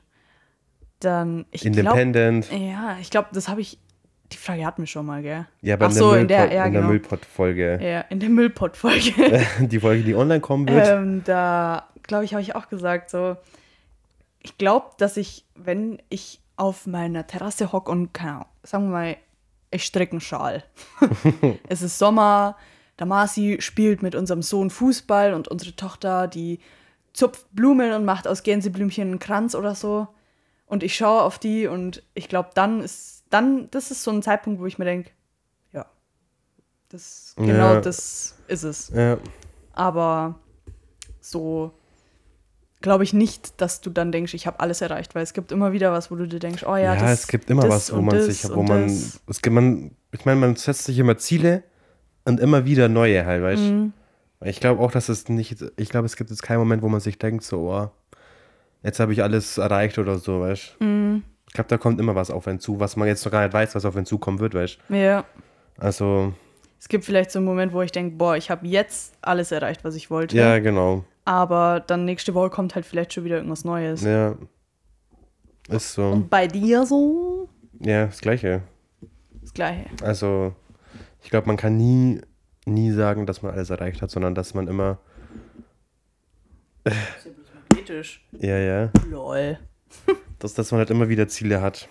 dann, 1.00 1.46
ich 1.50 1.64
Independent. 1.64 2.50
ja, 2.52 2.96
ich 3.00 3.10
glaube, 3.10 3.28
das 3.32 3.48
habe 3.48 3.60
ich, 3.60 3.78
die 4.32 4.36
Frage 4.36 4.64
hatten 4.64 4.82
wir 4.82 4.86
schon 4.86 5.06
mal, 5.06 5.22
gell? 5.22 5.46
Ja, 5.60 5.74
aber 5.74 5.86
Ach 5.86 5.90
in 5.90 5.96
so, 5.96 6.12
der, 6.12 6.20
in 6.20 6.28
der, 6.28 6.38
ja, 6.38 6.64
in 6.64 6.72
der 6.72 6.80
genau. 6.82 6.92
Müllpott-Folge. 6.92 7.78
Ja, 7.82 8.00
in 8.02 8.20
der 8.20 8.28
Müllpott-Folge. 8.28 9.46
Die 9.60 9.80
Folge, 9.80 10.02
die 10.02 10.14
online 10.14 10.40
kommen 10.40 10.68
wird. 10.68 10.88
Ähm, 10.88 11.22
da, 11.24 11.88
glaube 12.02 12.24
ich, 12.24 12.32
habe 12.32 12.42
ich 12.42 12.54
auch 12.54 12.68
gesagt, 12.68 13.10
so, 13.10 13.36
ich 14.42 14.58
glaube, 14.58 14.90
dass 14.98 15.16
ich, 15.16 15.44
wenn 15.54 16.00
ich 16.08 16.40
auf 16.56 16.86
meiner 16.86 17.26
Terrasse 17.26 17.72
hocke 17.72 17.90
und, 17.90 18.12
keine 18.12 18.32
Ahnung, 18.32 18.46
sagen 18.62 18.84
wir 18.86 18.92
mal, 18.92 19.16
ich 19.70 19.84
stricke 19.84 20.12
einen 20.12 20.20
Schal. 20.20 20.64
es 21.68 21.82
ist 21.82 21.98
Sommer, 21.98 22.56
der 22.98 23.06
Marci 23.06 23.58
spielt 23.60 24.02
mit 24.02 24.14
unserem 24.14 24.42
Sohn 24.42 24.70
Fußball 24.70 25.34
und 25.34 25.48
unsere 25.48 25.76
Tochter, 25.76 26.28
die 26.28 26.60
zupft 27.12 27.46
Blumen 27.52 27.92
und 27.92 28.04
macht 28.04 28.26
aus 28.28 28.42
Gänseblümchen 28.42 29.08
einen 29.08 29.18
Kranz 29.18 29.54
oder 29.54 29.74
so. 29.74 30.08
Und 30.66 30.82
ich 30.82 30.96
schaue 30.96 31.22
auf 31.22 31.38
die 31.38 31.66
und 31.66 32.02
ich 32.14 32.28
glaube, 32.28 32.50
dann 32.54 32.80
ist, 32.80 33.24
dann, 33.30 33.70
das 33.70 33.90
ist 33.90 34.02
so 34.02 34.10
ein 34.10 34.22
Zeitpunkt, 34.22 34.60
wo 34.60 34.66
ich 34.66 34.78
mir 34.78 34.84
denke, 34.84 35.10
ja, 35.72 35.86
das, 36.88 37.34
genau 37.36 37.74
Ja. 37.74 37.80
das 37.80 38.36
ist 38.48 38.62
es. 38.64 38.88
Ja. 38.90 39.18
Aber 39.72 40.38
so 41.20 41.72
glaube 42.80 43.04
ich 43.04 43.12
nicht, 43.12 43.60
dass 43.60 43.80
du 43.80 43.90
dann 43.90 44.12
denkst, 44.12 44.34
ich 44.34 44.46
habe 44.46 44.60
alles 44.60 44.80
erreicht, 44.80 45.14
weil 45.14 45.22
es 45.22 45.32
gibt 45.32 45.50
immer 45.50 45.72
wieder 45.72 45.92
was, 45.92 46.10
wo 46.10 46.14
du 46.16 46.26
dir 46.28 46.38
denkst, 46.38 46.64
oh 46.66 46.76
ja, 46.76 46.94
Ja, 46.94 47.00
das, 47.00 47.20
es 47.20 47.26
gibt 47.28 47.50
immer 47.50 47.68
was, 47.68 47.92
wo 47.94 48.00
man 48.00 48.20
sich, 48.22 48.48
wo 48.48 48.62
man, 48.62 48.84
das. 48.84 49.20
es 49.28 49.42
gibt 49.42 49.54
man, 49.54 49.92
ich 50.12 50.24
meine, 50.24 50.40
man 50.40 50.56
setzt 50.56 50.84
sich 50.84 50.98
immer 50.98 51.16
Ziele 51.16 51.62
und 52.24 52.38
immer 52.38 52.64
wieder 52.64 52.88
neue 52.88 53.24
halt, 53.24 53.42
weißt 53.42 53.62
Mhm. 53.62 53.92
Ich 54.44 54.60
glaube 54.60 54.82
auch, 54.82 54.90
dass 54.92 55.08
es 55.08 55.28
nicht, 55.30 55.64
ich 55.76 55.88
glaube, 55.88 56.04
es 56.06 56.14
gibt 56.14 56.28
jetzt 56.28 56.42
keinen 56.42 56.58
Moment, 56.58 56.82
wo 56.82 56.88
man 56.90 57.00
sich 57.00 57.18
denkt, 57.18 57.42
so, 57.42 57.70
oh, 57.72 57.90
jetzt 58.86 59.00
habe 59.00 59.12
ich 59.12 59.22
alles 59.22 59.58
erreicht 59.58 59.98
oder 59.98 60.18
so, 60.18 60.40
weißt 60.40 60.76
Mhm. 60.80 61.22
Ich 61.48 61.52
glaube, 61.52 61.68
da 61.68 61.78
kommt 61.78 62.00
immer 62.00 62.14
was 62.14 62.30
auf 62.30 62.46
einen 62.48 62.60
zu, 62.60 62.80
was 62.80 62.96
man 62.96 63.08
jetzt 63.08 63.24
noch 63.24 63.32
gar 63.32 63.42
nicht 63.42 63.52
weiß, 63.54 63.74
was 63.74 63.84
auf 63.84 63.96
einen 63.96 64.04
zukommen 64.06 64.38
wird, 64.40 64.54
weißt 64.54 64.78
Ja. 64.88 65.24
Also, 65.78 66.32
Es 66.78 66.88
gibt 66.88 67.04
vielleicht 67.04 67.30
so 67.30 67.38
einen 67.38 67.46
Moment, 67.46 67.72
wo 67.72 67.82
ich 67.82 67.92
denke, 67.92 68.16
boah, 68.16 68.36
ich 68.36 68.50
habe 68.50 68.66
jetzt 68.66 69.14
alles 69.22 69.52
erreicht, 69.52 69.82
was 69.84 69.94
ich 69.94 70.10
wollte. 70.10 70.36
ja, 70.36 70.58
genau. 70.58 71.04
Aber 71.24 71.80
dann 71.86 72.04
nächste 72.04 72.34
Woche 72.34 72.50
kommt 72.50 72.74
halt 72.74 72.84
vielleicht 72.86 73.12
schon 73.12 73.24
wieder 73.24 73.36
irgendwas 73.36 73.64
Neues. 73.64 74.02
Ja. 74.02 74.36
Ist 75.68 75.94
so. 75.94 76.10
Und 76.10 76.30
bei 76.30 76.46
dir 76.46 76.86
so 76.86 77.48
Ja, 77.80 78.06
das 78.06 78.20
Gleiche. 78.20 78.62
das 79.40 79.52
Gleiche. 79.52 79.86
Also, 80.02 80.54
ich 81.22 81.30
glaube, 81.30 81.46
man 81.48 81.56
kann 81.56 81.76
nie, 81.76 82.20
nie 82.66 82.92
sagen, 82.92 83.26
dass 83.26 83.42
man 83.42 83.52
alles 83.52 83.70
erreicht 83.70 84.02
hat, 84.02 84.10
sondern 84.10 84.34
dass 84.36 84.54
man 84.54 84.68
immer, 84.68 84.98
Ist 87.90 88.20
ja 88.32 88.58
ja, 88.58 88.92
Lol. 89.08 89.58
dass, 90.38 90.54
dass 90.54 90.70
man 90.72 90.78
halt 90.78 90.90
immer 90.90 91.08
wieder 91.08 91.28
Ziele 91.28 91.60
hat. 91.60 91.88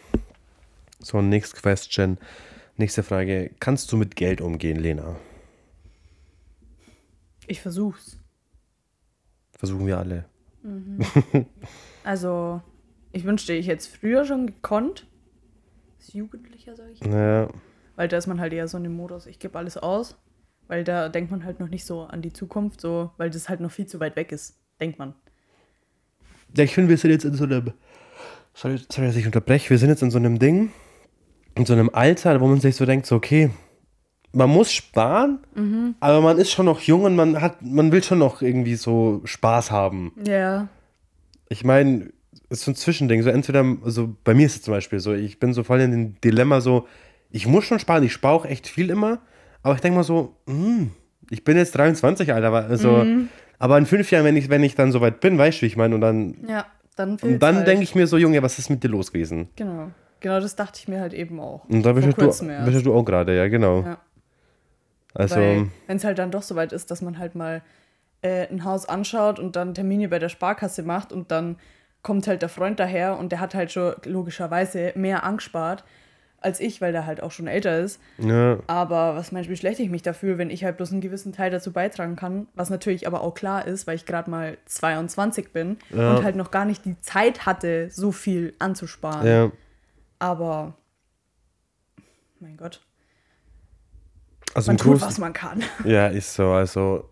So, 0.99 1.21
next 1.21 1.61
question. 1.61 2.17
Nächste 2.77 3.03
Frage. 3.03 3.51
Kannst 3.59 3.91
du 3.91 3.97
mit 3.97 4.15
Geld 4.15 4.41
umgehen, 4.41 4.77
Lena? 4.77 5.15
Ich 7.47 7.61
versuch's. 7.61 8.17
Versuchen 9.57 9.87
wir 9.87 9.97
alle. 9.97 10.25
Also, 12.03 12.61
ich 13.11 13.23
wünschte, 13.23 13.53
ich 13.53 13.67
hätte 13.67 13.79
es 13.79 13.87
früher 13.87 14.25
schon 14.25 14.45
gekonnt. 14.45 15.07
Als 15.97 16.13
Jugendlicher, 16.13 16.75
sage 16.75 16.91
ich. 16.91 16.99
Ja, 16.99 17.49
Weil 17.95 18.07
da 18.07 18.17
ist 18.17 18.27
man 18.27 18.39
halt 18.39 18.53
eher 18.53 18.67
so 18.67 18.77
in 18.77 18.83
dem 18.83 18.95
Modus, 18.95 19.25
ich 19.25 19.39
gebe 19.39 19.57
alles 19.57 19.77
aus. 19.77 20.15
Weil 20.67 20.83
da 20.83 21.09
denkt 21.09 21.31
man 21.31 21.43
halt 21.45 21.59
noch 21.59 21.69
nicht 21.69 21.85
so 21.85 22.03
an 22.03 22.21
die 22.21 22.33
Zukunft, 22.33 22.81
so, 22.81 23.11
weil 23.17 23.31
das 23.31 23.49
halt 23.49 23.59
noch 23.59 23.71
viel 23.71 23.87
zu 23.87 23.99
weit 23.99 24.15
weg 24.15 24.31
ist, 24.31 24.59
denkt 24.79 24.99
man. 24.99 25.15
Ja, 26.57 26.63
ich 26.63 26.73
finde, 26.73 26.89
wir 26.89 26.97
sind 26.97 27.11
jetzt 27.11 27.25
in 27.25 27.33
so 27.33 27.43
einem. 27.45 27.71
Sorry, 28.53 28.77
sorry, 28.89 29.07
dass 29.07 29.15
ich 29.15 29.25
unterbreche. 29.25 29.69
Wir 29.69 29.77
sind 29.77 29.89
jetzt 29.89 30.01
in 30.01 30.11
so 30.11 30.17
einem 30.17 30.39
Ding, 30.39 30.71
in 31.55 31.65
so 31.65 31.73
einem 31.73 31.89
Alter, 31.91 32.39
wo 32.39 32.47
man 32.47 32.59
sich 32.61 32.75
so 32.75 32.85
denkt, 32.85 33.05
so, 33.05 33.15
okay, 33.15 33.49
man 34.31 34.49
muss 34.49 34.71
sparen, 34.71 35.39
aber 35.99 36.21
man 36.21 36.37
ist 36.37 36.51
schon 36.51 36.65
noch 36.65 36.81
jung 36.81 37.03
und 37.03 37.15
man 37.15 37.41
hat, 37.41 37.61
man 37.61 37.91
will 37.91 38.03
schon 38.03 38.19
noch 38.19 38.41
irgendwie 38.41 38.75
so 38.75 39.21
Spaß 39.25 39.71
haben. 39.71 40.13
Ja. 40.25 40.67
Ich 41.49 41.63
meine, 41.63 42.11
es 42.49 42.59
ist 42.59 42.65
so 42.65 42.71
ein 42.71 42.75
Zwischending. 42.75 43.23
So 43.23 43.29
entweder, 43.29 43.63
also 43.83 44.15
bei 44.23 44.33
mir 44.33 44.45
ist 44.45 44.55
es 44.57 44.61
zum 44.61 44.73
Beispiel 44.73 44.99
so, 44.99 45.13
ich 45.13 45.39
bin 45.39 45.53
so 45.53 45.63
voll 45.63 45.81
in 45.81 45.91
dem 45.91 46.21
Dilemma, 46.21 46.59
so, 46.61 46.87
ich 47.31 47.47
muss 47.47 47.65
schon 47.65 47.79
sparen, 47.79 48.03
ich 48.03 48.13
spare 48.13 48.33
auch 48.33 48.45
echt 48.45 48.67
viel 48.67 48.89
immer, 48.89 49.19
aber 49.63 49.75
ich 49.75 49.81
denke 49.81 49.97
mal 49.97 50.03
so, 50.03 50.35
hm, 50.47 50.91
ich 51.29 51.43
bin 51.43 51.57
jetzt 51.57 51.75
23, 51.75 52.31
Alter, 52.33 52.47
aber- 52.47 52.65
also, 52.65 53.03
aber 53.59 53.77
in 53.77 53.85
fünf 53.85 54.11
Jahren, 54.11 54.25
wenn 54.25 54.37
ich, 54.37 54.49
wenn 54.49 54.63
ich 54.63 54.75
dann 54.75 54.91
soweit 54.91 55.19
bin, 55.19 55.37
weißt 55.37 55.59
du, 55.59 55.61
wie 55.63 55.67
ich 55.67 55.77
meine, 55.77 55.95
und 55.95 56.01
dann 56.01 56.35
Ja, 56.47 56.65
dann 56.95 57.17
und 57.21 57.39
dann 57.39 57.57
halt. 57.57 57.67
denke 57.67 57.83
ich 57.83 57.95
mir 57.95 58.07
so, 58.07 58.17
Junge, 58.17 58.41
was 58.41 58.59
ist 58.59 58.69
mit 58.69 58.83
dir 58.83 58.89
los 58.89 59.11
gewesen? 59.11 59.49
Genau. 59.55 59.91
Genau, 60.21 60.39
das 60.39 60.55
dachte 60.55 60.79
ich 60.79 60.87
mir 60.87 61.01
halt 61.01 61.13
eben 61.13 61.39
auch. 61.39 61.65
Und 61.65 61.83
da 61.83 61.93
bist 61.93 62.07
du, 62.07 62.65
bist 62.65 62.85
du 62.85 62.93
auch 62.95 63.03
gerade, 63.03 63.35
ja, 63.35 63.47
genau. 63.47 63.81
Ja. 63.81 63.97
Also, 65.13 65.35
wenn 65.35 65.71
es 65.97 66.03
halt 66.03 66.17
dann 66.19 66.31
doch 66.31 66.41
so 66.41 66.55
weit 66.55 66.73
ist, 66.73 66.91
dass 66.91 67.01
man 67.01 67.19
halt 67.19 67.35
mal 67.35 67.61
äh, 68.21 68.47
ein 68.47 68.63
Haus 68.65 68.87
anschaut 68.87 69.39
und 69.39 69.55
dann 69.55 69.73
Termine 69.73 70.09
bei 70.09 70.19
der 70.19 70.29
Sparkasse 70.29 70.83
macht 70.83 71.13
und 71.13 71.31
dann 71.31 71.57
kommt 72.01 72.27
halt 72.27 72.41
der 72.41 72.49
Freund 72.49 72.79
daher 72.79 73.17
und 73.17 73.31
der 73.31 73.39
hat 73.39 73.55
halt 73.55 73.71
schon 73.71 73.93
logischerweise 74.05 74.91
mehr 74.95 75.23
angespart 75.23 75.83
als 76.45 76.61
ich, 76.61 76.79
weil 76.79 76.93
der 76.93 77.05
halt 77.05 77.21
auch 77.21 77.31
schon 77.31 77.47
älter 77.47 77.79
ist. 77.79 77.99
ja, 78.17 78.59
Aber 78.67 79.15
was 79.15 79.33
meinst 79.33 79.47
du, 79.49 79.51
wie 79.51 79.57
schlecht 79.57 79.79
ich 79.81 79.89
mich 79.89 80.01
da 80.03 80.13
fühle, 80.13 80.37
wenn 80.37 80.49
ich 80.49 80.63
halt 80.63 80.77
bloß 80.77 80.91
einen 80.93 81.01
gewissen 81.01 81.33
Teil 81.33 81.51
dazu 81.51 81.73
beitragen 81.73 82.15
kann? 82.15 82.47
Was 82.55 82.69
natürlich 82.69 83.05
aber 83.07 83.19
auch 83.21 83.33
klar 83.33 83.67
ist, 83.67 83.87
weil 83.87 83.95
ich 83.97 84.05
gerade 84.05 84.29
mal 84.29 84.57
22 84.65 85.51
bin 85.51 85.77
Ja. 85.89 86.15
und 86.15 86.23
halt 86.23 86.37
noch 86.37 86.51
gar 86.51 86.63
nicht 86.65 86.85
die 86.85 86.97
Zeit 87.01 87.45
hatte, 87.45 87.89
so 87.91 88.11
viel 88.13 88.53
anzusparen. 88.59 89.27
ja. 89.27 89.51
Aber, 90.19 90.75
mein 92.39 92.55
Gott, 92.55 92.79
Also 94.53 94.69
man 94.69 94.77
tut, 94.77 94.93
Großen, 94.93 95.07
was 95.07 95.17
man 95.17 95.33
kann. 95.33 95.61
ja, 95.83 96.07
ist 96.07 96.33
so, 96.33 96.51
also, 96.51 97.09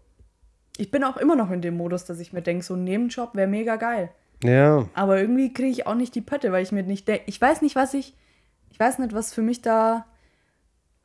Ich 0.77 0.89
bin 0.91 1.03
auch 1.03 1.17
immer 1.17 1.35
noch 1.35 1.51
in 1.51 1.61
dem 1.61 1.75
Modus, 1.75 2.05
dass 2.05 2.19
ich 2.19 2.31
mir 2.33 2.41
denke, 2.41 2.63
so 2.63 2.75
ein 2.75 2.83
Nebenjob 2.83 3.35
wäre 3.35 3.47
mega 3.47 3.75
geil. 3.75 4.09
ja, 4.43 4.87
Aber 4.93 5.19
irgendwie 5.19 5.53
kriege 5.53 5.69
ich 5.69 5.85
auch 5.87 5.95
nicht 5.95 6.15
die 6.15 6.21
Pötte, 6.21 6.51
weil 6.51 6.63
ich 6.63 6.71
mir 6.71 6.83
nicht 6.83 7.07
denke, 7.07 7.23
ich 7.27 7.39
weiß 7.41 7.61
nicht, 7.61 7.75
was 7.75 7.93
ich, 7.93 8.13
ich 8.73 8.79
weiß 8.79 8.99
nicht, 8.99 9.13
was 9.13 9.33
für 9.33 9.41
mich 9.41 9.61
da 9.61 10.05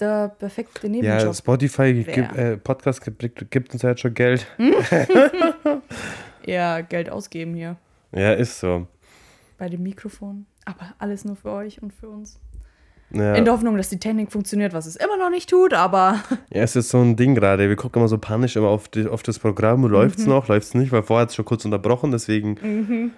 der 0.00 0.28
perfekte 0.28 0.86
ja, 0.86 0.92
Nebenjob 0.92 1.34
Spotify, 1.36 2.04
wär. 2.06 2.14
gibt, 2.14 2.36
äh, 2.36 2.56
Podcast 2.56 3.02
gibt, 3.04 3.50
gibt 3.50 3.72
uns 3.72 3.82
ja 3.82 3.90
jetzt 3.90 4.00
schon 4.00 4.14
Geld. 4.14 4.46
eher 6.46 6.82
Geld 6.82 7.10
ausgeben 7.10 7.54
hier 7.54 7.76
Ja, 8.12 8.32
ist 8.32 8.58
so. 8.60 8.86
bei 9.58 9.68
dem 9.68 9.82
Mikrofon. 9.82 10.46
Aber 10.64 10.94
alles 10.98 11.24
nur 11.24 11.36
für 11.36 11.50
euch 11.50 11.82
und 11.82 11.92
für 11.92 12.08
uns. 12.08 12.38
Ja. 13.10 13.34
In 13.34 13.44
der 13.46 13.54
Hoffnung, 13.54 13.76
dass 13.78 13.88
die 13.88 13.98
Technik 13.98 14.30
funktioniert, 14.30 14.74
was 14.74 14.84
es 14.86 14.94
immer 14.96 15.16
noch 15.16 15.30
nicht 15.30 15.48
tut, 15.48 15.72
aber 15.72 16.22
Ja, 16.52 16.62
es 16.62 16.76
ist 16.76 16.90
so 16.90 16.98
ein 17.00 17.16
Ding 17.16 17.34
gerade. 17.34 17.68
Wir 17.68 17.76
gucken 17.76 18.00
immer 18.00 18.08
so 18.08 18.18
panisch 18.18 18.54
immer 18.56 18.68
auf, 18.68 18.88
die, 18.88 19.06
auf 19.06 19.22
das 19.22 19.38
Programm. 19.38 19.82
Läuft's 19.86 20.24
Mhm. 20.24 20.28
noch, 20.30 20.48
läuft's 20.48 20.74
nicht? 20.74 20.92
Weil 20.92 21.02
vorher 21.02 21.22
hat 21.22 21.30
es 21.30 21.34
schon 21.34 21.44
kurz 21.46 21.64
unterbrochen, 21.64 22.10
deswegen 22.10 22.56
w- 22.56 23.10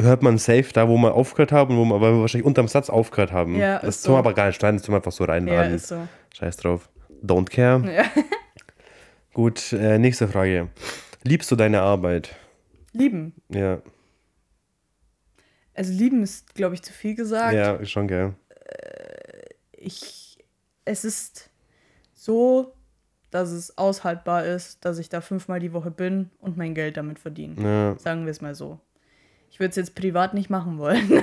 hört 0.00 0.22
man 0.22 0.38
safe 0.38 0.72
da, 0.72 0.88
wo 0.88 0.96
wir 0.96 1.14
aufgehört 1.14 1.52
haben, 1.52 1.76
wo 1.76 1.84
wir, 1.84 2.00
weil 2.00 2.12
wir 2.14 2.20
wahrscheinlich 2.20 2.46
unterm 2.46 2.68
Satz 2.68 2.90
aufgehört 2.90 3.32
haben. 3.32 3.56
Ja, 3.56 3.78
das 3.80 4.02
tun 4.02 4.12
wir 4.12 4.16
so. 4.16 4.18
aber 4.18 4.32
gar 4.34 4.46
nicht 4.46 4.56
schneiden, 4.56 4.76
das 4.76 4.86
tun 4.86 4.92
wir 4.92 4.98
einfach 4.98 5.12
so 5.12 5.24
ja, 5.24 5.30
reinladen. 5.32 5.74
ist 5.74 5.88
so. 5.88 6.06
Scheiß 6.34 6.56
drauf. 6.58 6.88
Don't 7.22 7.50
care. 7.50 7.82
Ja. 7.92 8.04
Gut, 9.32 9.72
äh, 9.72 9.98
nächste 9.98 10.28
Frage. 10.28 10.68
Liebst 11.24 11.50
du 11.50 11.56
deine 11.56 11.80
Arbeit? 11.80 12.36
Lieben. 12.92 13.34
Ja, 13.48 13.80
Also 15.74 15.92
lieben 15.92 16.22
ist, 16.22 16.54
glaube 16.54 16.74
ich, 16.76 16.82
zu 16.82 16.92
viel 16.92 17.16
gesagt. 17.16 17.54
ja, 17.54 17.84
schon 17.84 18.06
geil. 18.06 18.34
ich, 19.72 20.38
es 20.84 21.04
ist 21.04 21.50
so, 22.14 22.74
dass 23.30 23.50
es 23.50 23.76
aushaltbar 23.76 24.44
ist, 24.44 24.84
dass 24.84 24.98
ich 24.98 25.08
da 25.08 25.20
fünfmal 25.20 25.58
die 25.58 25.72
Woche 25.72 25.90
bin 25.90 26.30
und 26.38 26.56
mein 26.56 26.74
Geld 26.74 26.96
damit 26.96 27.18
verdiene. 27.18 27.60
Ja, 27.60 27.98
Sagen 27.98 28.24
wir 28.24 28.30
es 28.30 28.40
mal 28.40 28.54
so. 28.54 28.78
Ich 29.54 29.60
würde 29.60 29.70
es 29.70 29.76
jetzt 29.76 29.94
privat 29.94 30.34
nicht 30.34 30.50
machen 30.50 30.78
wollen. 30.78 31.08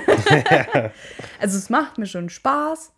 also 1.38 1.58
es 1.58 1.68
macht 1.68 1.98
mir 1.98 2.06
schon 2.06 2.30
Spaß. 2.30 2.94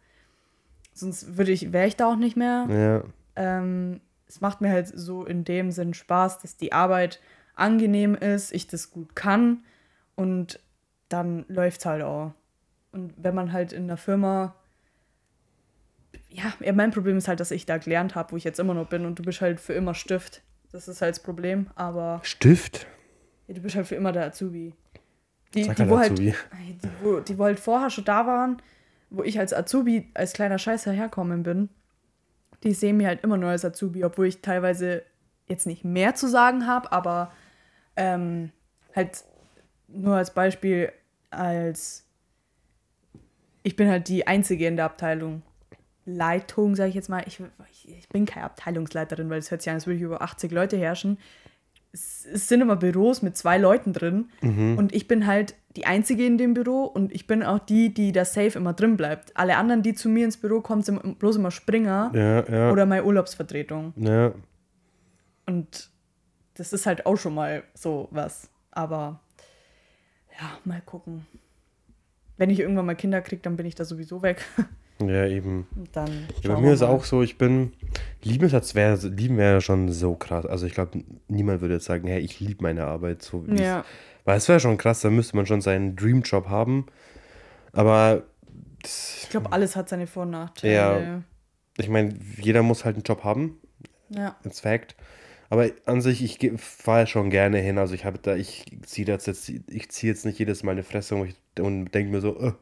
Sonst 0.93 1.37
würde 1.37 1.51
ich, 1.51 1.73
wäre 1.73 1.89
ich 1.89 1.97
da 1.97 2.07
auch 2.07 2.15
nicht 2.15 2.37
mehr. 2.37 2.69
ja, 2.71 3.03
Ähm, 3.35 4.01
es 4.29 4.41
macht 4.41 4.61
mir 4.61 4.71
halt 4.71 4.87
so 4.87 5.25
in 5.25 5.43
dem 5.43 5.73
Sinn 5.73 5.93
Spaß, 5.93 6.39
dass 6.39 6.57
die 6.57 6.73
Arbeit 6.73 7.21
angenehm 7.57 8.15
ist, 8.15 8.55
ich 8.55 8.69
das 8.69 8.93
gut 8.93 9.17
kann 9.17 9.65
und 10.15 10.61
dann 11.09 11.45
läuft 11.49 11.81
es 11.81 11.87
halt 11.87 12.05
auch. 12.05 12.33
Und 12.93 13.13
wenn 13.17 13.35
man 13.35 13.53
halt 13.53 13.73
in 13.73 13.83
einer 13.83 13.97
Firma, 13.97 14.55
ja, 16.29 16.53
ja, 16.61 16.73
mein 16.73 16.93
Problem 16.93 17.17
ist 17.17 17.27
halt, 17.27 17.41
dass 17.41 17.51
ich 17.51 17.67
da 17.67 17.79
gelernt 17.79 18.15
habe, 18.15 18.31
wo 18.31 18.37
ich 18.37 18.45
jetzt 18.45 18.61
immer 18.61 18.75
noch 18.75 18.89
bin 18.89 19.05
und 19.05 19.19
du 19.19 19.25
bist 19.25 19.41
halt 19.41 19.59
für 19.59 19.73
immer 19.73 19.95
Stift. 19.95 20.43
Das 20.71 20.87
ist 20.87 21.03
halt 21.03 21.17
das 21.17 21.23
Problem, 21.25 21.71
aber 21.75 22.21
Stift? 22.23 22.87
ja, 23.49 23.55
du 23.55 23.61
bist 23.63 23.75
halt 23.75 23.89
für 23.89 23.97
immer 23.97 24.13
der 24.13 24.27
Azubi. 24.27 24.75
Die, 25.55 25.65
Sag 25.65 25.77
die, 25.77 25.83
halt 25.83 25.91
wo 25.91 25.99
halt, 25.99 26.19
die, 26.19 26.35
wo, 27.03 27.21
die, 27.21 27.39
wo 27.39 27.45
halt 27.45 27.61
vorher 27.61 27.91
schon 27.91 28.05
da 28.05 28.27
waren, 28.27 28.61
wo 29.11 29.23
ich 29.23 29.39
als 29.39 29.53
Azubi, 29.53 30.11
als 30.15 30.33
kleiner 30.33 30.59
Scheißer 30.59 30.93
herkommen 30.93 31.43
bin, 31.43 31.69
die 32.63 32.73
sehen 32.73 32.97
mir 32.97 33.09
halt 33.09 33.23
immer 33.23 33.37
nur 33.37 33.51
als 33.51 33.65
Azubi, 33.65 34.05
obwohl 34.05 34.27
ich 34.27 34.41
teilweise 34.41 35.03
jetzt 35.47 35.67
nicht 35.67 35.85
mehr 35.85 36.15
zu 36.15 36.29
sagen 36.29 36.67
habe, 36.67 36.91
aber 36.91 37.31
ähm, 37.97 38.51
halt 38.95 39.25
nur 39.89 40.17
als 40.17 40.33
Beispiel, 40.33 40.91
als 41.31 42.05
ich 43.63 43.77
bin 43.77 43.89
halt 43.89 44.09
die 44.09 44.27
Einzige 44.27 44.67
in 44.67 44.77
der 44.77 44.87
Abteilung. 44.87 45.43
Leitung, 46.07 46.77
sage 46.77 46.91
ich 46.91 46.95
jetzt 46.95 47.09
mal. 47.09 47.25
Ich, 47.27 47.41
ich, 47.71 47.89
ich 47.89 48.09
bin 48.11 48.27
keine 48.27 48.45
Abteilungsleiterin, 48.45 49.31
weil 49.31 49.39
es 49.39 49.51
hört 49.51 49.63
sich 49.63 49.71
an, 49.71 49.77
als 49.77 49.87
würde 49.87 49.97
ich 49.97 50.03
über 50.03 50.21
80 50.21 50.53
Leute 50.53 50.77
herrschen. 50.77 51.19
Es, 51.95 52.27
es 52.27 52.49
sind 52.49 52.61
immer 52.61 52.77
Büros 52.77 53.23
mit 53.23 53.37
zwei 53.37 53.57
Leuten 53.57 53.93
drin 53.93 54.29
und 54.43 54.93
ich 54.95 55.07
bin 55.09 55.27
halt 55.27 55.55
die 55.77 55.87
Einzige 55.87 56.27
in 56.27 56.37
dem 56.39 56.53
Büro 56.55 56.83
und 56.85 57.13
ich 57.13 57.27
bin 57.27 57.43
auch 57.43 57.61
die, 57.61 57.95
die 57.95 58.11
da 58.13 58.25
safe 58.25 58.59
immer 58.59 58.73
drin 58.75 58.97
bleibt. 58.97 59.37
Alle 59.37 59.57
anderen, 59.57 59.83
die 59.83 59.95
zu 59.95 60.09
mir 60.09 60.25
ins 60.25 60.37
Büro 60.37 60.61
kommen, 60.61 60.83
sind 60.83 61.19
bloß 61.21 61.37
immer 61.37 61.51
Springer 61.53 62.11
Ja, 62.15 62.45
ja. 62.49 62.73
oder 62.73 62.85
meine 62.85 63.05
Urlaubsvertretung. 63.05 63.93
ja. 63.97 64.33
Und 65.47 65.91
das 66.55 66.73
ist 66.73 66.87
halt 66.87 67.05
auch 67.07 67.17
schon 67.17 67.35
mal 67.35 67.65
so 67.75 68.09
was. 68.11 68.49
Aber 68.71 69.21
ja, 70.41 70.59
mal 70.65 70.81
gucken. 70.81 71.27
Wenn 72.37 72.51
ich 72.51 72.61
irgendwann 72.61 72.87
mal 72.87 72.95
Kinder 72.95 73.21
kriege, 73.21 73.43
dann 73.43 73.57
bin 73.57 73.67
ich 73.67 73.75
da 73.75 73.85
sowieso 73.85 74.23
weg. 74.23 74.45
Ja, 75.01 75.27
eben. 75.27 75.67
Dann 75.93 76.27
ja, 76.43 76.55
bei 76.55 76.61
mir 76.61 76.73
ist 76.73 76.83
auch 76.83 77.05
so, 77.05 77.23
ich 77.23 77.37
bin. 77.37 77.73
Lieben 78.23 78.47
ist 78.47 78.75
wäre 78.75 78.97
lieben 79.09 79.37
wäre 79.37 79.61
schon 79.61 79.91
so 79.91 80.15
krass. 80.15 80.47
Also 80.47 80.67
ich 80.67 80.75
glaube, 80.75 81.03
niemand 81.29 81.61
würde 81.61 81.75
jetzt 81.75 81.87
sagen, 81.87 82.07
hey, 82.07 82.21
ich 82.21 82.41
liebe 82.41 82.63
meine 82.63 82.85
Arbeit 82.85 83.23
so 83.23 83.47
wie 83.47 83.61
Ja. 83.61 83.85
Weil 84.25 84.39
es 84.39 84.49
wäre 84.49 84.61
schon 84.61 84.79
krass, 84.79 85.01
da 85.01 85.11
müsste 85.11 85.37
man 85.37 85.47
schon 85.47 85.61
seinen 85.61 85.97
Dreamjob 85.97 86.49
haben. 86.49 86.87
Aber 87.73 88.23
das, 88.83 89.21
Ich 89.25 89.31
glaube, 89.31 89.53
alles 89.53 89.77
hat 89.77 89.89
seine 89.89 90.07
Vor- 90.07 90.23
und 90.23 90.31
Nachteile. 90.31 90.73
Ja. 90.73 91.23
ich 91.77 91.89
meine, 91.89 92.15
jeder 92.41 92.63
muss 92.63 92.85
halt 92.85 92.97
einen 92.97 93.03
Job 93.03 93.25
haben. 93.25 93.59
Ja. 94.09 94.37
It's 94.45 94.61
fact. 94.61 94.95
Aber 95.51 95.69
an 95.85 96.01
sich, 96.01 96.23
ich 96.25 96.53
fahre 96.59 97.07
schon 97.07 97.31
gerne 97.31 97.59
hin. 97.59 97.79
Also 97.79 97.95
ich 97.95 98.05
habe 98.05 98.19
da, 98.19 98.35
ich 98.37 98.65
ziehe 98.87 99.07
jetzt, 99.07 99.27
jetzt, 99.27 99.49
ich 99.49 99.91
ziehe 99.91 100.13
jetzt 100.13 100.25
nicht 100.25 100.39
jedes 100.39 100.63
Mal 100.63 100.73
eine 100.73 100.83
Fresse 100.83 101.17
und, 101.17 101.35
und 101.61 101.93
denke 101.93 102.11
mir 102.13 102.21
so, 102.21 102.39
äh. 102.41 102.53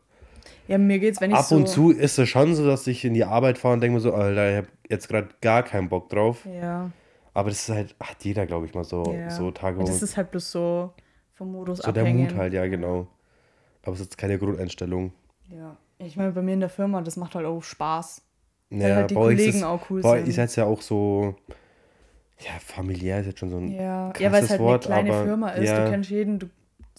Ja, 0.69 0.79
mir 0.79 0.99
geht's, 0.99 1.21
wenn 1.21 1.31
ich 1.31 1.37
ab 1.37 1.45
so... 1.45 1.57
und 1.57 1.69
zu 1.69 1.91
ist 1.91 2.19
es 2.19 2.29
schon 2.29 2.55
so, 2.55 2.67
dass 2.67 2.87
ich 2.87 3.05
in 3.05 3.15
die 3.15 3.25
Arbeit 3.25 3.59
fahre 3.59 3.75
und 3.75 3.81
denke 3.81 3.95
mir 3.95 4.01
so, 4.01 4.13
Alter, 4.15 4.51
ich 4.51 4.57
habe 4.59 4.69
jetzt 4.89 5.09
gerade 5.09 5.29
gar 5.41 5.63
keinen 5.63 5.89
Bock 5.89 6.09
drauf. 6.09 6.47
Ja. 6.47 6.91
Aber 7.35 7.49
das 7.51 7.69
ist 7.69 7.75
halt, 7.75 7.95
hat 8.01 8.25
jeder, 8.25 8.47
glaube 8.47 8.67
ich, 8.67 8.75
mal 8.75 8.85
so, 8.85 9.13
ja. 9.13 9.31
so 9.31 9.51
Tage, 9.51 9.79
wo 9.79 9.85
Das 9.85 10.03
ist 10.03 10.17
halt 10.17 10.31
bloß 10.31 10.53
so 10.53 10.93
vom 11.35 11.53
Modus 11.53 11.79
so 11.79 11.91
der 11.93 12.03
abhängig. 12.03 12.31
Mut 12.31 12.39
halt, 12.39 12.53
ja, 12.53 12.67
genau. 12.67 13.07
Aber 13.83 13.95
es 13.95 14.01
ist 14.01 14.07
jetzt 14.07 14.19
keine 14.19 14.39
Grundeinstellung. 14.39 15.13
Ja. 15.51 15.77
Ich 15.99 16.17
meine, 16.17 16.33
bei 16.33 16.43
mir 16.43 16.55
in 16.55 16.61
der 16.61 16.69
Firma, 16.69 17.01
das 17.01 17.17
macht 17.17 17.35
halt 17.35 17.47
auch 17.47 17.63
Spaß. 17.63 18.23
Weil 18.71 18.81
Ja, 18.81 18.97
halt 18.97 19.11
die 19.11 19.15
ist 19.15 19.21
Kollegen 19.21 19.59
es- 19.59 19.63
auch 19.65 19.91
cool 19.91 20.05
euch 20.05 20.21
sind. 20.21 20.29
ist 20.29 20.37
jetzt 20.37 20.57
ja 20.57 20.65
auch 20.65 20.81
so, 20.83 21.35
ja, 22.41 22.51
familiär 22.65 23.21
ist 23.21 23.27
jetzt 23.27 23.39
schon 23.39 23.51
so 23.51 23.57
ein 23.59 23.69
Ja, 23.69 24.11
krasses 24.13 24.21
ja 24.23 24.33
weil 24.33 24.45
es 24.45 24.51
halt 24.51 24.61
Wort, 24.61 24.87
eine 24.91 25.05
kleine 25.11 25.25
Firma 25.25 25.49
ist. 25.51 25.69
Ja, 25.69 25.85
Du 25.85 25.91
kennst 25.91 26.11
jeden, 26.11 26.39
du 26.39 26.49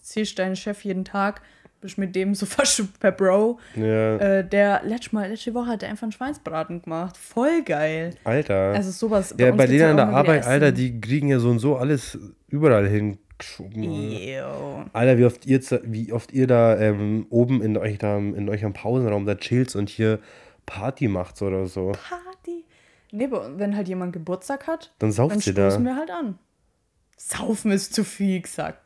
siehst 0.02 0.40
deinen 0.40 0.56
Chef 0.56 0.84
jeden 0.84 1.06
Tag, 1.06 1.42
bist 1.84 1.98
mit 2.00 2.16
dem 2.16 2.34
so 2.36 2.46
fast 2.48 3.00
per 3.00 3.12
Bro. 3.12 3.60
ja, 3.76 4.18
Äh, 4.18 4.48
der 4.48 4.82
letzte, 4.84 5.14
Mal, 5.14 5.30
letzte 5.30 5.54
Woche 5.54 5.68
hat 5.68 5.84
er 5.84 5.90
einfach 5.90 6.04
einen 6.04 6.12
Schweinsbraten 6.12 6.82
gemacht. 6.82 7.16
Voll 7.18 7.62
geil. 7.64 8.16
Alter. 8.24 8.72
Also 8.74 8.90
sowas. 8.90 9.36
ja, 9.38 9.50
uns 9.50 9.58
bei 9.58 9.68
denen 9.68 9.92
an 9.92 9.98
der 9.98 10.10
Arbeit, 10.10 10.46
Alter, 10.48 10.72
die 10.72 11.00
kriegen 11.00 11.28
ja 11.30 11.38
so 11.40 11.50
und 11.52 11.60
so 11.60 11.76
alles 11.78 12.18
überall 12.48 12.88
hingeschoben. 12.88 13.84
Ew. 13.84 14.86
Alter, 14.94 15.18
wie 15.18 15.26
oft 15.26 15.46
ihr, 15.46 15.62
wie 15.84 16.12
oft 16.12 16.32
ihr 16.34 16.48
da 16.48 16.78
ähm, 16.80 17.28
oben 17.30 17.62
in 17.62 17.78
euch 17.78 17.98
da 18.00 18.18
in 18.18 18.50
eurem 18.50 18.74
Pausenraum 18.74 19.26
da 19.26 19.36
chillt 19.36 19.76
und 19.76 19.90
hier 19.90 20.20
Party 20.66 21.08
macht 21.08 21.42
oder 21.42 21.66
so. 21.68 21.92
Party. 21.92 22.64
Nee, 23.12 23.26
aber 23.26 23.60
wenn 23.60 23.76
halt 23.76 23.88
jemand 23.88 24.14
Geburtstag 24.14 24.66
hat, 24.66 24.92
Dann 25.00 25.12
sauft 25.12 25.36
dann 25.36 25.40
sie 25.42 25.54
da. 25.54 25.70
stoßen 25.70 25.86
wir 25.86 25.96
halt 25.96 26.10
an. 26.10 26.40
Saufen 27.18 27.72
ist 27.72 27.94
zu 27.94 28.04
viel 28.04 28.42
gesagt. 28.42 28.83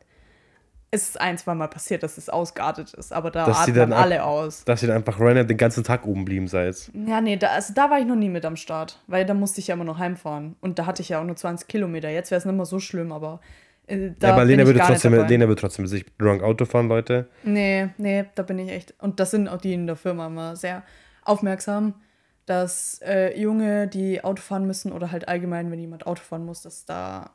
Es 0.90 1.10
ist 1.10 1.20
ein, 1.20 1.36
zwei 1.36 1.54
Mal 1.54 1.68
passiert, 1.68 2.02
dass 2.02 2.16
es 2.16 2.30
ausgeartet 2.30 2.94
ist, 2.94 3.12
aber 3.12 3.30
da 3.30 3.44
Dass 3.44 3.66
sie 3.66 3.72
atmen 3.72 3.92
alle 3.92 4.24
aus. 4.24 4.64
Dass 4.64 4.82
ihr 4.82 4.88
dann 4.88 4.98
einfach 4.98 5.20
random 5.20 5.46
den 5.46 5.58
ganzen 5.58 5.84
Tag 5.84 6.06
oben 6.06 6.24
blieben 6.24 6.48
seid. 6.48 6.90
Ja, 7.06 7.20
nee, 7.20 7.36
da, 7.36 7.48
also 7.48 7.74
da 7.74 7.90
war 7.90 7.98
ich 7.98 8.06
noch 8.06 8.16
nie 8.16 8.30
mit 8.30 8.44
am 8.46 8.56
Start, 8.56 8.98
weil 9.06 9.26
da 9.26 9.34
musste 9.34 9.60
ich 9.60 9.66
ja 9.66 9.74
immer 9.74 9.84
noch 9.84 9.98
heimfahren. 9.98 10.56
Und 10.60 10.78
da 10.78 10.86
hatte 10.86 11.02
ich 11.02 11.10
ja 11.10 11.20
auch 11.20 11.24
nur 11.24 11.36
20 11.36 11.68
Kilometer. 11.68 12.08
Jetzt 12.08 12.30
wäre 12.30 12.38
es 12.38 12.46
nicht 12.46 12.54
mehr 12.54 12.64
so 12.64 12.80
schlimm, 12.80 13.12
aber 13.12 13.40
äh, 13.86 14.12
da 14.18 14.28
ja, 14.28 14.34
aber 14.34 14.44
Lena 14.44 14.62
ich 14.62 14.68
würde, 14.68 14.80
trotzdem. 14.80 15.12
Lena 15.14 15.48
würde 15.48 15.60
trotzdem 15.60 15.82
mit 15.82 15.90
sich 15.90 16.06
drunk 16.18 16.42
Auto 16.42 16.64
fahren, 16.64 16.88
Leute. 16.88 17.28
Nee, 17.42 17.88
nee, 17.98 18.24
da 18.34 18.42
bin 18.42 18.58
ich 18.58 18.70
echt. 18.70 18.94
Und 18.98 19.20
das 19.20 19.30
sind 19.30 19.48
auch 19.48 19.60
die 19.60 19.74
in 19.74 19.86
der 19.86 19.96
Firma 19.96 20.26
immer 20.26 20.56
sehr 20.56 20.84
aufmerksam, 21.24 21.94
dass 22.46 23.00
äh, 23.04 23.38
Junge, 23.38 23.88
die 23.88 24.24
Auto 24.24 24.42
fahren 24.42 24.66
müssen 24.66 24.92
oder 24.92 25.10
halt 25.10 25.28
allgemein, 25.28 25.70
wenn 25.70 25.78
jemand 25.78 26.06
Auto 26.06 26.22
fahren 26.22 26.44
muss, 26.44 26.62
dass 26.62 26.84
da 26.84 27.30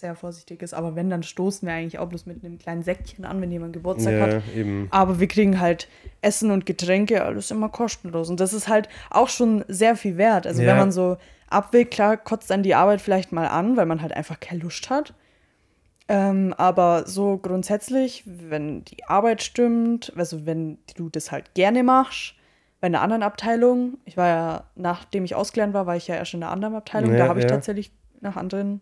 sehr 0.00 0.14
vorsichtig 0.14 0.62
ist. 0.62 0.74
Aber 0.74 0.96
wenn, 0.96 1.08
dann 1.10 1.22
stoßen 1.22 1.66
wir 1.68 1.74
eigentlich 1.74 1.98
auch 1.98 2.08
bloß 2.08 2.26
mit 2.26 2.44
einem 2.44 2.58
kleinen 2.58 2.82
Säckchen 2.82 3.24
an, 3.24 3.40
wenn 3.40 3.50
jemand 3.52 3.72
Geburtstag 3.72 4.14
Ja, 4.14 4.20
hat. 4.20 4.42
eben. 4.54 4.88
Aber 4.90 5.20
wir 5.20 5.28
kriegen 5.28 5.60
halt 5.60 5.88
Essen 6.22 6.50
und 6.50 6.66
Getränke, 6.66 7.22
alles 7.24 7.50
immer 7.50 7.68
kostenlos. 7.68 8.28
Und 8.30 8.40
das 8.40 8.52
ist 8.52 8.68
halt 8.68 8.88
auch 9.10 9.28
schon 9.28 9.64
sehr 9.68 9.96
viel 9.96 10.16
wert. 10.16 10.46
Also 10.46 10.62
Ja. 10.62 10.68
wenn 10.72 10.76
man 10.78 10.92
so 10.92 11.16
abwägt, 11.48 11.92
klar, 11.92 12.16
kotzt 12.16 12.50
dann 12.50 12.62
die 12.62 12.74
Arbeit 12.74 13.00
vielleicht 13.00 13.32
mal 13.32 13.46
an, 13.46 13.76
weil 13.76 13.86
man 13.86 14.02
halt 14.02 14.12
einfach 14.12 14.40
keine 14.40 14.60
Lust 14.60 14.90
hat. 14.90 15.14
Ähm, 16.08 16.54
aber 16.58 17.06
so 17.06 17.36
grundsätzlich, 17.38 18.24
wenn 18.26 18.84
die 18.84 19.04
Arbeit 19.04 19.42
stimmt, 19.42 20.12
also 20.16 20.44
wenn 20.44 20.78
du 20.96 21.08
das 21.08 21.30
halt 21.30 21.54
gerne 21.54 21.84
machst, 21.84 22.34
bei 22.80 22.86
einer 22.86 23.00
anderen 23.02 23.22
Abteilung, 23.22 23.98
ich 24.06 24.16
war 24.16 24.26
ja, 24.28 24.64
nachdem 24.74 25.24
ich 25.24 25.34
ausgelernt 25.34 25.74
war, 25.74 25.86
war 25.86 25.96
ich 25.96 26.08
ja 26.08 26.16
erst 26.16 26.34
in 26.34 26.42
einer 26.42 26.50
anderen 26.50 26.74
Abteilung, 26.74 27.12
Ja, 27.12 27.18
da 27.18 27.28
habe 27.28 27.38
ich 27.38 27.44
ja. 27.44 27.50
tatsächlich 27.50 27.92
nach 28.20 28.36
anderen 28.36 28.80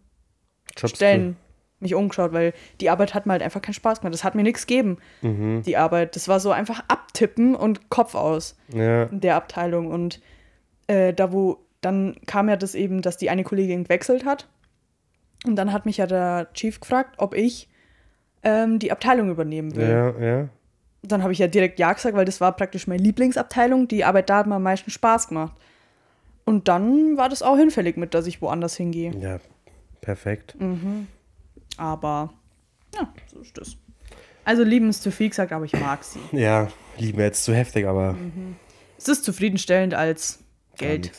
Jobst 0.81 0.97
Stellen 0.97 1.37
mich 1.81 1.95
umgeschaut, 1.95 2.33
weil 2.33 2.55
die 2.81 2.91
Arbeit 2.91 3.15
hat 3.15 3.27
mir 3.27 3.33
halt 3.33 3.43
einfach 3.43 3.63
keinen 3.63 3.75
Spaß 3.75 4.01
gemacht. 4.01 4.15
Das 4.15 4.25
hat 4.25 4.35
mir 4.35 4.43
nichts 4.43 4.67
gegeben. 4.67 4.99
Mhm. 5.23 5.63
die 5.63 5.77
Arbeit. 5.77 6.17
Das 6.17 6.29
war 6.29 6.41
so 6.41 6.51
einfach 6.51 6.83
abtippen 6.89 7.55
und 7.55 7.89
Kopf 7.89 8.15
aus 8.15 8.57
Ja, 8.73 9.05
in 9.05 9.21
der 9.21 9.37
Abteilung. 9.37 9.89
Und 9.89 10.21
äh, 10.87 11.13
da 11.13 11.33
wo, 11.33 11.59
dann 11.81 12.17
kam 12.27 12.49
ja 12.49 12.57
das 12.57 12.75
eben, 12.75 13.03
dass 13.03 13.17
die 13.17 13.31
eine 13.31 13.45
Kollegin 13.45 13.85
gewechselt 13.85 14.25
hat. 14.25 14.49
Und 15.47 15.57
dann 15.57 15.73
hat 15.73 15.87
mich 15.87 15.99
ja 15.99 16.07
der 16.07 16.49
Chief 16.53 16.81
gefragt, 16.81 17.15
ob 17.19 17.35
ich 17.35 17.69
ähm, 18.43 18.79
die 18.79 18.91
Abteilung 18.91 19.31
übernehmen 19.31 19.77
will. 19.77 19.89
ja, 19.89 20.19
ja. 20.19 20.49
Dann 21.03 21.23
habe 21.23 21.33
ich 21.33 21.39
ja 21.39 21.47
direkt 21.47 21.79
Ja 21.79 21.93
gesagt, 21.93 22.17
weil 22.17 22.25
das 22.25 22.41
war 22.41 22.57
praktisch 22.57 22.89
meine 22.89 23.03
Lieblingsabteilung. 23.03 23.87
Die 23.87 24.05
Arbeit 24.05 24.29
da 24.31 24.39
hat 24.39 24.47
mir 24.49 24.57
am 24.57 24.65
meisten 24.65 24.91
Spaß 24.91 25.29
gemacht. 25.29 25.55
Und 26.45 26.67
dann 26.67 27.17
war 27.17 27.29
das 27.29 27.43
auch 27.43 27.57
hinfällig 27.57 27.97
mit, 27.97 28.15
dass 28.15 28.27
ich 28.27 28.43
woanders 28.43 28.77
hingehe. 28.77 29.13
Ja, 29.21 29.39
perfekt. 30.01 30.57
Aber 31.77 32.33
ja, 32.95 33.13
so 33.33 33.41
ist 33.41 33.57
das. 33.59 33.77
Also 34.45 34.63
lieben 34.63 34.89
ist 34.89 35.03
zu 35.03 35.11
viel 35.13 35.29
gesagt, 35.29 35.53
aber 35.53 35.65
ich 35.65 35.75
mag 35.75 36.03
sie. 36.05 36.21
Ja, 36.37 36.69
lieben 36.97 37.21
jetzt 37.21 37.45
zu 37.45 37.55
heftig, 37.55 37.87
aber 37.87 38.17
Es 38.97 39.09
ist 39.09 39.25
zufriedenstellend 39.25 39.95
als 39.95 40.39
Geld. 40.77 41.13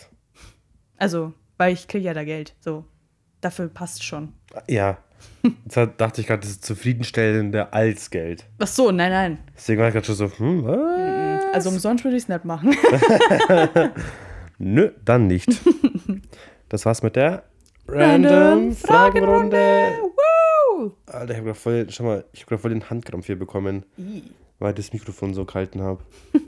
Also, 0.97 1.33
weil 1.57 1.73
ich 1.73 1.87
kriege 1.87 2.05
ja 2.05 2.13
da 2.13 2.23
Geld. 2.23 2.55
So. 2.59 2.85
Dafür 3.41 3.67
passt 3.69 4.03
schon. 4.03 4.33
Ja. 4.67 4.97
Jetzt 5.43 5.77
dachte 5.97 6.21
ich 6.21 6.27
gerade, 6.27 6.41
das 6.41 6.49
ist 6.49 6.65
zufriedenstellender 6.65 7.73
als 7.73 8.09
Geld. 8.09 8.45
Ach 8.59 8.67
so, 8.67 8.91
nein, 8.91 9.11
nein. 9.11 9.37
Deswegen 9.55 9.79
war 9.79 9.87
ich 9.87 9.93
gerade 9.93 10.05
schon 10.05 10.15
so, 10.15 10.31
hm, 10.37 10.65
was? 10.65 11.53
Also 11.53 11.69
umsonst 11.69 12.03
würde 12.03 12.17
ich 12.17 12.23
es 12.23 12.29
nicht 12.29 12.45
machen. 12.45 12.75
Nö, 14.57 14.91
dann 15.05 15.27
nicht. 15.27 15.49
Das 16.67 16.85
war's 16.85 17.01
mit 17.01 17.15
der 17.15 17.43
Random 17.91 18.31
Random 18.31 18.75
Fragenrunde. 18.75 19.93
Woo! 20.77 20.91
Alter, 21.07 21.31
ich 21.33 21.37
hab 21.39 21.45
grad 21.45 21.57
voll, 21.57 21.87
schau 21.89 22.03
mal, 22.03 22.25
ich 22.33 22.41
hab 22.41 22.49
grad 22.49 22.59
voll 22.61 22.69
den 22.69 22.89
Handkrampf 22.89 23.25
hier 23.25 23.37
bekommen, 23.37 23.83
Ih. 23.97 24.23
weil 24.59 24.71
ich 24.71 24.75
das 24.75 24.93
Mikrofon 24.93 25.33
so 25.33 25.45
gehalten 25.45 25.81
habe. 25.81 26.03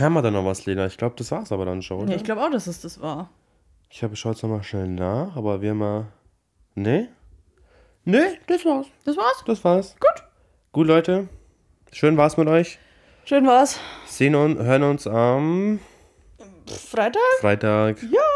Haben 0.00 0.14
wir 0.14 0.22
da 0.22 0.30
noch 0.30 0.44
was, 0.44 0.66
Lena? 0.66 0.86
Ich 0.86 0.98
glaube, 0.98 1.14
das 1.16 1.30
war's 1.30 1.52
aber 1.52 1.64
dann 1.64 1.82
schon, 1.82 2.00
oder? 2.00 2.10
Ja, 2.10 2.16
ich 2.16 2.24
glaube 2.24 2.42
auch, 2.42 2.50
dass 2.50 2.66
es 2.66 2.80
das 2.80 3.00
war. 3.00 3.30
Ich 3.90 4.02
habe 4.02 4.16
schaut 4.16 4.42
noch 4.42 4.50
mal 4.50 4.62
schnell 4.62 4.88
nach, 4.88 5.36
aber 5.36 5.62
wir 5.62 5.74
mal. 5.74 6.08
Nee? 6.74 7.08
Nee, 8.04 8.38
das 8.48 8.64
war's. 8.64 8.88
Das 9.04 9.16
war's. 9.16 9.44
Das 9.46 9.64
war's. 9.64 9.96
Gut. 10.00 10.24
Gut, 10.72 10.86
Leute. 10.88 11.28
Schön 11.92 12.16
war's 12.16 12.36
mit 12.36 12.48
euch. 12.48 12.78
Schön 13.24 13.46
war's. 13.46 13.80
Sehen 14.06 14.34
und 14.34 14.58
hören 14.58 14.82
uns 14.82 15.06
am 15.06 15.78
Freitag? 16.66 17.22
Freitag. 17.40 18.02
Ja. 18.02 18.35